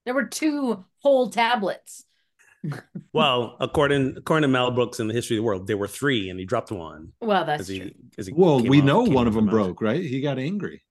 There 0.05 0.13
were 0.13 0.26
two 0.26 0.84
whole 0.99 1.30
tablets. 1.30 2.03
Well, 3.14 3.57
according 3.59 4.16
according 4.18 4.43
to 4.43 4.47
Mel 4.47 4.72
Brooks 4.72 4.99
in 4.99 5.07
the 5.07 5.14
history 5.14 5.36
of 5.36 5.41
the 5.41 5.45
world, 5.45 5.68
there 5.68 5.78
were 5.78 5.88
three, 5.88 6.30
and 6.30 6.39
he 6.39 6.45
dropped 6.45 6.72
one. 6.72 7.12
Well, 7.20 7.43
that's 7.45 7.68
he, 7.68 7.80
true. 7.80 7.91
he 8.18 8.32
Well, 8.34 8.59
we 8.62 8.80
off- 8.80 8.86
know 8.86 9.01
one 9.03 9.28
of 9.28 9.34
them 9.34 9.45
mountain. 9.45 9.64
broke, 9.66 9.82
right? 9.82 10.01
He 10.01 10.22
got 10.22 10.39
angry. 10.39 10.82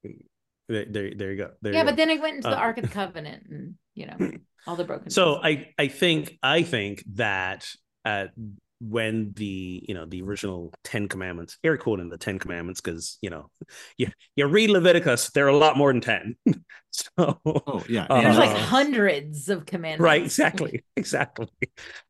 There, 0.68 0.84
there, 0.88 1.10
there 1.16 1.30
you 1.32 1.36
go. 1.38 1.50
There 1.62 1.72
Yeah, 1.72 1.80
you 1.80 1.84
but 1.86 1.92
go. 1.92 1.96
then 1.96 2.10
it 2.10 2.20
went 2.20 2.36
into 2.36 2.48
the 2.48 2.56
Um, 2.56 2.60
Ark 2.62 2.78
of 2.78 2.82
the 2.84 2.90
Covenant 3.00 3.46
and, 3.50 3.74
you 3.94 4.06
know, 4.06 4.32
all 4.66 4.76
the 4.76 4.84
broken 4.84 5.10
so 5.10 5.36
pieces. 5.40 5.66
I 5.78 5.82
I 5.84 5.88
think 5.88 6.38
I 6.42 6.62
think 6.62 7.02
that 7.14 7.66
at 8.04 8.32
when 8.80 9.32
the 9.36 9.84
you 9.86 9.94
know 9.94 10.06
the 10.06 10.22
original 10.22 10.72
Ten 10.84 11.08
Commandments, 11.08 11.58
air 11.62 11.76
quoting 11.76 12.08
the 12.08 12.18
Ten 12.18 12.38
Commandments, 12.38 12.80
because 12.80 13.18
you 13.20 13.30
know 13.30 13.50
you 13.96 14.08
you 14.36 14.46
read 14.46 14.70
Leviticus, 14.70 15.30
there 15.30 15.46
are 15.46 15.48
a 15.50 15.56
lot 15.56 15.76
more 15.76 15.92
than 15.92 16.00
ten. 16.00 16.36
so 16.90 17.12
Oh, 17.44 17.84
yeah. 17.88 18.06
Uh, 18.10 18.20
There's 18.22 18.38
like 18.38 18.50
uh, 18.50 18.58
hundreds 18.58 19.48
of 19.48 19.66
commandments. 19.66 20.02
right 20.04 20.22
exactly 20.22 20.84
exactly 20.96 21.48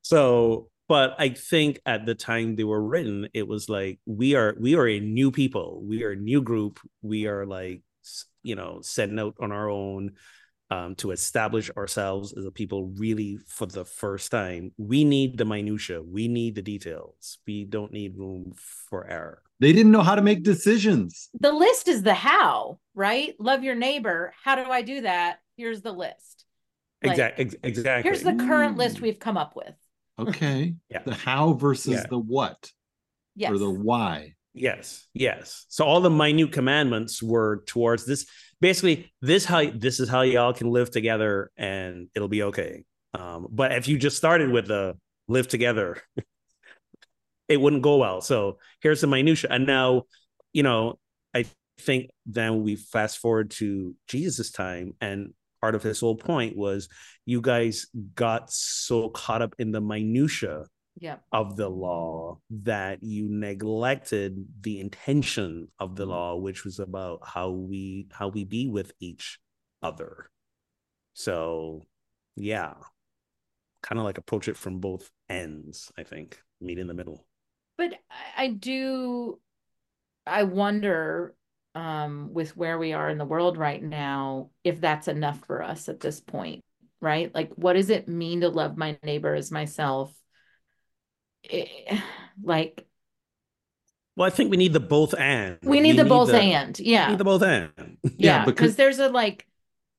so 0.03 0.69
but 0.89 1.15
i 1.19 1.29
think 1.29 1.81
at 1.85 2.07
the 2.07 2.15
time 2.15 2.57
they 2.57 2.65
were 2.65 2.83
written 2.83 3.29
it 3.35 3.47
was 3.47 3.69
like 3.69 4.01
we 4.07 4.35
are 4.35 4.57
we 4.59 4.75
are 4.77 4.89
a 4.89 4.99
new 5.01 5.31
people 5.31 5.83
we 5.85 6.03
are 6.05 6.13
a 6.13 6.17
new 6.17 6.41
group 6.41 6.81
we 7.03 7.27
are 7.27 7.45
like 7.45 7.83
you 8.43 8.55
know 8.55 8.81
setting 8.83 9.19
out 9.19 9.35
on 9.41 9.53
our 9.53 9.69
own 9.69 10.13
um, 10.71 10.95
to 10.97 11.11
establish 11.11 11.71
ourselves 11.77 12.33
as 12.33 12.45
a 12.45 12.51
people 12.51 12.87
really 12.97 13.39
for 13.47 13.67
the 13.67 13.85
first 13.85 14.31
time 14.31 14.73
we 14.79 15.05
need 15.05 15.37
the 15.37 15.45
minutia 15.45 16.01
we 16.03 16.29
need 16.29 16.55
the 16.55 16.63
details 16.63 17.39
we 17.47 17.65
don't 17.65 17.93
need 17.93 18.17
room 18.17 18.53
for 18.89 19.07
error 19.07 19.43
They 19.61 19.73
didn't 19.73 19.93
know 19.93 20.03
how 20.03 20.15
to 20.15 20.23
make 20.23 20.43
decisions. 20.43 21.29
The 21.39 21.53
list 21.53 21.87
is 21.89 22.03
the 22.03 22.15
how, 22.15 22.79
right? 22.95 23.35
Love 23.39 23.63
your 23.63 23.75
neighbor. 23.75 24.33
How 24.43 24.55
do 24.57 24.65
I 24.71 24.81
do 24.83 25.03
that? 25.03 25.41
Here's 25.57 25.83
the 25.83 25.93
list. 25.93 26.47
Like, 27.03 27.13
exactly 27.13 27.51
exactly 27.63 28.03
Here's 28.09 28.23
the 28.23 28.35
current 28.49 28.77
list 28.79 28.97
Mm. 28.97 29.01
we've 29.03 29.19
come 29.19 29.37
up 29.37 29.55
with. 29.57 29.75
Okay. 30.19 30.77
Yeah. 30.89 31.03
The 31.05 31.15
how 31.15 31.53
versus 31.55 31.93
Yeah. 31.95 32.07
the 32.09 32.19
what 32.19 32.73
Yes. 33.37 33.51
or 33.53 33.59
the 33.59 33.71
why. 33.71 34.35
Yes, 34.53 35.07
yes. 35.15 35.65
So 35.69 35.85
all 35.85 36.01
the 36.01 36.11
minute 36.11 36.53
commandments 36.53 37.23
were 37.23 37.63
towards 37.67 38.05
this. 38.05 38.27
Basically, 38.61 39.13
this 39.23 39.45
how 39.45 39.71
this 39.71 40.01
is 40.01 40.09
how 40.09 40.23
y'all 40.23 40.53
can 40.53 40.71
live 40.71 40.91
together, 40.91 41.51
and 41.57 42.09
it'll 42.15 42.29
be 42.29 42.43
okay. 42.45 42.85
Um, 43.15 43.47
but 43.51 43.73
if 43.73 43.89
you 43.89 43.99
just 43.99 44.17
started 44.17 44.51
with 44.51 44.67
the 44.67 44.97
live 45.29 45.49
together, 45.49 46.03
it 47.49 47.61
wouldn't 47.61 47.83
go 47.83 47.97
well. 47.99 48.21
So 48.21 48.59
here's 48.81 49.01
the 49.01 49.07
minutia, 49.07 49.51
and 49.53 49.67
now, 49.67 50.05
you 50.53 50.63
know, 50.63 50.99
I 51.35 51.47
think 51.79 52.11
then 52.27 52.63
we 52.63 52.77
fast 52.77 53.19
forward 53.19 53.53
to 53.53 53.95
Jesus' 54.09 54.51
time, 54.51 54.95
and 55.01 55.33
part 55.61 55.75
of 55.75 55.83
his 55.83 56.01
whole 56.01 56.17
point 56.17 56.57
was 56.57 56.89
you 57.25 57.41
guys 57.41 57.87
got 58.15 58.51
so 58.51 59.11
caught 59.11 59.43
up 59.43 59.55
in 59.59 59.71
the 59.71 59.81
minutia 59.81 60.65
yeah. 61.01 61.17
of 61.33 61.57
the 61.57 61.69
law 61.69 62.39
that 62.51 63.03
you 63.03 63.29
neglected 63.31 64.47
the 64.63 64.81
intention 64.81 65.69
of 65.79 65.97
the 65.97 66.07
law 66.07 66.37
which 66.37 66.65
was 66.65 66.79
about 66.79 67.21
how 67.27 67.51
we 67.51 68.09
how 68.13 68.29
we 68.29 68.45
be 68.45 68.69
with 68.69 68.93
each 69.01 69.41
other 69.83 70.31
So, 71.15 71.83
yeah, 72.37 72.75
kind 73.83 73.99
of 73.99 74.05
like 74.05 74.19
approach 74.19 74.49
it 74.49 74.57
from 74.57 74.81
both 74.81 75.11
ends, 75.29 75.93
I 75.99 76.05
think, 76.05 76.41
meet 76.61 76.79
in 76.79 76.87
the 76.87 76.95
middle. 76.95 77.27
But 77.79 77.95
I 78.37 78.49
do, 78.49 79.41
I 80.27 80.45
wonder 80.45 81.35
um, 81.75 82.31
with 82.33 82.57
where 82.57 82.79
we 82.79 82.93
are 82.93 83.09
in 83.11 83.19
the 83.19 83.25
world 83.25 83.57
right 83.59 83.83
now, 83.83 84.51
if 84.65 84.81
that's 84.81 85.09
enough 85.09 85.41
for 85.47 85.63
us 85.63 85.89
at 85.89 86.01
this 86.01 86.21
point, 86.21 86.65
right? 87.01 87.35
Like, 87.35 87.53
what 87.55 87.75
does 87.75 87.91
it 87.91 88.09
mean 88.09 88.43
to 88.43 88.49
love 88.49 88.77
my 88.77 88.99
neighbor 89.05 89.35
as 89.35 89.51
myself? 89.51 90.15
It, 91.45 91.69
eh, 91.87 92.01
like, 92.43 92.87
well, 94.17 94.27
I 94.27 94.31
think 94.31 94.51
we 94.51 94.57
need 94.57 94.73
the 94.73 94.81
both 94.81 95.15
and. 95.19 95.59
We 95.63 95.81
need 95.81 95.93
we 95.93 95.97
the 95.97 96.05
need 96.05 96.09
both 96.09 96.29
the, 96.29 96.41
and. 96.41 96.79
Yeah. 96.79 97.09
need 97.09 97.19
the 97.19 97.25
both 97.25 97.43
and. 97.43 97.73
yeah, 98.03 98.11
yeah, 98.19 98.45
because 98.45 98.77
there's 98.77 98.99
a 98.99 99.09
like 99.09 99.47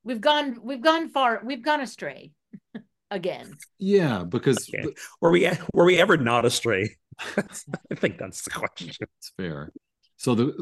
we've 0.03 0.21
gone 0.21 0.59
we've 0.61 0.81
gone 0.81 1.09
far 1.09 1.41
we've 1.43 1.63
gone 1.63 1.81
astray 1.81 2.31
again. 3.11 3.57
Yeah, 3.79 4.23
because 4.23 4.69
okay. 4.69 4.93
were 5.21 5.31
we 5.31 5.49
were 5.73 5.85
we 5.85 5.97
ever 5.97 6.17
not 6.17 6.45
astray? 6.45 6.97
I 7.37 7.95
think 7.95 8.17
that's 8.17 8.43
the 8.43 8.51
question. 8.51 8.91
It's 8.99 9.31
fair. 9.37 9.71
So 10.17 10.35
the 10.35 10.53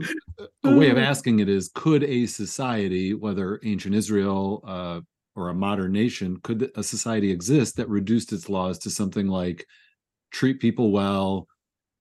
a 0.63 0.73
way 0.73 0.89
of 0.89 0.97
asking 0.97 1.39
it 1.39 1.49
is: 1.49 1.69
Could 1.73 2.03
a 2.05 2.27
society, 2.27 3.13
whether 3.13 3.59
ancient 3.63 3.93
Israel 3.93 4.63
uh, 4.65 5.01
or 5.35 5.49
a 5.49 5.53
modern 5.53 5.91
nation, 5.91 6.39
could 6.41 6.71
a 6.75 6.83
society 6.83 7.29
exist 7.29 7.75
that 7.75 7.89
reduced 7.89 8.31
its 8.31 8.47
laws 8.47 8.79
to 8.79 8.89
something 8.89 9.27
like 9.27 9.65
treat 10.31 10.59
people 10.59 10.91
well, 10.91 11.47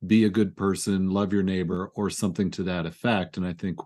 be 0.07 0.25
a 0.25 0.31
good 0.31 0.57
person, 0.57 1.11
love 1.11 1.33
your 1.33 1.43
neighbor, 1.43 1.91
or 1.95 2.11
something 2.11 2.51
to 2.53 2.63
that 2.65 2.87
effect? 2.87 3.37
And 3.37 3.47
I 3.47 3.53
think 3.53 3.79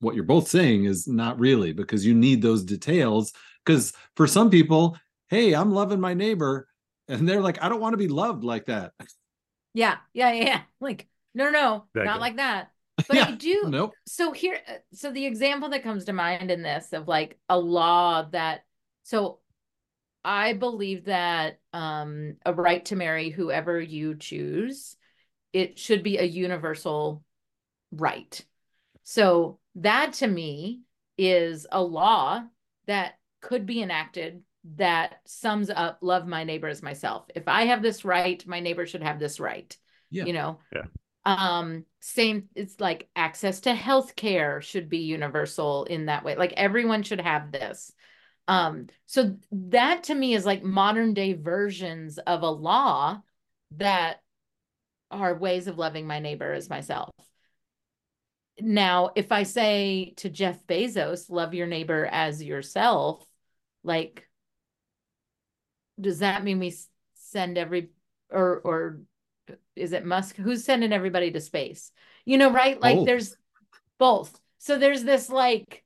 what 0.00 0.14
you're 0.14 0.24
both 0.24 0.48
saying 0.48 0.84
is 0.84 1.06
not 1.06 1.38
really 1.38 1.72
because 1.72 2.04
you 2.04 2.14
need 2.14 2.42
those 2.42 2.64
details. 2.64 3.32
Because 3.64 3.92
for 4.16 4.26
some 4.26 4.50
people, 4.50 4.96
hey, 5.28 5.54
I'm 5.54 5.72
loving 5.72 6.00
my 6.00 6.14
neighbor, 6.14 6.68
and 7.08 7.28
they're 7.28 7.40
like, 7.40 7.62
I 7.62 7.68
don't 7.68 7.80
want 7.80 7.92
to 7.92 7.98
be 7.98 8.08
loved 8.08 8.44
like 8.44 8.66
that. 8.66 8.92
Yeah, 9.74 9.96
yeah, 10.12 10.32
yeah. 10.32 10.60
Like, 10.80 11.08
no, 11.34 11.50
no, 11.50 11.84
no, 11.94 12.02
not 12.02 12.20
like 12.20 12.36
that. 12.36 12.70
But 13.08 13.16
yeah, 13.16 13.28
I 13.28 13.32
do. 13.32 13.64
Nope. 13.68 13.94
So 14.06 14.32
here, 14.32 14.60
uh, 14.68 14.74
so 14.92 15.10
the 15.10 15.24
example 15.24 15.70
that 15.70 15.82
comes 15.82 16.04
to 16.04 16.12
mind 16.12 16.50
in 16.50 16.62
this 16.62 16.92
of 16.92 17.08
like 17.08 17.38
a 17.48 17.58
law 17.58 18.28
that, 18.30 18.64
so 19.02 19.40
I 20.24 20.52
believe 20.52 21.06
that 21.06 21.58
um, 21.72 22.36
a 22.46 22.52
right 22.52 22.84
to 22.86 22.96
marry 22.96 23.30
whoever 23.30 23.80
you 23.80 24.14
choose, 24.14 24.96
it 25.52 25.78
should 25.78 26.02
be 26.02 26.18
a 26.18 26.24
universal 26.24 27.24
right. 27.90 28.44
So 29.02 29.58
that 29.76 30.14
to 30.14 30.26
me 30.26 30.82
is 31.18 31.66
a 31.70 31.82
law 31.82 32.42
that 32.86 33.14
could 33.40 33.66
be 33.66 33.82
enacted 33.82 34.42
that 34.76 35.16
sums 35.24 35.70
up 35.70 35.98
love 36.02 36.26
my 36.26 36.44
neighbor 36.44 36.68
as 36.68 36.82
myself. 36.82 37.26
If 37.34 37.48
I 37.48 37.64
have 37.64 37.82
this 37.82 38.04
right, 38.04 38.44
my 38.46 38.60
neighbor 38.60 38.86
should 38.86 39.02
have 39.02 39.18
this 39.18 39.40
right. 39.40 39.76
Yeah. 40.10 40.24
You 40.24 40.32
know? 40.32 40.60
Yeah. 40.74 40.84
Um, 41.24 41.84
same, 42.00 42.48
it's 42.54 42.80
like 42.80 43.08
access 43.14 43.60
to 43.60 43.74
health 43.74 44.16
care 44.16 44.60
should 44.60 44.88
be 44.88 44.98
universal 44.98 45.84
in 45.84 46.06
that 46.06 46.24
way. 46.24 46.36
Like 46.36 46.52
everyone 46.56 47.02
should 47.02 47.20
have 47.20 47.52
this. 47.52 47.92
Um, 48.52 48.88
so 49.06 49.36
that 49.50 50.04
to 50.04 50.14
me 50.14 50.34
is 50.34 50.44
like 50.44 50.62
modern 50.62 51.14
day 51.14 51.32
versions 51.32 52.18
of 52.18 52.42
a 52.42 52.50
law 52.50 53.22
that 53.78 54.20
are 55.10 55.34
ways 55.34 55.68
of 55.68 55.78
loving 55.78 56.06
my 56.06 56.18
neighbor 56.18 56.52
as 56.52 56.68
myself. 56.68 57.10
Now, 58.60 59.12
if 59.14 59.32
I 59.32 59.44
say 59.44 60.12
to 60.18 60.28
Jeff 60.28 60.66
Bezos, 60.66 61.30
love 61.30 61.54
your 61.54 61.66
neighbor 61.66 62.04
as 62.04 62.42
yourself, 62.42 63.26
like, 63.82 64.28
does 65.98 66.18
that 66.18 66.44
mean 66.44 66.58
we 66.58 66.74
send 67.14 67.56
every 67.56 67.88
or 68.30 68.60
or 68.64 69.00
is 69.74 69.92
it 69.92 70.04
Musk 70.04 70.36
who's 70.36 70.64
sending 70.64 70.92
everybody 70.92 71.30
to 71.30 71.40
space? 71.40 71.90
You 72.26 72.36
know, 72.36 72.50
right? 72.50 72.78
Like 72.78 72.96
both. 72.96 73.06
there's 73.06 73.36
both. 73.98 74.38
So 74.58 74.78
there's 74.78 75.04
this 75.04 75.30
like 75.30 75.81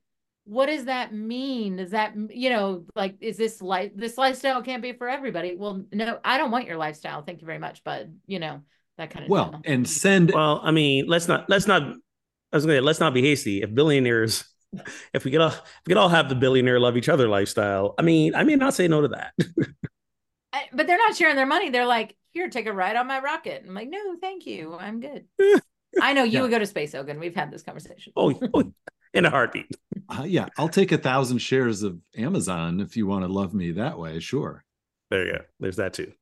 what 0.47 0.66
does 0.66 0.84
that 0.84 1.12
mean? 1.12 1.76
Does 1.76 1.90
that 1.90 2.14
you 2.30 2.51
know, 2.51 2.86
like 2.94 3.16
is 3.20 3.36
this 3.36 3.61
life 3.61 3.92
this 3.94 4.16
lifestyle 4.16 4.62
can't 4.62 4.82
be 4.82 4.92
for 4.92 5.09
everybody? 5.09 5.57
Well, 5.57 5.84
no, 5.92 6.18
I 6.24 6.38
don't 6.38 6.53
want 6.53 6.66
your 6.66 6.76
lifestyle. 6.76 7.22
Thank 7.22 7.40
you 7.40 7.47
very 7.47 7.59
much, 7.59 7.82
but 7.84 8.09
you 8.26 8.38
know, 8.38 8.62
that 8.97 9.11
kind 9.11 9.24
of 9.24 9.30
Well, 9.30 9.51
deal. 9.51 9.61
and 9.64 9.88
send 9.88 10.30
Well, 10.32 10.61
I 10.62 10.70
mean, 10.70 11.07
let's 11.09 11.26
not 11.26 11.51
let's 11.51 11.66
not 11.66 11.82
I 11.82 12.57
was 12.57 12.64
gonna 12.64 12.78
say, 12.78 12.80
let's 12.80 13.01
not 13.01 13.12
be 13.12 13.22
hasty. 13.22 13.62
If 13.62 13.74
billionaires 13.74 14.44
if 15.12 15.24
we 15.24 15.32
could 15.32 15.40
all 15.40 15.51
if 15.51 15.82
we 15.86 15.90
could 15.90 15.97
all 15.97 16.09
have 16.09 16.28
the 16.28 16.36
billionaire 16.36 16.78
love 16.78 16.97
each 16.97 17.09
other 17.09 17.28
lifestyle, 17.28 17.94
I 17.99 18.03
mean, 18.03 18.34
I 18.34 18.44
may 18.44 18.55
not 18.55 18.74
say 18.74 18.86
no 18.86 19.01
to 19.01 19.09
that. 19.09 19.32
but 20.72 20.86
they're 20.86 20.97
not 20.97 21.16
sharing 21.16 21.36
their 21.36 21.47
money. 21.47 21.70
They're 21.70 21.86
like, 21.86 22.16
here, 22.30 22.49
take 22.49 22.66
a 22.66 22.72
ride 22.72 22.97
on 22.97 23.07
my 23.07 23.20
rocket. 23.20 23.64
I'm 23.66 23.74
like, 23.74 23.88
no, 23.88 24.16
thank 24.20 24.47
you. 24.47 24.76
I'm 24.78 25.01
good. 25.01 25.26
I 26.01 26.12
know 26.12 26.24
you 26.24 26.32
yeah. 26.32 26.42
would 26.42 26.51
go 26.51 26.59
to 26.59 26.66
space, 26.66 26.94
Ogun. 26.94 27.18
We've 27.18 27.34
had 27.34 27.51
this 27.51 27.62
conversation. 27.62 28.12
Oh, 28.16 28.38
oh 28.53 28.72
in 29.16 29.24
a 29.24 29.30
heartbeat. 29.30 29.70
Uh, 30.08 30.24
yeah, 30.26 30.46
I'll 30.58 30.68
take 30.68 30.92
a 30.92 30.98
thousand 30.98 31.38
shares 31.38 31.82
of 31.82 31.98
Amazon 32.16 32.80
if 32.80 32.96
you 32.96 33.06
want 33.06 33.24
to 33.24 33.28
love 33.32 33.54
me 33.54 33.72
that 33.72 33.98
way. 33.98 34.20
Sure. 34.20 34.64
There 35.10 35.26
you 35.26 35.32
go. 35.32 35.38
There's 35.60 35.76
that 35.76 35.94
too. 35.94 36.12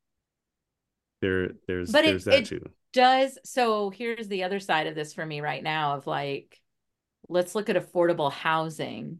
There, 1.21 1.49
there's, 1.67 1.91
but 1.91 2.03
there's 2.03 2.27
it, 2.27 2.29
that 2.31 2.39
it 2.39 2.45
too. 2.45 2.69
Does 2.93 3.37
so? 3.43 3.89
Here's 3.89 4.27
the 4.27 4.43
other 4.43 4.59
side 4.59 4.87
of 4.87 4.95
this 4.95 5.13
for 5.13 5.25
me 5.25 5.41
right 5.41 5.63
now. 5.63 5.95
Of 5.95 6.07
like, 6.07 6.59
let's 7.29 7.55
look 7.55 7.69
at 7.69 7.75
affordable 7.75 8.31
housing. 8.31 9.19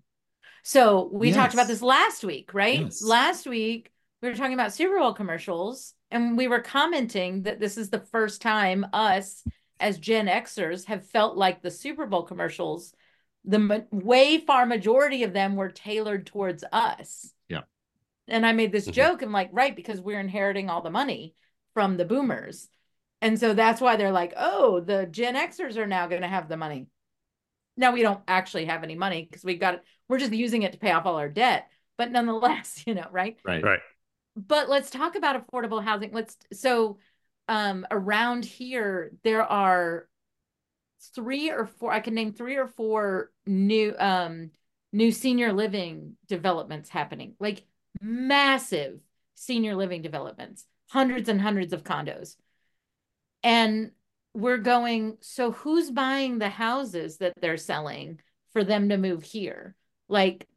So 0.63 1.09
we 1.11 1.28
yes. 1.28 1.36
talked 1.36 1.53
about 1.53 1.67
this 1.67 1.82
last 1.82 2.23
week, 2.23 2.53
right? 2.53 2.82
Yes. 2.82 3.03
Last 3.03 3.45
week 3.45 3.91
we 4.21 4.30
were 4.30 4.36
talking 4.36 4.55
about 4.55 4.73
Super 4.73 4.97
Bowl 4.97 5.13
commercials 5.13 5.93
and 6.09 6.38
we 6.38 6.47
were 6.47 6.61
commenting 6.61 7.43
that 7.43 7.59
this 7.59 7.78
is 7.78 7.89
the 7.89 7.99
first 7.99 8.41
time 8.41 8.86
us 8.93 9.43
as 9.80 9.99
Gen 9.99 10.28
Xers 10.28 10.86
have 10.86 11.05
felt 11.09 11.38
like 11.38 11.61
the 11.61 11.69
Super 11.69 12.05
Bowl 12.05 12.23
commercials, 12.23 12.93
the 13.46 13.60
ma- 13.60 13.80
way 13.91 14.39
far 14.39 14.66
majority 14.66 15.24
of 15.24 15.34
them 15.34 15.56
were 15.56 15.70
tailored 15.70 16.26
towards 16.26 16.64
us. 16.72 17.32
Yeah. 17.50 17.62
And 18.28 18.46
I 18.46 18.54
made 18.54 18.72
this 18.72 18.86
mm-hmm. 18.86 18.93
joke. 18.93 19.22
I'm 19.22 19.32
like, 19.32 19.50
right, 19.52 19.76
because 19.76 20.02
we're 20.02 20.20
inheriting 20.20 20.70
all 20.70 20.82
the 20.82 20.89
money 20.89 21.36
from 21.74 21.98
the 21.98 22.06
boomers. 22.06 22.68
And 23.22 23.39
so 23.39 23.54
that's 23.54 23.82
why 23.82 23.96
they're 23.96 24.12
like, 24.12 24.34
oh, 24.38 24.80
the 24.80 25.06
Gen 25.06 25.36
Xers 25.36 25.78
are 25.78 25.88
now 25.88 26.08
going 26.08 26.22
to 26.22 26.28
have 26.28 26.50
the 26.50 26.58
money. 26.58 26.88
Now 27.78 27.91
we 27.91 28.02
don't 28.02 28.22
actually 28.28 28.66
have 28.66 28.84
any 28.84 28.96
money 28.96 29.28
because 29.30 29.43
we 29.43 29.56
got. 29.56 29.82
We're 30.08 30.20
just 30.20 30.32
using 30.32 30.62
it 30.62 30.72
to 30.74 30.78
pay 30.78 30.91
off 30.91 31.06
all 31.06 31.18
our 31.18 31.30
debt. 31.30 31.68
But 31.98 32.12
nonetheless, 32.12 32.84
you 32.88 32.93
know, 32.93 33.08
right? 33.12 33.38
Right. 33.46 33.64
Right 33.64 33.80
but 34.36 34.70
let's 34.70 34.89
talk 34.89 35.16
about 35.16 35.48
affordable 35.48 35.84
housing. 35.84 36.12
Let's 36.12 36.38
so 36.54 36.98
um 37.48 37.86
around 37.91 38.46
here 38.46 39.12
there 39.24 39.43
are 39.43 40.08
three 41.14 41.49
or 41.49 41.66
four 41.66 41.91
I 41.91 41.99
can 41.99 42.14
name 42.14 42.34
three 42.34 42.56
or 42.56 42.68
four 42.68 43.32
new 43.45 43.95
um 43.97 44.51
new 44.91 45.12
senior 45.12 45.51
living 45.51 46.16
developments 46.28 46.89
happening. 46.89 47.36
Like 47.39 47.66
massive 48.01 48.99
senior 49.36 49.76
living 49.76 50.01
developments, 50.01 50.66
hundreds 50.89 51.28
and 51.28 51.41
hundreds 51.41 51.74
of 51.74 51.84
condos. 51.84 52.38
And 53.43 53.91
we're 54.34 54.58
going, 54.58 55.18
so 55.22 55.51
who's 55.51 55.91
buying 55.91 56.39
the 56.39 56.49
houses 56.49 57.18
that 57.18 57.34
they're 57.39 57.58
selling 57.58 58.20
for 58.53 58.64
them 58.64 58.89
to 58.89 58.97
move 58.97 59.24
here? 59.24 59.76
Like 60.08 60.47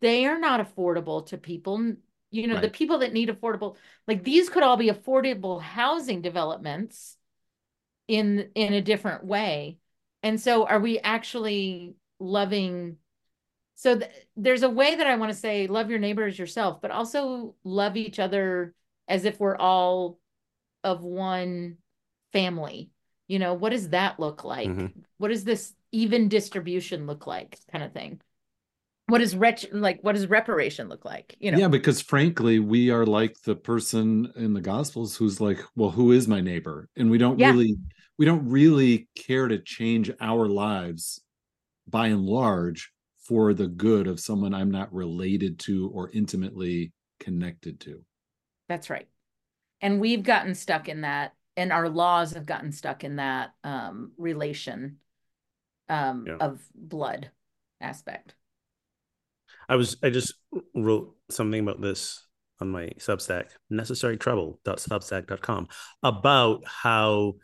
they 0.00 0.26
are 0.26 0.38
not 0.38 0.60
affordable 0.60 1.26
to 1.26 1.38
people 1.38 1.94
you 2.30 2.46
know 2.46 2.54
right. 2.54 2.62
the 2.62 2.70
people 2.70 2.98
that 2.98 3.12
need 3.12 3.28
affordable 3.28 3.76
like 4.06 4.24
these 4.24 4.48
could 4.48 4.62
all 4.62 4.76
be 4.76 4.90
affordable 4.90 5.60
housing 5.60 6.22
developments 6.22 7.17
in 8.08 8.50
in 8.54 8.74
a 8.74 8.82
different 8.82 9.24
way. 9.24 9.78
And 10.22 10.40
so 10.40 10.66
are 10.66 10.80
we 10.80 10.98
actually 10.98 11.94
loving 12.18 12.96
so 13.76 13.96
th- 13.96 14.10
there's 14.36 14.64
a 14.64 14.68
way 14.68 14.96
that 14.96 15.06
i 15.06 15.14
want 15.14 15.30
to 15.30 15.38
say 15.38 15.68
love 15.68 15.88
your 15.88 16.00
neighbor 16.00 16.24
as 16.26 16.36
yourself 16.36 16.80
but 16.82 16.90
also 16.90 17.54
love 17.62 17.96
each 17.96 18.18
other 18.18 18.74
as 19.06 19.24
if 19.24 19.38
we're 19.38 19.56
all 19.56 20.18
of 20.84 21.02
one 21.02 21.78
family. 22.32 22.90
You 23.26 23.38
know 23.38 23.54
what 23.54 23.70
does 23.70 23.90
that 23.90 24.18
look 24.20 24.44
like? 24.44 24.68
Mm-hmm. 24.68 25.00
what 25.18 25.28
does 25.28 25.44
this 25.44 25.74
even 25.92 26.28
distribution 26.28 27.06
look 27.06 27.26
like 27.26 27.58
kind 27.70 27.84
of 27.84 27.92
thing? 27.92 28.20
What 29.06 29.20
is 29.20 29.34
ret 29.34 29.64
like 29.72 30.00
what 30.02 30.14
does 30.14 30.26
reparation 30.28 30.88
look 30.88 31.04
like 31.04 31.36
you 31.40 31.50
know? 31.50 31.58
Yeah 31.58 31.68
because 31.68 32.00
frankly 32.00 32.58
we 32.58 32.90
are 32.90 33.06
like 33.06 33.40
the 33.42 33.56
person 33.56 34.32
in 34.36 34.54
the 34.54 34.60
gospels 34.60 35.16
who's 35.16 35.40
like 35.40 35.60
well 35.76 35.90
who 35.90 36.12
is 36.12 36.28
my 36.28 36.40
neighbor? 36.40 36.88
And 36.96 37.10
we 37.10 37.18
don't 37.18 37.38
yeah. 37.38 37.50
really 37.50 37.76
we 38.18 38.24
don't 38.24 38.48
really 38.48 39.08
care 39.16 39.48
to 39.48 39.58
change 39.58 40.10
our 40.20 40.48
lives 40.48 41.20
by 41.86 42.08
and 42.08 42.24
large 42.24 42.90
for 43.26 43.54
the 43.54 43.68
good 43.68 44.06
of 44.06 44.20
someone 44.20 44.54
i'm 44.54 44.70
not 44.70 44.92
related 44.92 45.58
to 45.58 45.90
or 45.94 46.10
intimately 46.12 46.92
connected 47.18 47.80
to. 47.80 48.02
That's 48.68 48.90
right. 48.90 49.08
And 49.80 50.00
we've 50.00 50.22
gotten 50.22 50.54
stuck 50.54 50.88
in 50.88 51.02
that 51.02 51.32
and 51.56 51.72
our 51.72 51.88
laws 51.88 52.32
have 52.32 52.46
gotten 52.46 52.72
stuck 52.72 53.04
in 53.04 53.16
that 53.16 53.50
um 53.64 54.12
relation 54.16 54.98
um 55.88 56.24
yeah. 56.26 56.36
of 56.40 56.60
blood 56.74 57.30
aspect. 57.80 58.34
I 59.68 59.76
was 59.76 59.96
I 60.02 60.10
just 60.10 60.34
wrote 60.74 61.14
something 61.30 61.60
about 61.60 61.80
this 61.80 62.24
on 62.60 62.70
my 62.70 62.88
Substack, 62.98 63.50
necessary 63.70 64.16
necessarytrouble.substack.com, 64.16 65.68
about 66.02 66.64
how 66.66 67.34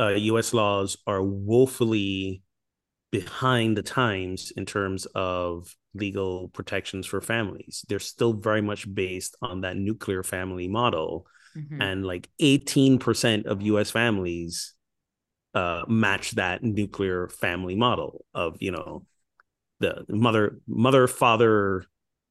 uh, 0.00 0.08
U.S. 0.08 0.54
laws 0.54 0.96
are 1.06 1.22
woefully 1.22 2.42
behind 3.12 3.76
the 3.76 3.82
times 3.82 4.52
in 4.56 4.64
terms 4.64 5.06
of 5.14 5.74
legal 5.94 6.48
protections 6.48 7.06
for 7.06 7.20
families. 7.20 7.84
They're 7.88 7.98
still 7.98 8.32
very 8.32 8.62
much 8.62 8.92
based 8.92 9.36
on 9.42 9.62
that 9.62 9.76
nuclear 9.76 10.22
family 10.22 10.68
model, 10.68 11.26
mm-hmm. 11.56 11.82
and 11.82 12.06
like 12.06 12.28
eighteen 12.38 12.98
percent 12.98 13.46
of 13.46 13.62
U.S. 13.62 13.90
families 13.90 14.74
uh, 15.54 15.82
match 15.88 16.32
that 16.32 16.62
nuclear 16.62 17.28
family 17.28 17.74
model 17.74 18.24
of 18.34 18.56
you 18.60 18.70
know 18.70 19.04
the 19.80 20.04
mother 20.08 20.60
mother 20.68 21.06
father 21.08 21.84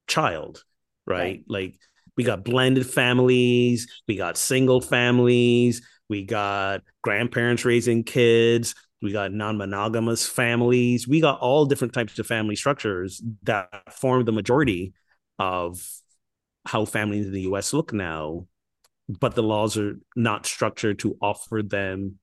child 0.07 0.63
right? 1.05 1.19
right? 1.19 1.43
like 1.47 1.75
we 2.15 2.23
got 2.23 2.43
blended 2.45 2.89
families 2.89 3.87
we 4.07 4.15
got 4.15 4.37
single 4.37 4.81
families 4.81 5.81
we 6.09 6.23
got 6.23 6.81
grandparents 7.01 7.65
raising 7.65 8.03
kids. 8.03 8.75
We 9.01 9.11
got 9.11 9.31
non-monogamous 9.31 10.27
families. 10.27 11.07
We 11.07 11.21
got 11.21 11.39
all 11.39 11.65
different 11.65 11.93
types 11.93 12.19
of 12.19 12.27
family 12.27 12.55
structures 12.55 13.21
that 13.43 13.69
form 13.91 14.25
the 14.25 14.33
majority 14.33 14.93
of 15.37 15.81
how 16.65 16.83
families 16.85 17.27
in 17.27 17.31
the 17.31 17.43
us 17.43 17.71
look 17.71 17.93
now. 17.93 18.47
But 19.07 19.35
the 19.35 19.43
laws 19.43 19.77
are 19.77 19.99
not 20.15 20.45
structured 20.45 20.99
to 20.99 21.17
offer 21.21 21.63
them 21.63 22.19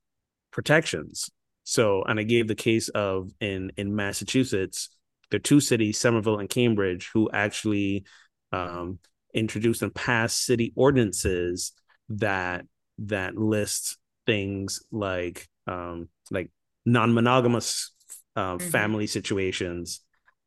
protections. 0.53 1.31
So 1.65 2.05
and 2.05 2.21
i 2.21 2.23
gave 2.23 2.47
the 2.47 2.55
case 2.55 2.89
of 2.91 3.33
in 3.41 3.73
in 3.77 3.97
massachusetts 3.97 4.91
are 5.35 5.39
two 5.39 5.61
cities, 5.61 5.99
Somerville 5.99 6.39
and 6.39 6.49
Cambridge, 6.49 7.11
who 7.13 7.31
actually 7.33 8.05
um, 8.53 8.99
introduced 9.35 9.83
and 9.83 9.95
passed 9.95 10.45
city 10.45 10.73
ordinances 10.77 11.73
that 12.09 12.65
that 12.99 13.37
lists 13.37 13.99
things 14.27 14.83
like 14.91 15.49
um, 15.67 16.09
like 16.31 16.51
non-monogamous 16.85 17.93
uh, 18.35 18.57
mm-hmm. 18.57 18.69
family 18.69 19.07
situations 19.07 20.01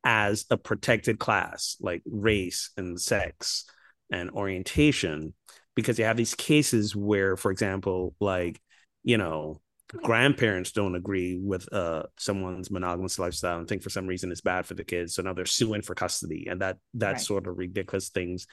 as 0.03 0.45
a 0.49 0.57
protected 0.57 1.19
class, 1.19 1.75
like 1.81 2.01
race 2.05 2.71
and 2.77 2.99
sex 2.99 3.65
and 4.11 4.31
orientation, 4.31 5.33
because 5.75 5.99
you 5.99 6.05
have 6.05 6.17
these 6.17 6.35
cases 6.35 6.95
where, 6.95 7.35
for 7.35 7.51
example, 7.51 8.15
like 8.19 8.59
you 9.03 9.17
know 9.17 9.61
grandparents 10.03 10.71
don't 10.71 10.95
agree 10.95 11.39
with 11.41 11.71
uh 11.73 12.03
someone's 12.15 12.69
monogamous 12.69 13.17
lifestyle 13.17 13.57
and 13.57 13.67
think 13.67 13.81
for 13.81 13.89
some 13.89 14.05
reason 14.05 14.31
it's 14.31 14.41
bad 14.41 14.65
for 14.65 14.75
the 14.75 14.83
kids 14.83 15.15
so 15.15 15.23
now 15.23 15.33
they're 15.33 15.47
suing 15.47 15.81
for 15.81 15.95
custody 15.95 16.45
and 16.47 16.61
that 16.61 16.77
that 16.93 17.13
right. 17.13 17.21
sort 17.21 17.47
of 17.47 17.57
ridiculous 17.57 18.09
things 18.09 18.45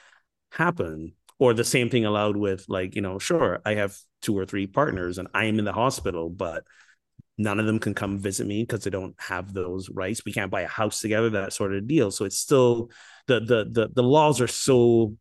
happen 0.51 1.13
or 1.39 1.53
the 1.53 1.63
same 1.63 1.89
thing 1.89 2.05
allowed 2.05 2.37
with 2.37 2.65
like 2.67 2.95
you 2.95 3.01
know 3.01 3.19
sure 3.19 3.61
i 3.65 3.75
have 3.75 3.97
two 4.21 4.37
or 4.37 4.45
three 4.45 4.67
partners 4.67 5.17
and 5.17 5.27
i 5.33 5.45
am 5.45 5.59
in 5.59 5.65
the 5.65 5.73
hospital 5.73 6.29
but 6.29 6.63
none 7.37 7.59
of 7.59 7.65
them 7.65 7.79
can 7.79 7.93
come 7.93 8.17
visit 8.17 8.47
me 8.47 8.63
because 8.63 8.83
they 8.83 8.89
don't 8.89 9.15
have 9.19 9.53
those 9.53 9.89
rights. 9.89 10.25
We 10.25 10.33
can't 10.33 10.51
buy 10.51 10.61
a 10.61 10.67
house 10.67 11.01
together 11.01 11.29
that 11.31 11.53
sort 11.53 11.73
of 11.73 11.87
deal. 11.87 12.11
So 12.11 12.25
it's 12.25 12.37
still 12.37 12.89
the 13.27 13.39
the 13.39 13.67
the, 13.69 13.89
the 13.93 14.03
laws 14.03 14.41
are 14.41 14.47
so 14.47 15.15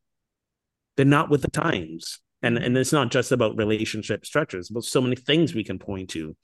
they're 0.96 1.04
not 1.04 1.28
with 1.28 1.42
the 1.42 1.50
times. 1.50 2.20
And 2.42 2.58
and 2.58 2.76
it's 2.76 2.92
not 2.92 3.10
just 3.10 3.32
about 3.32 3.56
relationship 3.56 4.24
structures 4.24 4.68
but 4.68 4.84
so 4.84 5.00
many 5.00 5.16
things 5.16 5.54
we 5.54 5.64
can 5.64 5.78
point 5.78 6.10
to. 6.10 6.36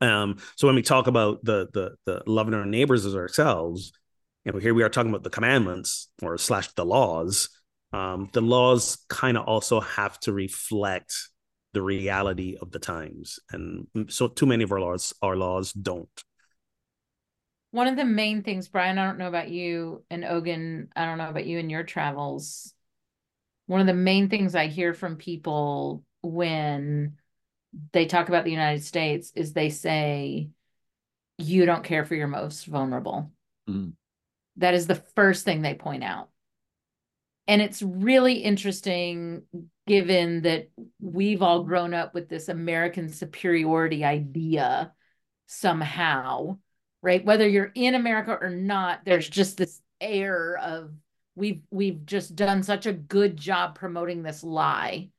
Um 0.00 0.38
so 0.56 0.66
when 0.66 0.76
we 0.76 0.82
talk 0.82 1.06
about 1.06 1.44
the 1.44 1.68
the 1.72 1.94
the 2.04 2.22
loving 2.26 2.54
our 2.54 2.66
neighbors 2.66 3.06
as 3.06 3.16
ourselves 3.16 3.92
you 4.44 4.52
know 4.52 4.58
here 4.58 4.74
we 4.74 4.82
are 4.82 4.88
talking 4.88 5.10
about 5.10 5.22
the 5.22 5.30
commandments 5.30 6.08
or 6.22 6.36
slash 6.38 6.72
the 6.72 6.84
laws 6.84 7.48
um 7.96 8.28
the 8.32 8.40
laws 8.40 8.98
kind 9.08 9.36
of 9.36 9.46
also 9.46 9.80
have 9.80 10.18
to 10.20 10.32
reflect 10.32 11.14
the 11.72 11.82
reality 11.82 12.56
of 12.60 12.70
the 12.70 12.78
times 12.78 13.38
and 13.52 13.86
so 14.08 14.28
too 14.28 14.46
many 14.46 14.64
of 14.64 14.72
our 14.72 14.80
laws 14.80 15.12
our 15.22 15.36
laws 15.36 15.72
don't 15.72 16.24
one 17.70 17.86
of 17.86 17.96
the 17.96 18.04
main 18.04 18.42
things 18.42 18.68
bryan 18.68 18.98
i 18.98 19.04
don't 19.04 19.18
know 19.18 19.28
about 19.28 19.48
you 19.48 20.02
and 20.10 20.24
ogun 20.24 20.88
i 20.96 21.04
don't 21.04 21.18
know 21.18 21.28
about 21.28 21.46
you 21.46 21.58
and 21.58 21.70
your 21.70 21.82
travels 21.82 22.74
one 23.66 23.80
of 23.80 23.86
the 23.86 23.94
main 23.94 24.28
things 24.28 24.54
I 24.54 24.68
hear 24.68 24.94
from 24.94 25.16
people 25.16 26.04
when 26.22 27.16
they 27.92 28.06
talk 28.06 28.28
about 28.28 28.44
the 28.44 28.50
United 28.50 28.84
States 28.84 29.32
is 29.34 29.52
they 29.52 29.70
say, 29.70 30.48
you 31.38 31.66
don't 31.66 31.84
care 31.84 32.04
for 32.04 32.14
your 32.14 32.28
most 32.28 32.66
vulnerable. 32.66 33.30
Mm. 33.68 33.92
That 34.56 34.74
is 34.74 34.86
the 34.86 34.94
first 34.94 35.44
thing 35.44 35.62
they 35.62 35.74
point 35.74 36.02
out. 36.02 36.30
And 37.48 37.62
it's 37.62 37.82
really 37.82 38.34
interesting 38.34 39.42
given 39.86 40.42
that 40.42 40.68
we've 41.00 41.42
all 41.42 41.62
grown 41.62 41.94
up 41.94 42.12
with 42.12 42.28
this 42.28 42.48
American 42.48 43.08
superiority 43.08 44.04
idea 44.04 44.92
somehow, 45.46 46.58
right? 47.02 47.24
Whether 47.24 47.48
you're 47.48 47.70
in 47.74 47.94
America 47.94 48.36
or 48.40 48.50
not, 48.50 49.04
there's 49.04 49.28
just 49.28 49.56
this 49.56 49.80
air 50.00 50.58
of 50.58 50.90
we've 51.36 51.62
we've 51.70 52.04
just 52.04 52.34
done 52.34 52.62
such 52.62 52.86
a 52.86 52.92
good 52.92 53.36
job 53.36 53.76
promoting 53.76 54.22
this 54.22 54.42
lie 54.42 55.10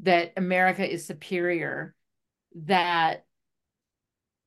that 0.00 0.32
America 0.36 0.88
is 0.88 1.06
superior 1.06 1.94
that 2.54 3.24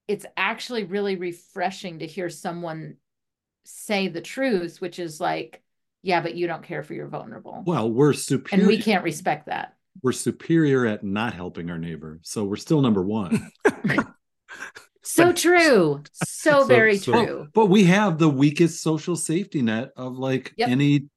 it's 0.07 0.25
actually 0.37 0.83
really 0.83 1.15
refreshing 1.15 1.99
to 1.99 2.07
hear 2.07 2.29
someone 2.29 2.95
say 3.63 4.07
the 4.07 4.21
truth 4.21 4.79
which 4.81 4.97
is 4.97 5.19
like 5.19 5.61
yeah 6.03 6.21
but 6.21 6.35
you 6.35 6.47
don't 6.47 6.63
care 6.63 6.83
for 6.83 6.93
your 6.93 7.07
vulnerable. 7.07 7.63
Well 7.65 7.91
we're 7.91 8.13
superior 8.13 8.63
and 8.63 8.67
we 8.67 8.81
can't 8.81 9.03
respect 9.03 9.47
that. 9.47 9.75
We're 10.01 10.13
superior 10.13 10.85
at 10.85 11.03
not 11.03 11.33
helping 11.33 11.69
our 11.69 11.77
neighbor 11.77 12.19
so 12.23 12.43
we're 12.43 12.55
still 12.55 12.81
number 12.81 13.03
one. 13.03 13.51
So 15.03 15.33
true. 15.33 16.03
So, 16.13 16.61
so 16.61 16.65
very 16.65 16.97
so, 16.97 17.11
true. 17.11 17.47
but 17.53 17.65
we 17.65 17.85
have 17.85 18.17
the 18.17 18.29
weakest 18.29 18.81
social 18.81 19.15
safety 19.15 19.61
net 19.61 19.91
of 19.97 20.17
like 20.17 20.53
yep. 20.57 20.69
any 20.69 21.07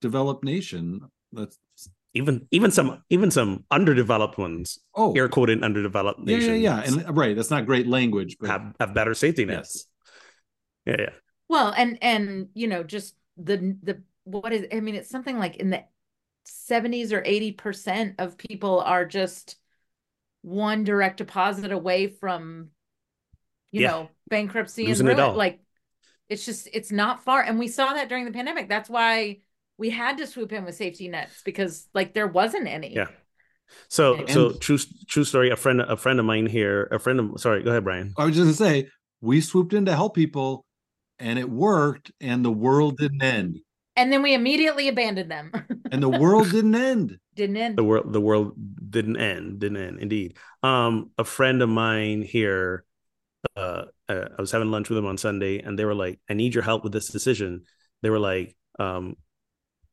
developed 0.00 0.44
nation 0.44 1.00
that's 1.32 1.58
even 2.14 2.46
even 2.52 2.70
some 2.70 3.02
even 3.10 3.30
some 3.30 3.64
underdeveloped 3.70 4.38
ones 4.38 4.78
oh. 4.94 5.12
air 5.14 5.28
quoted 5.28 5.64
underdeveloped 5.64 6.20
yeah, 6.20 6.36
nations 6.36 6.60
yeah 6.60 6.84
yeah 6.84 7.06
and 7.06 7.16
right 7.16 7.34
that's 7.34 7.50
not 7.50 7.66
great 7.66 7.86
language 7.86 8.36
but 8.38 8.48
have, 8.50 8.74
have 8.78 8.94
better 8.94 9.14
safety 9.14 9.44
nets. 9.44 9.88
Yes. 10.86 10.96
yeah 10.98 11.04
yeah. 11.04 11.14
Well 11.48 11.74
and 11.76 11.98
and 12.02 12.48
you 12.54 12.68
know 12.68 12.82
just 12.82 13.14
the 13.36 13.76
the 13.82 14.02
what 14.24 14.52
is 14.52 14.66
i 14.72 14.80
mean 14.80 14.94
it's 14.94 15.10
something 15.10 15.38
like 15.38 15.56
in 15.56 15.70
the 15.70 15.84
70s 16.46 17.12
or 17.12 17.22
80 17.24 17.52
percent 17.52 18.14
of 18.18 18.36
people 18.36 18.80
are 18.80 19.04
just 19.04 19.56
one 20.42 20.84
direct 20.84 21.18
deposit 21.18 21.72
away 21.72 22.08
from 22.08 22.70
you 23.74 23.80
yeah. 23.80 23.90
know, 23.90 24.10
bankruptcy 24.28 24.86
Losing 24.86 25.08
and 25.08 25.18
ruin. 25.18 25.30
It 25.32 25.36
like 25.36 25.60
it's 26.28 26.46
just 26.46 26.68
it's 26.72 26.92
not 26.92 27.24
far. 27.24 27.42
And 27.42 27.58
we 27.58 27.66
saw 27.66 27.92
that 27.94 28.08
during 28.08 28.24
the 28.24 28.30
pandemic. 28.30 28.68
That's 28.68 28.88
why 28.88 29.40
we 29.78 29.90
had 29.90 30.18
to 30.18 30.28
swoop 30.28 30.52
in 30.52 30.64
with 30.64 30.76
safety 30.76 31.08
nets 31.08 31.42
because 31.44 31.88
like 31.92 32.14
there 32.14 32.28
wasn't 32.28 32.68
any. 32.68 32.94
Yeah. 32.94 33.08
So 33.88 34.14
anyway. 34.14 34.32
so 34.32 34.52
true 34.52 34.78
true 35.08 35.24
story. 35.24 35.50
A 35.50 35.56
friend 35.56 35.80
a 35.80 35.96
friend 35.96 36.20
of 36.20 36.24
mine 36.24 36.46
here, 36.46 36.84
a 36.92 37.00
friend 37.00 37.18
of 37.18 37.40
sorry, 37.40 37.64
go 37.64 37.70
ahead, 37.70 37.82
Bryan. 37.82 38.14
I 38.16 38.26
was 38.26 38.36
just 38.36 38.44
gonna 38.60 38.70
say 38.70 38.88
we 39.20 39.40
swooped 39.40 39.72
in 39.72 39.86
to 39.86 39.96
help 39.96 40.14
people 40.14 40.64
and 41.18 41.36
it 41.36 41.50
worked 41.50 42.12
and 42.20 42.44
the 42.44 42.52
world 42.52 42.96
didn't 42.96 43.22
end. 43.22 43.58
And 43.96 44.12
then 44.12 44.22
we 44.22 44.34
immediately 44.34 44.88
abandoned 44.88 45.30
them. 45.30 45.52
and 45.92 46.02
the 46.02 46.08
world 46.08 46.50
didn't 46.50 46.74
end. 46.74 47.18
Didn't 47.34 47.56
end. 47.56 47.78
The 47.78 47.84
world 47.84 48.12
the 48.12 48.20
world 48.20 48.54
didn't 48.90 49.16
end. 49.18 49.60
Didn't 49.60 49.78
end 49.78 50.00
indeed. 50.00 50.36
Um 50.62 51.10
a 51.18 51.24
friend 51.24 51.62
of 51.62 51.68
mine 51.68 52.22
here 52.22 52.84
uh, 53.56 53.84
uh, 54.08 54.28
I 54.36 54.40
was 54.40 54.52
having 54.52 54.70
lunch 54.70 54.88
with 54.88 54.96
them 54.96 55.06
on 55.06 55.18
Sunday, 55.18 55.58
and 55.60 55.78
they 55.78 55.84
were 55.84 55.94
like, 55.94 56.20
"I 56.28 56.34
need 56.34 56.54
your 56.54 56.64
help 56.64 56.82
with 56.82 56.92
this 56.92 57.08
decision." 57.08 57.64
They 58.02 58.10
were 58.10 58.18
like, 58.18 58.56
um, 58.78 59.16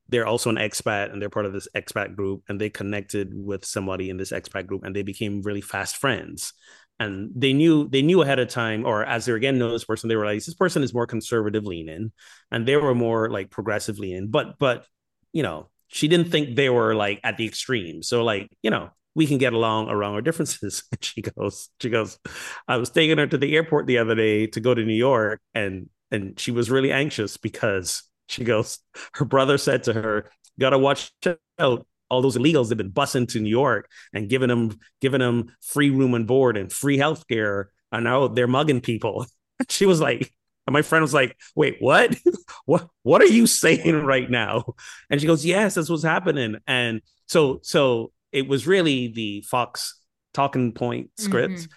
"They're 0.09 0.27
also 0.27 0.49
an 0.49 0.57
expat, 0.57 1.11
and 1.11 1.21
they're 1.21 1.29
part 1.29 1.45
of 1.45 1.53
this 1.53 1.67
expat 1.75 2.15
group, 2.15 2.43
and 2.47 2.59
they 2.59 2.69
connected 2.69 3.31
with 3.33 3.65
somebody 3.65 4.09
in 4.09 4.17
this 4.17 4.31
expat 4.31 4.67
group, 4.67 4.83
and 4.83 4.95
they 4.95 5.03
became 5.03 5.41
really 5.41 5.61
fast 5.61 5.97
friends." 5.97 6.53
And 7.01 7.31
they 7.35 7.53
knew 7.53 7.87
they 7.89 8.01
knew 8.01 8.21
ahead 8.21 8.39
of 8.39 8.49
time, 8.49 8.85
or 8.85 9.03
as 9.05 9.25
they 9.25 9.31
were 9.31 9.39
getting 9.39 9.59
to 9.59 9.65
know 9.67 9.71
this 9.71 9.85
person, 9.85 10.07
they 10.09 10.15
were 10.15 10.25
like, 10.25 10.43
"This 10.43 10.53
person 10.53 10.83
is 10.83 10.93
more 10.93 11.07
conservative 11.07 11.65
leaning," 11.65 12.11
and 12.51 12.67
they 12.67 12.75
were 12.77 12.95
more 12.95 13.29
like 13.29 13.49
progressively 13.49 14.13
in. 14.13 14.29
But 14.29 14.57
but 14.59 14.85
you 15.33 15.43
know, 15.43 15.69
she 15.87 16.07
didn't 16.07 16.31
think 16.31 16.55
they 16.55 16.69
were 16.69 16.93
like 16.95 17.19
at 17.23 17.37
the 17.37 17.45
extreme. 17.45 18.03
So 18.03 18.23
like 18.23 18.49
you 18.61 18.69
know, 18.69 18.89
we 19.15 19.27
can 19.27 19.37
get 19.37 19.53
along 19.53 19.89
around 19.89 20.13
our 20.13 20.21
differences. 20.21 20.83
And 20.91 21.03
she 21.03 21.21
goes, 21.21 21.69
she 21.79 21.89
goes, 21.89 22.19
I 22.67 22.77
was 22.77 22.89
taking 22.89 23.17
her 23.17 23.27
to 23.27 23.37
the 23.37 23.55
airport 23.55 23.87
the 23.87 23.97
other 23.97 24.15
day 24.15 24.47
to 24.47 24.59
go 24.59 24.73
to 24.73 24.83
New 24.83 24.93
York, 24.93 25.41
and 25.53 25.89
and 26.11 26.39
she 26.39 26.51
was 26.51 26.69
really 26.69 26.91
anxious 26.91 27.37
because 27.37 28.03
she 28.29 28.43
goes, 28.43 28.79
her 29.15 29.25
brother 29.25 29.57
said 29.57 29.83
to 29.83 29.93
her, 29.93 30.29
"Gotta 30.59 30.77
watch 30.77 31.11
out." 31.59 31.87
All 32.11 32.21
those 32.21 32.37
illegals 32.37 32.69
have 32.69 32.77
been 32.77 32.91
busing 32.91 33.27
to 33.29 33.39
New 33.39 33.49
York 33.49 33.89
and 34.13 34.29
giving 34.29 34.49
them 34.49 34.77
giving 34.99 35.21
them 35.21 35.55
free 35.61 35.89
room 35.89 36.13
and 36.13 36.27
board 36.27 36.57
and 36.57 36.71
free 36.71 36.97
health 36.97 37.25
care, 37.27 37.71
and 37.91 38.03
now 38.03 38.27
they're 38.27 38.47
mugging 38.47 38.81
people. 38.81 39.25
she 39.69 39.85
was 39.87 39.99
like, 40.01 40.31
And 40.67 40.73
my 40.73 40.83
friend 40.83 41.01
was 41.01 41.13
like, 41.13 41.35
"Wait, 41.55 41.77
what? 41.79 42.15
what? 42.65 42.87
What 43.03 43.21
are 43.23 43.33
you 43.39 43.47
saying 43.47 43.95
right 44.03 44.29
now?" 44.29 44.75
And 45.09 45.19
she 45.19 45.25
goes, 45.27 45.43
"Yes, 45.45 45.73
that's 45.75 45.89
what's 45.89 46.03
happening." 46.03 46.57
And 46.67 47.01
so, 47.25 47.59
so 47.63 48.11
it 48.31 48.47
was 48.47 48.67
really 48.67 49.07
the 49.07 49.41
Fox 49.49 49.99
talking 50.33 50.71
point 50.73 51.09
script 51.17 51.53
Mhm. 51.53 51.67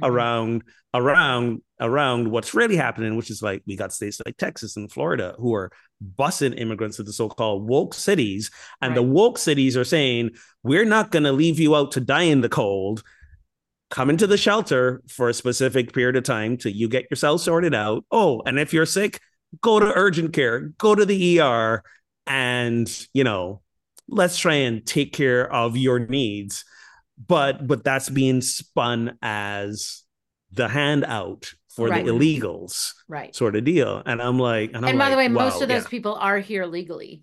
Mhm. 0.00 0.08
around 0.08 0.62
around 0.94 1.62
around 1.80 2.30
what's 2.30 2.54
really 2.54 2.76
happening, 2.76 3.16
which 3.16 3.30
is 3.30 3.42
like 3.42 3.62
we 3.66 3.76
got 3.76 3.92
states 3.92 4.20
like 4.24 4.36
Texas 4.36 4.76
and 4.76 4.90
Florida 4.90 5.34
who 5.38 5.54
are 5.54 5.70
busing 6.16 6.58
immigrants 6.58 6.96
to 6.96 7.02
the 7.02 7.12
so-called 7.12 7.68
woke 7.68 7.94
cities, 7.94 8.50
and 8.80 8.96
the 8.96 9.02
woke 9.02 9.38
cities 9.38 9.76
are 9.76 9.84
saying 9.84 10.30
we're 10.62 10.84
not 10.84 11.10
going 11.10 11.24
to 11.24 11.32
leave 11.32 11.58
you 11.58 11.74
out 11.74 11.92
to 11.92 12.00
die 12.00 12.22
in 12.22 12.40
the 12.40 12.48
cold. 12.48 13.02
Come 13.90 14.10
into 14.10 14.26
the 14.26 14.36
shelter 14.36 15.02
for 15.08 15.28
a 15.28 15.34
specific 15.34 15.92
period 15.92 16.16
of 16.16 16.24
time 16.24 16.56
till 16.56 16.72
you 16.72 16.88
get 16.88 17.10
yourself 17.10 17.40
sorted 17.40 17.74
out. 17.74 18.04
Oh, 18.10 18.42
and 18.44 18.58
if 18.58 18.72
you're 18.72 18.86
sick, 18.86 19.20
go 19.62 19.80
to 19.80 19.92
urgent 19.94 20.32
care, 20.34 20.60
go 20.78 20.94
to 20.94 21.06
the 21.06 21.40
ER, 21.40 21.82
and 22.26 23.06
you 23.14 23.24
know, 23.24 23.62
let's 24.08 24.36
try 24.36 24.54
and 24.54 24.84
take 24.86 25.12
care 25.12 25.50
of 25.50 25.76
your 25.76 25.98
needs 25.98 26.64
but 27.26 27.66
but 27.66 27.82
that's 27.82 28.08
being 28.08 28.40
spun 28.40 29.18
as 29.22 30.04
the 30.52 30.68
handout 30.68 31.52
for 31.78 31.88
Right. 31.88 32.04
the 32.04 32.10
illegals 32.12 32.92
Right. 33.08 33.34
sort 33.34 33.56
of 33.56 33.64
deal 33.64 34.02
and 34.04 34.20
i'm 34.20 34.38
like 34.38 34.68
and, 34.74 34.78
I'm 34.84 34.90
and 34.90 34.98
by 34.98 35.10
the 35.10 35.16
like, 35.16 35.28
way, 35.28 35.28
most 35.28 35.62
of 35.62 35.68
those 35.68 35.84
yeah. 35.84 35.88
people 35.88 36.14
are 36.14 36.38
here 36.38 36.66
legally. 36.66 37.22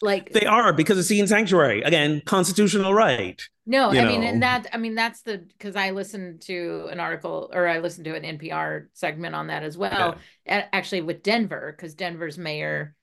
Like 0.00 0.32
they 0.32 0.46
are 0.46 0.72
because 0.72 0.98
it's 0.98 1.06
seeking 1.06 1.28
sanctuary 1.28 1.82
again 1.82 2.22
constitutional 2.26 2.92
right 2.92 3.40
no, 3.64 3.90
I 3.90 4.04
mean, 4.04 4.24
and 4.24 4.42
that 4.42 4.66
I 4.72 4.76
mean 4.76 4.96
that's 4.96 5.22
the 5.22 5.38
because 5.38 5.76
I 5.76 5.90
listened 5.92 6.40
to 6.42 6.88
an 6.90 6.98
article 6.98 7.48
or 7.54 7.68
I 7.68 7.78
listened 7.78 8.06
to 8.06 8.16
an 8.16 8.24
NPR 8.24 8.88
segment 8.92 9.36
on 9.36 9.46
that 9.46 9.62
as 9.62 9.78
well. 9.78 10.16
a- 10.48 10.74
Actually, 10.74 11.02
with 11.02 11.22
Denver, 11.22 11.72
because 11.76 11.94
Denver's 11.94 12.36
mayor, 12.38 12.96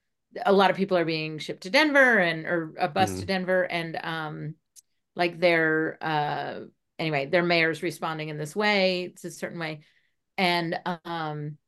a 0.44 0.52
lot 0.52 0.68
of 0.70 0.76
people 0.76 0.98
are 0.98 1.06
being 1.06 1.38
shipped 1.38 1.62
to 1.62 1.70
Denver 1.70 2.18
and 2.18 2.44
or 2.44 2.74
a 2.78 2.88
bus 2.88 3.20
to 3.20 3.22
Mhm. 3.24 3.26
Denver, 3.26 3.62
and 3.62 3.96
um, 4.04 4.54
like 5.16 5.40
their 5.40 5.96
uh, 6.02 6.60
anyway, 6.98 7.24
their 7.24 7.42
mayor's 7.42 7.82
responding 7.82 8.28
in 8.28 8.36
this 8.36 8.54
way. 8.54 9.04
It's 9.04 9.24
a 9.24 9.30
certain 9.30 9.58
way, 9.58 9.80
and 10.40 10.80
um, 11.04 11.58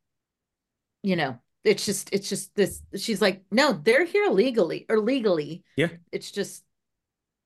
you 1.03 1.15
know, 1.15 1.39
it's 1.63 1.85
just 1.85 2.09
it's 2.13 2.29
just 2.29 2.55
this. 2.55 2.81
She's 2.97 3.21
like, 3.21 3.43
no, 3.51 3.73
they're 3.75 4.07
here 4.07 4.31
legally 4.31 4.87
or 4.89 4.99
legally. 4.99 5.63
Yeah. 5.77 5.89
It's 6.11 6.31
just 6.31 6.65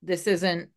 this 0.01 0.25
isn't. 0.25 0.69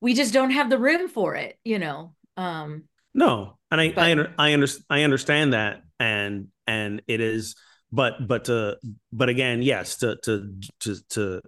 We 0.00 0.14
just 0.14 0.34
don't 0.34 0.50
have 0.50 0.68
the 0.68 0.78
room 0.78 1.08
for 1.08 1.36
it, 1.36 1.56
you 1.64 1.78
know. 1.78 2.14
Um, 2.36 2.84
no 3.14 3.56
and 3.70 3.80
i 3.80 3.90
But- 3.90 3.98
I, 4.04 4.10
under, 4.10 4.34
I, 4.36 4.52
under, 4.54 4.66
I 4.90 5.02
understand 5.02 5.52
that 5.52 5.82
and 6.00 6.48
and 6.66 7.00
it 7.06 7.20
is 7.20 7.54
but 7.92 8.26
but 8.26 8.46
to 8.46 8.76
but 9.12 9.28
again 9.28 9.62
yes 9.62 9.98
to 9.98 10.16
to 10.24 10.52
to 10.80 10.96
to 11.10 11.42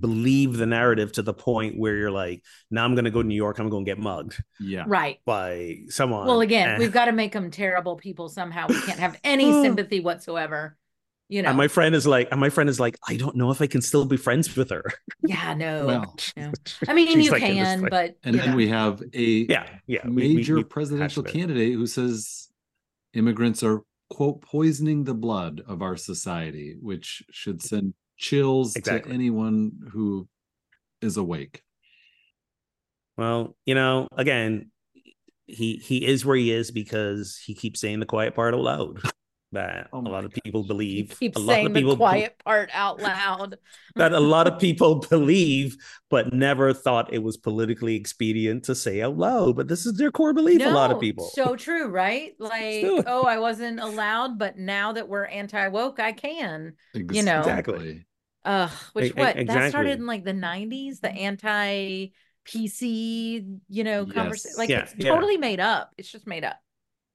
believe 0.00 0.56
the 0.56 0.66
narrative 0.66 1.12
to 1.12 1.22
the 1.22 1.34
point 1.34 1.78
where 1.78 1.94
you're 1.94 2.10
like 2.10 2.42
now 2.70 2.84
i'm 2.84 2.94
gonna 2.94 3.10
go 3.10 3.22
to 3.22 3.28
new 3.28 3.34
york 3.34 3.58
i'm 3.58 3.68
gonna 3.68 3.84
get 3.84 3.98
mugged 3.98 4.42
Yeah. 4.58 4.84
right. 4.86 5.18
by 5.26 5.78
someone 5.88 6.26
Well, 6.26 6.40
again, 6.40 6.68
And- 6.70 6.78
we've 6.80 6.92
got 6.92 7.04
to 7.06 7.12
make 7.12 7.32
them 7.32 7.50
terrible 7.50 7.96
people 7.96 8.28
somehow. 8.28 8.66
We 8.68 8.80
can't 8.80 8.98
have 8.98 9.18
any 9.24 9.50
sympathy 9.62 10.00
whatsoever. 10.00 10.76
You 11.30 11.40
know. 11.42 11.48
And 11.48 11.56
my 11.56 11.68
friend 11.68 11.94
is 11.94 12.06
like, 12.06 12.28
and 12.30 12.38
my 12.38 12.50
friend 12.50 12.68
is 12.68 12.78
like, 12.78 12.98
I 13.08 13.16
don't 13.16 13.34
know 13.36 13.50
if 13.50 13.62
I 13.62 13.66
can 13.66 13.80
still 13.80 14.04
be 14.04 14.18
friends 14.18 14.54
with 14.56 14.68
her. 14.70 14.84
yeah, 15.22 15.54
no. 15.54 15.86
Well, 15.86 16.16
no. 16.36 16.52
I 16.88 16.92
mean, 16.92 17.18
you 17.20 17.30
like 17.30 17.40
can, 17.42 17.80
like- 17.82 17.90
but 17.90 18.16
And 18.24 18.34
you 18.36 18.40
then 18.42 18.50
know. 18.50 18.56
we 18.56 18.68
have 18.68 19.02
a 19.14 19.22
yeah, 19.22 19.66
yeah, 19.86 20.06
we- 20.06 20.10
we- 20.28 20.36
major 20.36 20.56
we 20.56 20.64
presidential 20.64 21.22
hashed 21.22 21.34
it. 21.34 21.38
candidate 21.38 21.74
who 21.74 21.86
says 21.86 22.48
immigrants 23.14 23.62
are 23.62 23.80
quote 24.10 24.42
poisoning 24.42 25.04
the 25.04 25.14
blood 25.14 25.62
of 25.66 25.80
our 25.82 25.96
society, 25.96 26.76
which 26.80 27.22
should 27.30 27.62
send 27.62 27.94
chills 28.16 28.76
Exactly. 28.76 29.10
to 29.10 29.14
anyone 29.14 29.72
who 29.92 30.28
is 31.00 31.16
awake. 31.16 31.62
Well, 33.16 33.56
you 33.64 33.74
know, 33.74 34.08
again, 34.16 34.70
he 35.46 35.76
he 35.76 36.04
is 36.04 36.24
where 36.24 36.36
he 36.36 36.50
is 36.50 36.70
because 36.70 37.38
he 37.44 37.54
keeps 37.54 37.80
saying 37.80 38.00
the 38.00 38.06
quiet 38.06 38.34
part 38.34 38.54
out 38.54 38.60
loud. 38.60 38.98
That 39.54 39.88
Oh 39.92 40.02
a 40.02 40.02
my 40.02 40.10
lot 40.10 40.24
of 40.24 40.32
gosh. 40.32 40.40
people 40.44 40.64
You 40.64 40.68
believe. 40.68 41.16
keep 41.20 41.36
a 41.36 41.38
lot 41.40 41.54
saying 41.54 41.66
of 41.66 41.72
the 41.74 41.80
people 41.80 41.96
be- 41.96 41.96
quiet 41.96 42.38
part 42.44 42.70
out 42.72 43.00
loud. 43.00 43.58
that 43.96 44.12
a 44.12 44.20
lot 44.20 44.46
of 44.46 44.58
people 44.58 44.96
believe, 44.96 45.76
but 46.10 46.32
never 46.32 46.72
thought 46.74 47.12
it 47.12 47.22
was 47.22 47.36
politically 47.36 47.96
expedient 47.96 48.64
to 48.64 48.74
say 48.74 49.02
out 49.02 49.16
loud. 49.16 49.56
But 49.56 49.68
this 49.68 49.86
is 49.86 49.96
their 49.96 50.10
core 50.10 50.32
belief. 50.32 50.60
a 50.62 50.68
lot 50.70 50.90
of 50.90 51.00
people. 51.00 51.28
So 51.34 51.56
true, 51.56 51.88
right? 51.88 52.34
Like, 52.40 52.84
oh, 53.06 53.24
I 53.26 53.38
wasn't 53.38 53.80
allowed, 53.80 54.38
but 54.38 54.58
now 54.58 54.92
that 54.92 55.08
we're 55.08 55.24
anti 55.26 55.68
woke, 55.68 56.00
I 56.00 56.12
can. 56.12 56.74
You 56.94 57.22
know. 57.22 57.40
Exactly. 57.40 58.04
Ugh, 58.44 58.70
which 58.92 59.12
e- 59.12 59.14
what 59.14 59.36
that 59.46 59.70
started 59.70 59.98
in 59.98 60.06
like 60.06 60.24
the 60.24 60.34
90s, 60.34 61.00
the 61.00 61.10
anti 61.10 62.08
PC, 62.46 63.58
you 63.68 63.84
know, 63.84 64.04
conversation. 64.06 64.58
Like 64.58 64.68
Yeah, 64.68 64.82
it's 64.82 64.94
yeah. 64.98 65.10
totally 65.10 65.38
made 65.38 65.60
up. 65.60 65.92
It's 65.96 66.10
just 66.10 66.26
made 66.26 66.44
up. 66.44 66.58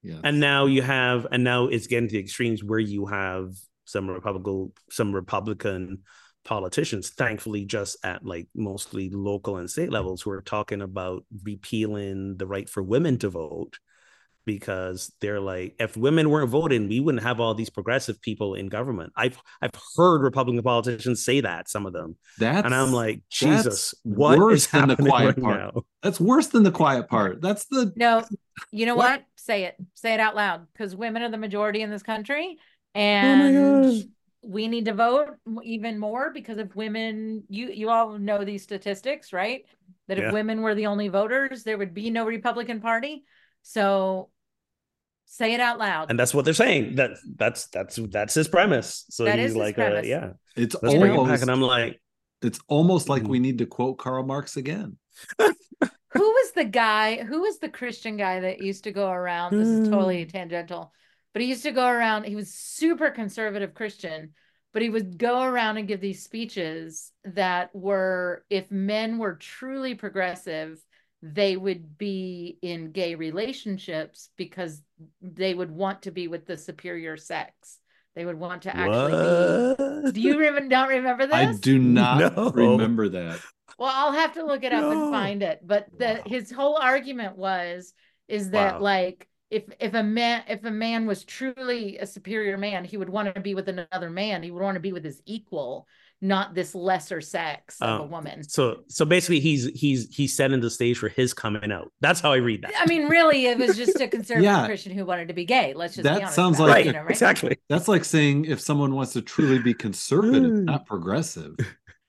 Yes. 0.02 0.22
and 0.24 0.40
now 0.40 0.66
you 0.66 0.82
have 0.82 1.28
and 1.32 1.44
now 1.44 1.66
it's 1.66 1.88
getting 1.88 2.08
to 2.08 2.14
the 2.14 2.20
extremes 2.20 2.64
where 2.64 2.80
you 2.80 3.06
have 3.08 3.52
some 3.84 4.10
republican 4.10 4.72
some 4.90 5.14
republican 5.14 6.00
politicians 6.46 7.10
thankfully 7.10 7.66
just 7.66 7.98
at 8.04 8.26
like 8.26 8.48
mostly 8.56 9.10
local 9.10 9.58
and 9.58 9.70
state 9.70 9.92
levels 9.92 10.22
who 10.22 10.32
are 10.32 10.42
talking 10.42 10.82
about 10.82 11.26
repealing 11.44 12.38
the 12.38 12.48
right 12.48 12.70
for 12.70 12.82
women 12.82 13.18
to 13.18 13.30
vote 13.30 13.78
because 14.54 15.12
they're 15.22 15.40
like 15.40 15.76
if 15.80 15.96
women 15.96 16.30
weren't 16.30 16.50
voting 16.50 16.88
we 16.88 17.00
wouldn't 17.00 17.24
have 17.24 17.40
all 17.40 17.54
these 17.54 17.70
progressive 17.70 18.22
people 18.22 18.56
in 18.56 18.68
government 18.68 19.12
i've 19.16 19.38
i've 19.62 19.72
heard 19.96 20.22
republican 20.22 20.64
politicians 20.64 21.24
say 21.24 21.42
that 21.42 21.70
some 21.70 21.86
of 21.86 21.94
them 21.94 22.16
that's 22.38 22.66
and 22.66 22.74
i'm 22.74 22.92
like 22.94 23.22
jesus 23.30 23.94
what 24.04 24.36
is 24.36 24.40
worse 24.40 24.68
than 24.68 24.88
the 24.88 24.96
happening 24.96 25.12
quiet 25.12 25.36
right 25.36 25.44
part. 25.44 25.60
now 25.60 25.82
that's 26.02 26.20
worse 26.20 26.48
than 26.48 26.64
the 26.64 26.72
quiet 26.82 27.10
part. 27.10 27.42
That's 27.42 27.66
the 27.66 27.92
No, 27.96 28.24
you 28.72 28.86
know 28.86 28.96
What? 28.96 29.20
what? 29.20 29.24
Say 29.36 29.64
it. 29.66 29.76
Say 29.96 30.14
it 30.14 30.20
out 30.20 30.36
loud 30.36 30.68
because 30.72 30.96
women 30.96 31.22
are 31.24 31.30
the 31.30 31.38
majority 31.38 31.82
in 31.82 31.90
this 31.90 32.04
country. 32.04 32.58
Oh 32.96 33.00
And 33.00 33.84
God. 33.86 34.10
we 34.42 34.68
need 34.68 34.86
to 34.86 34.94
vote 34.94 35.36
even 35.64 36.00
more 36.00 36.32
because 36.32 36.58
if 36.58 36.76
women, 36.76 37.44
you 37.50 37.68
you 37.70 37.90
all 37.90 38.18
know 38.18 38.44
these 38.46 38.64
statistics, 38.64 39.34
right? 39.34 39.66
That 40.08 40.18
if 40.18 40.24
Yeah. 40.24 40.32
women 40.32 40.62
were 40.62 40.76
the 40.76 40.88
only 40.88 41.08
voters, 41.10 41.64
there 41.64 41.78
would 41.78 41.94
be 41.94 42.10
no 42.10 42.26
Republican 42.26 42.80
Party. 42.80 43.26
So 43.62 44.30
say 45.32 45.54
it 45.54 45.60
out 45.60 45.78
loud. 45.78 46.10
and 46.10 46.20
that's 46.20 46.34
what 46.34 46.44
they're 46.44 46.54
saying 46.56 46.96
that 46.96 47.12
that's 47.38 47.68
that's 47.68 47.98
that's 48.10 48.34
his 48.34 48.48
premise 48.48 49.06
so 49.10 49.26
That 49.26 49.38
he's 49.38 49.56
like 49.56 49.78
uh, 49.78 50.02
yeah 50.04 50.32
it's 50.56 50.76
let's 50.82 50.96
bring 50.96 51.14
it 51.14 51.18
back 51.18 51.18
almost 51.20 51.42
and 51.44 51.52
i'm 51.52 51.62
like 51.62 52.02
it's 52.42 52.60
almost 52.68 53.10
like 53.10 53.24
Mhm. 53.24 53.28
we 53.28 53.40
need 53.40 53.58
to 53.60 53.66
quote 53.66 53.98
Karl 53.98 54.24
Marx 54.24 54.58
again. 54.58 54.98
Who 55.40 56.24
was 56.24 56.52
the 56.54 56.66
guy? 56.66 57.24
Who 57.24 57.42
was 57.42 57.60
the 57.60 57.70
Christian 57.70 58.18
guy 58.18 58.40
that 58.40 58.62
used 58.62 58.86
to 58.86 58.92
go 58.92 59.10
around? 59.12 59.58
This 59.58 59.70
is 59.70 59.82
totally 59.82 60.24
Hmm. 60.24 60.30
tangential, 60.30 60.92
but 61.34 61.42
he 61.42 61.50
used 61.50 61.64
to 61.64 61.72
go 61.72 61.86
around. 61.88 62.24
He 62.26 62.36
was 62.36 62.54
super 62.54 63.12
conservative 63.12 63.74
Christian, 63.74 64.34
but 64.74 64.82
he 64.82 64.90
would 64.90 65.18
go 65.18 65.42
around 65.44 65.78
and 65.78 65.88
give 65.88 66.02
these 66.02 66.24
speeches 66.24 67.12
that 67.26 67.70
were, 67.76 68.44
if 68.50 68.72
men 68.72 69.18
were 69.18 69.36
truly 69.36 69.94
progressive, 69.96 70.80
they 71.22 71.58
would 71.58 71.98
be 71.98 72.58
in 72.62 72.92
gay 72.92 73.16
relationships 73.16 74.30
because 74.38 74.82
they 75.22 75.54
would 75.54 75.72
want 75.72 76.04
to 76.04 76.12
be 76.12 76.28
with 76.28 76.46
the 76.46 76.58
superior 76.58 77.18
sex. 77.18 77.80
They 78.16 78.26
would 78.26 78.40
want 78.40 78.64
to 78.64 78.76
actually 78.76 79.16
be. 79.16 79.76
what? 79.78 80.14
Do 80.14 80.22
you 80.22 80.42
even 80.44 80.70
don't 80.70 80.90
remember 80.90 81.28
this? 81.28 81.36
I 81.36 81.54
do 81.62 81.78
not 81.80 82.36
No. 82.36 82.52
remember 82.52 83.10
that. 83.10 83.40
Well, 83.78 83.92
I'll 83.94 84.12
have 84.14 84.34
to 84.34 84.46
look 84.46 84.64
it 84.64 84.74
up 84.74 84.84
No. 84.84 84.92
and 84.92 85.10
find 85.10 85.44
it. 85.44 85.60
But 85.64 85.88
the 85.98 86.06
Wow. 86.06 86.22
his 86.26 86.52
whole 86.52 86.76
argument 86.78 87.38
was 87.38 87.94
is 88.28 88.52
that 88.52 88.76
Wow. 88.76 88.82
like 88.82 89.28
if 89.50 89.64
if 89.80 89.94
a 89.94 90.04
man 90.04 90.44
if 90.48 90.64
a 90.64 90.72
man 90.72 91.06
was 91.06 91.24
truly 91.24 91.98
a 91.98 92.06
superior 92.06 92.58
man, 92.58 92.86
he 92.86 92.98
would 92.98 93.10
want 93.10 93.34
to 93.34 93.42
be 93.42 93.56
with 93.56 93.70
another 93.70 94.10
man. 94.10 94.44
He 94.44 94.52
would 94.52 94.62
want 94.62 94.76
to 94.76 94.82
be 94.82 94.94
with 94.94 95.04
his 95.04 95.22
equal, 95.26 95.88
not 96.22 96.54
this 96.54 96.76
lesser 96.76 97.22
sex 97.22 97.78
of 97.82 98.02
a 98.02 98.04
Oh. 98.04 98.06
woman. 98.08 98.44
so 98.44 98.84
so 98.88 99.06
basically 99.06 99.40
he's 99.40 99.66
he's 99.74 100.14
he's 100.14 100.36
setting 100.36 100.60
the 100.60 100.70
stage 100.70 100.98
for 100.98 101.08
his 101.08 101.34
coming 101.34 101.72
out 101.72 101.92
that's 102.02 102.20
how 102.20 102.34
i 102.34 102.36
read 102.38 102.62
that 102.64 102.74
I 102.78 102.86
mean, 102.88 103.08
really, 103.08 103.46
it 103.46 103.58
was 103.58 103.78
just 103.78 104.00
a 104.02 104.08
conservative 104.18 104.44
Yeah. 104.44 104.66
Christian 104.66 104.92
who 104.94 105.06
wanted 105.06 105.28
to 105.30 105.34
be 105.34 105.46
gay. 105.46 105.74
Let's 105.74 105.96
just 105.96 106.04
That 106.04 106.18
honest 106.18 106.36
sounds 106.36 106.58
about 106.58 106.68
like- 106.68 106.76
right, 106.76 106.86
you 106.88 106.92
know, 106.94 107.02
right? 107.02 107.12
exactly 107.12 107.58
That's 107.70 107.88
like 107.88 108.04
saying 108.04 108.46
if 108.46 108.60
someone 108.60 108.94
wants 108.96 109.14
to 109.14 109.22
truly 109.22 109.60
be 109.60 109.74
conservative, 109.74 110.52
not 110.72 110.86
progressive. 110.86 111.56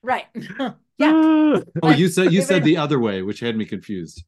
Right. 0.03 0.27
yeah. 0.35 0.73
Ah. 1.03 1.61
Oh, 1.83 1.91
you 1.91 2.09
said 2.09 2.33
you 2.33 2.43
said 2.43 2.65
the 2.65 2.77
other 2.79 2.99
way, 2.99 3.23
which 3.23 3.41
had 3.41 3.57
me 3.57 3.65
confused. 3.65 4.25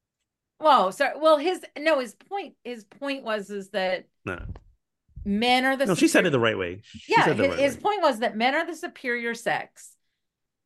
Whoa. 0.59 0.91
Sorry. 0.93 1.14
Well, 1.18 1.39
his 1.39 1.61
no, 1.78 1.99
his 1.99 2.14
point, 2.14 2.55
his 2.62 2.85
point 2.85 3.24
was 3.24 3.51
is 3.51 3.70
that 3.70 4.05
no 4.24 4.39
men 5.25 5.64
are 5.64 5.77
the 5.77 5.87
no 5.87 5.95
she 5.95 6.09
said 6.09 6.27
it 6.27 6.31
the 6.31 6.41
right 6.41 6.59
way 6.59 6.81
She 6.85 7.12
yeah 7.12 7.25
said 7.27 7.39
his, 7.39 7.49
right 7.49 7.59
his 7.59 7.75
way. 7.77 7.81
point 7.81 8.03
was 8.03 8.18
that 8.20 8.37
men 8.37 8.55
are 8.55 8.66
the 8.66 8.77
superior 8.77 9.35
sex 9.35 9.93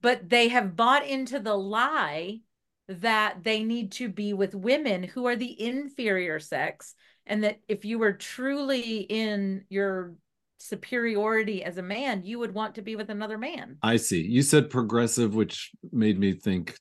but 0.01 0.29
they 0.29 0.49
have 0.49 0.77
bought 0.77 1.07
into 1.07 1.39
the 1.41 1.55
lie 1.55 2.41
that 2.89 3.43
they 3.43 3.65
need 3.65 3.93
to 3.93 4.09
be 4.09 4.33
with 4.33 4.55
women 4.55 5.03
who 5.03 5.27
are 5.27 5.37
the 5.37 5.61
inferior 5.61 6.39
sex 6.39 6.95
and 7.27 7.43
that 7.45 7.59
if 7.67 7.85
you 7.85 7.99
were 7.99 8.13
truly 8.13 9.01
in 9.01 9.65
your 9.69 10.15
superiority 10.59 11.65
as 11.65 11.77
a 11.77 11.83
man, 11.83 12.25
you 12.25 12.39
would 12.39 12.55
want 12.55 12.77
to 12.77 12.83
be 12.83 12.95
with 12.97 13.11
another 13.11 13.37
man. 13.37 13.77
I 13.83 13.97
see. 13.97 14.23
You 14.23 14.43
said 14.43 14.71
progressive, 14.71 15.35
which 15.35 15.73
made 15.93 16.19
me 16.19 16.33
think, 16.35 16.79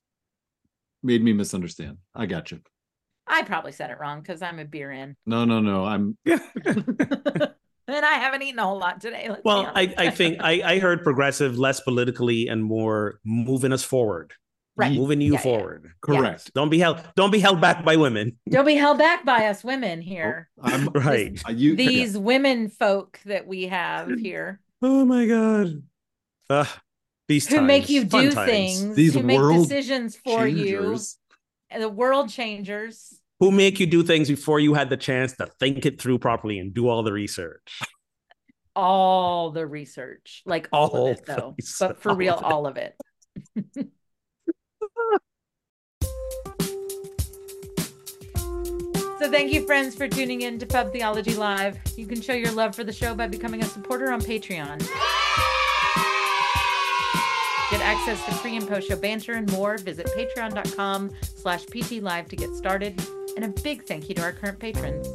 made 1.01 1.23
me 1.23 1.33
misunderstand. 1.33 1.97
I 2.13 2.27
got 2.27 2.51
you. 2.51 2.61
I 3.27 3.41
probably 3.41 3.71
said 3.71 3.89
it 3.89 3.99
wrong 3.99 4.21
because 4.21 4.41
I'm 4.43 4.59
a 4.59 4.65
beer 4.65 4.91
in. 4.91 5.15
No, 5.25 5.45
no, 5.45 5.59
no. 5.59 5.83
I'm 5.83 6.15
Yeah. 6.25 6.37
and 7.87 8.05
I 8.05 8.13
haven't 8.13 8.41
eaten 8.43 8.59
a 8.59 8.63
whole 8.63 8.79
lot 8.79 8.99
today. 9.01 9.27
let's 9.29 9.43
well, 9.43 9.71
I. 9.73 9.93
I 9.97 10.09
think 10.09 10.37
I, 10.41 10.61
I 10.73 10.79
heard 10.79 11.03
progressive 11.03 11.57
less 11.57 11.79
politically 11.81 12.47
and 12.47 12.63
more 12.63 13.19
moving 13.23 13.71
us 13.73 13.83
forward. 13.83 14.33
Right. 14.77 14.91
Moving 14.91 15.21
you 15.21 15.33
Yeah, 15.33 15.37
yeah. 15.37 15.43
forward. 15.43 15.91
correct. 16.01 16.53
Don't 16.53 16.69
be 16.69 16.79
held 16.79 16.99
don't 17.15 17.31
be 17.31 17.39
held 17.39 17.61
back 17.61 17.85
by 17.85 17.95
women. 17.95 18.37
Don't 18.49 18.65
be 18.65 18.75
held 18.75 18.97
back 18.97 19.23
by 19.23 19.45
us 19.47 19.63
women 19.63 20.01
here. 20.01 20.49
I'm 20.61 20.87
Right. 20.93 21.41
you. 21.49 21.77
These 21.77 22.17
women 22.17 22.67
folk 22.69 23.19
that 23.25 23.47
we 23.47 23.67
have 23.67 24.09
here 24.19 24.59
Oh 24.81 25.05
my 25.05 25.27
god. 25.27 25.81
Uh, 26.49 26.65
these 27.29 27.47
who 27.47 27.61
make 27.61 27.87
you 27.89 28.05
fun 28.05 28.25
do 28.25 28.31
times. 28.33 28.49
things, 28.51 28.95
These 28.95 29.13
who 29.13 29.23
make 29.23 29.39
world 29.39 29.67
decisions 29.69 30.15
for 30.17 30.45
you, 30.45 30.65
changers. 30.81 31.17
the 31.79 31.89
world 31.89 32.29
changers. 32.29 33.19
Who 33.39 33.51
make 33.51 33.79
you 33.79 33.85
do 33.85 34.01
things 34.03 34.29
before 34.29 34.59
you 34.61 34.73
had 34.75 34.89
the 34.89 34.97
chance 34.97 35.35
to 35.37 35.47
think 35.59 35.85
it 35.85 35.99
through 36.01 36.19
properly 36.19 36.57
and 36.59 36.73
do 36.73 36.87
all 36.87 37.03
the 37.03 37.11
research. 37.11 37.79
all 38.75 39.51
the 39.51 39.65
research, 39.65 40.41
like 40.45 40.67
all, 40.71 40.89
All 40.89 41.07
of 41.07 41.17
it, 41.17 41.25
though. 41.25 41.55
research, 41.57 41.75
But 41.79 42.01
for 42.01 42.09
all 42.11 42.15
real, 42.15 42.33
all 42.35 42.65
of 42.67 42.77
it. 42.77 42.95
so, 49.19 49.31
thank 49.31 49.53
you, 49.53 49.65
friends, 49.65 49.95
for 49.95 50.07
tuning 50.07 50.41
in 50.41 50.59
to 50.59 50.65
Pub 50.65 50.91
Theology 50.91 51.35
Live. 51.35 51.79
You 51.97 52.05
can 52.05 52.21
show 52.21 52.33
your 52.33 52.51
love 52.51 52.75
for 52.75 52.83
the 52.83 52.91
show 52.93 53.13
by 53.15 53.27
becoming 53.27 53.61
a 53.63 53.65
supporter 53.65 54.11
on 54.11 54.21
Patreon. 54.21 54.79
Get 57.71 57.81
access 57.81 58.23
to 58.25 58.31
pre 58.41 58.55
and 58.57 58.67
post 58.67 58.87
show 58.87 58.95
banter 58.95 59.33
and 59.33 59.51
more. 59.51 59.77
Visit 59.77 60.07
patreon.com 60.07 61.11
slash 61.23 61.65
PT 61.65 61.93
Live 62.01 62.27
to 62.29 62.35
get 62.35 62.53
started. 62.55 63.01
And 63.35 63.45
a 63.45 63.49
big 63.61 63.85
thank 63.85 64.09
you 64.09 64.15
to 64.15 64.21
our 64.21 64.31
current 64.31 64.59
patrons. 64.59 65.07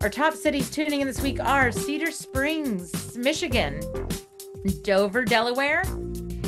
Our 0.00 0.10
top 0.10 0.34
cities 0.34 0.70
tuning 0.70 1.00
in 1.00 1.06
this 1.06 1.20
week 1.20 1.40
are 1.40 1.70
Cedar 1.72 2.10
Springs, 2.10 3.16
Michigan, 3.16 3.80
Dover, 4.82 5.24
Delaware, 5.24 5.82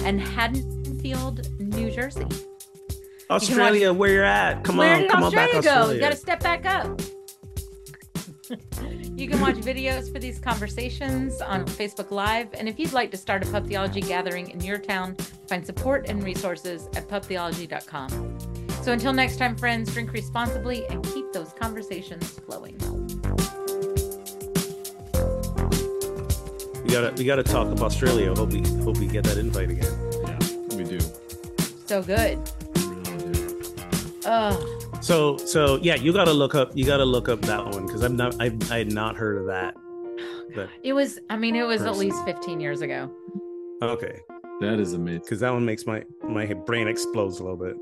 and 0.04 0.20
Haddonfield, 0.20 1.48
New 1.58 1.90
Jersey. 1.90 2.26
Australia, 3.30 3.92
where 3.92 4.10
you're 4.10 4.24
at. 4.24 4.62
Come 4.62 4.76
Where 4.76 5.02
on, 5.02 5.08
come 5.08 5.24
Australia 5.24 5.56
on 5.56 5.62
back, 5.62 5.64
go? 5.64 5.70
Australia. 5.70 5.94
You 5.94 6.00
got 6.00 6.10
to 6.10 6.16
step 6.16 6.42
back 6.42 6.66
up. 6.66 7.00
you 9.16 9.28
can 9.28 9.40
watch 9.40 9.56
videos 9.56 10.12
for 10.12 10.18
these 10.18 10.38
conversations 10.38 11.40
on 11.40 11.64
Facebook 11.64 12.10
Live. 12.10 12.48
And 12.54 12.68
if 12.68 12.78
you'd 12.78 12.92
like 12.92 13.10
to 13.10 13.16
start 13.16 13.46
a 13.46 13.50
pub 13.50 13.66
theology 13.66 14.00
gathering 14.00 14.50
in 14.50 14.60
your 14.60 14.78
town, 14.78 15.16
find 15.48 15.66
support 15.66 16.08
and 16.08 16.22
resources 16.22 16.88
at 16.94 17.08
pubtheology.com. 17.08 18.38
So 18.86 18.92
until 18.92 19.12
next 19.12 19.38
time, 19.38 19.56
friends, 19.56 19.92
drink 19.92 20.12
responsibly 20.12 20.86
and 20.86 21.02
keep 21.06 21.32
those 21.32 21.52
conversations 21.54 22.38
flowing. 22.46 22.76
We 26.84 26.92
gotta 26.92 27.12
we 27.16 27.24
gotta 27.24 27.42
talk 27.42 27.66
about 27.66 27.82
Australia. 27.82 28.32
Hope 28.32 28.52
we 28.52 28.60
hope 28.84 28.98
we 28.98 29.08
get 29.08 29.24
that 29.24 29.38
invite 29.38 29.70
again. 29.70 29.92
Yeah, 30.22 30.76
we 30.76 30.84
do. 30.84 31.00
So 31.86 32.00
good. 32.00 32.38
We. 32.76 34.22
Oh, 34.24 34.98
So 35.00 35.36
so 35.36 35.80
yeah, 35.82 35.96
you 35.96 36.12
gotta 36.12 36.32
look 36.32 36.54
up 36.54 36.70
you 36.76 36.86
gotta 36.86 37.04
look 37.04 37.28
up 37.28 37.40
that 37.42 37.64
one 37.66 37.86
because 37.86 38.04
I'm 38.04 38.14
not 38.14 38.40
I've, 38.40 38.70
I 38.70 38.78
had 38.78 38.92
not 38.92 39.16
heard 39.16 39.38
of 39.38 39.46
that. 39.46 39.74
But 40.54 40.68
it 40.84 40.92
was, 40.92 41.18
I 41.28 41.36
mean, 41.36 41.56
it 41.56 41.66
was 41.66 41.82
at 41.82 41.96
least 41.96 42.24
15 42.24 42.60
years 42.60 42.82
ago. 42.82 43.10
okay, 43.82 44.20
That 44.60 44.78
is 44.78 44.92
amazing. 44.92 45.22
because 45.22 45.40
that 45.40 45.52
one 45.52 45.64
makes 45.64 45.86
my 45.86 46.04
my 46.22 46.46
brain 46.54 46.86
explodes 46.86 47.40
a 47.40 47.42
little 47.42 47.58
bit. 47.58 47.76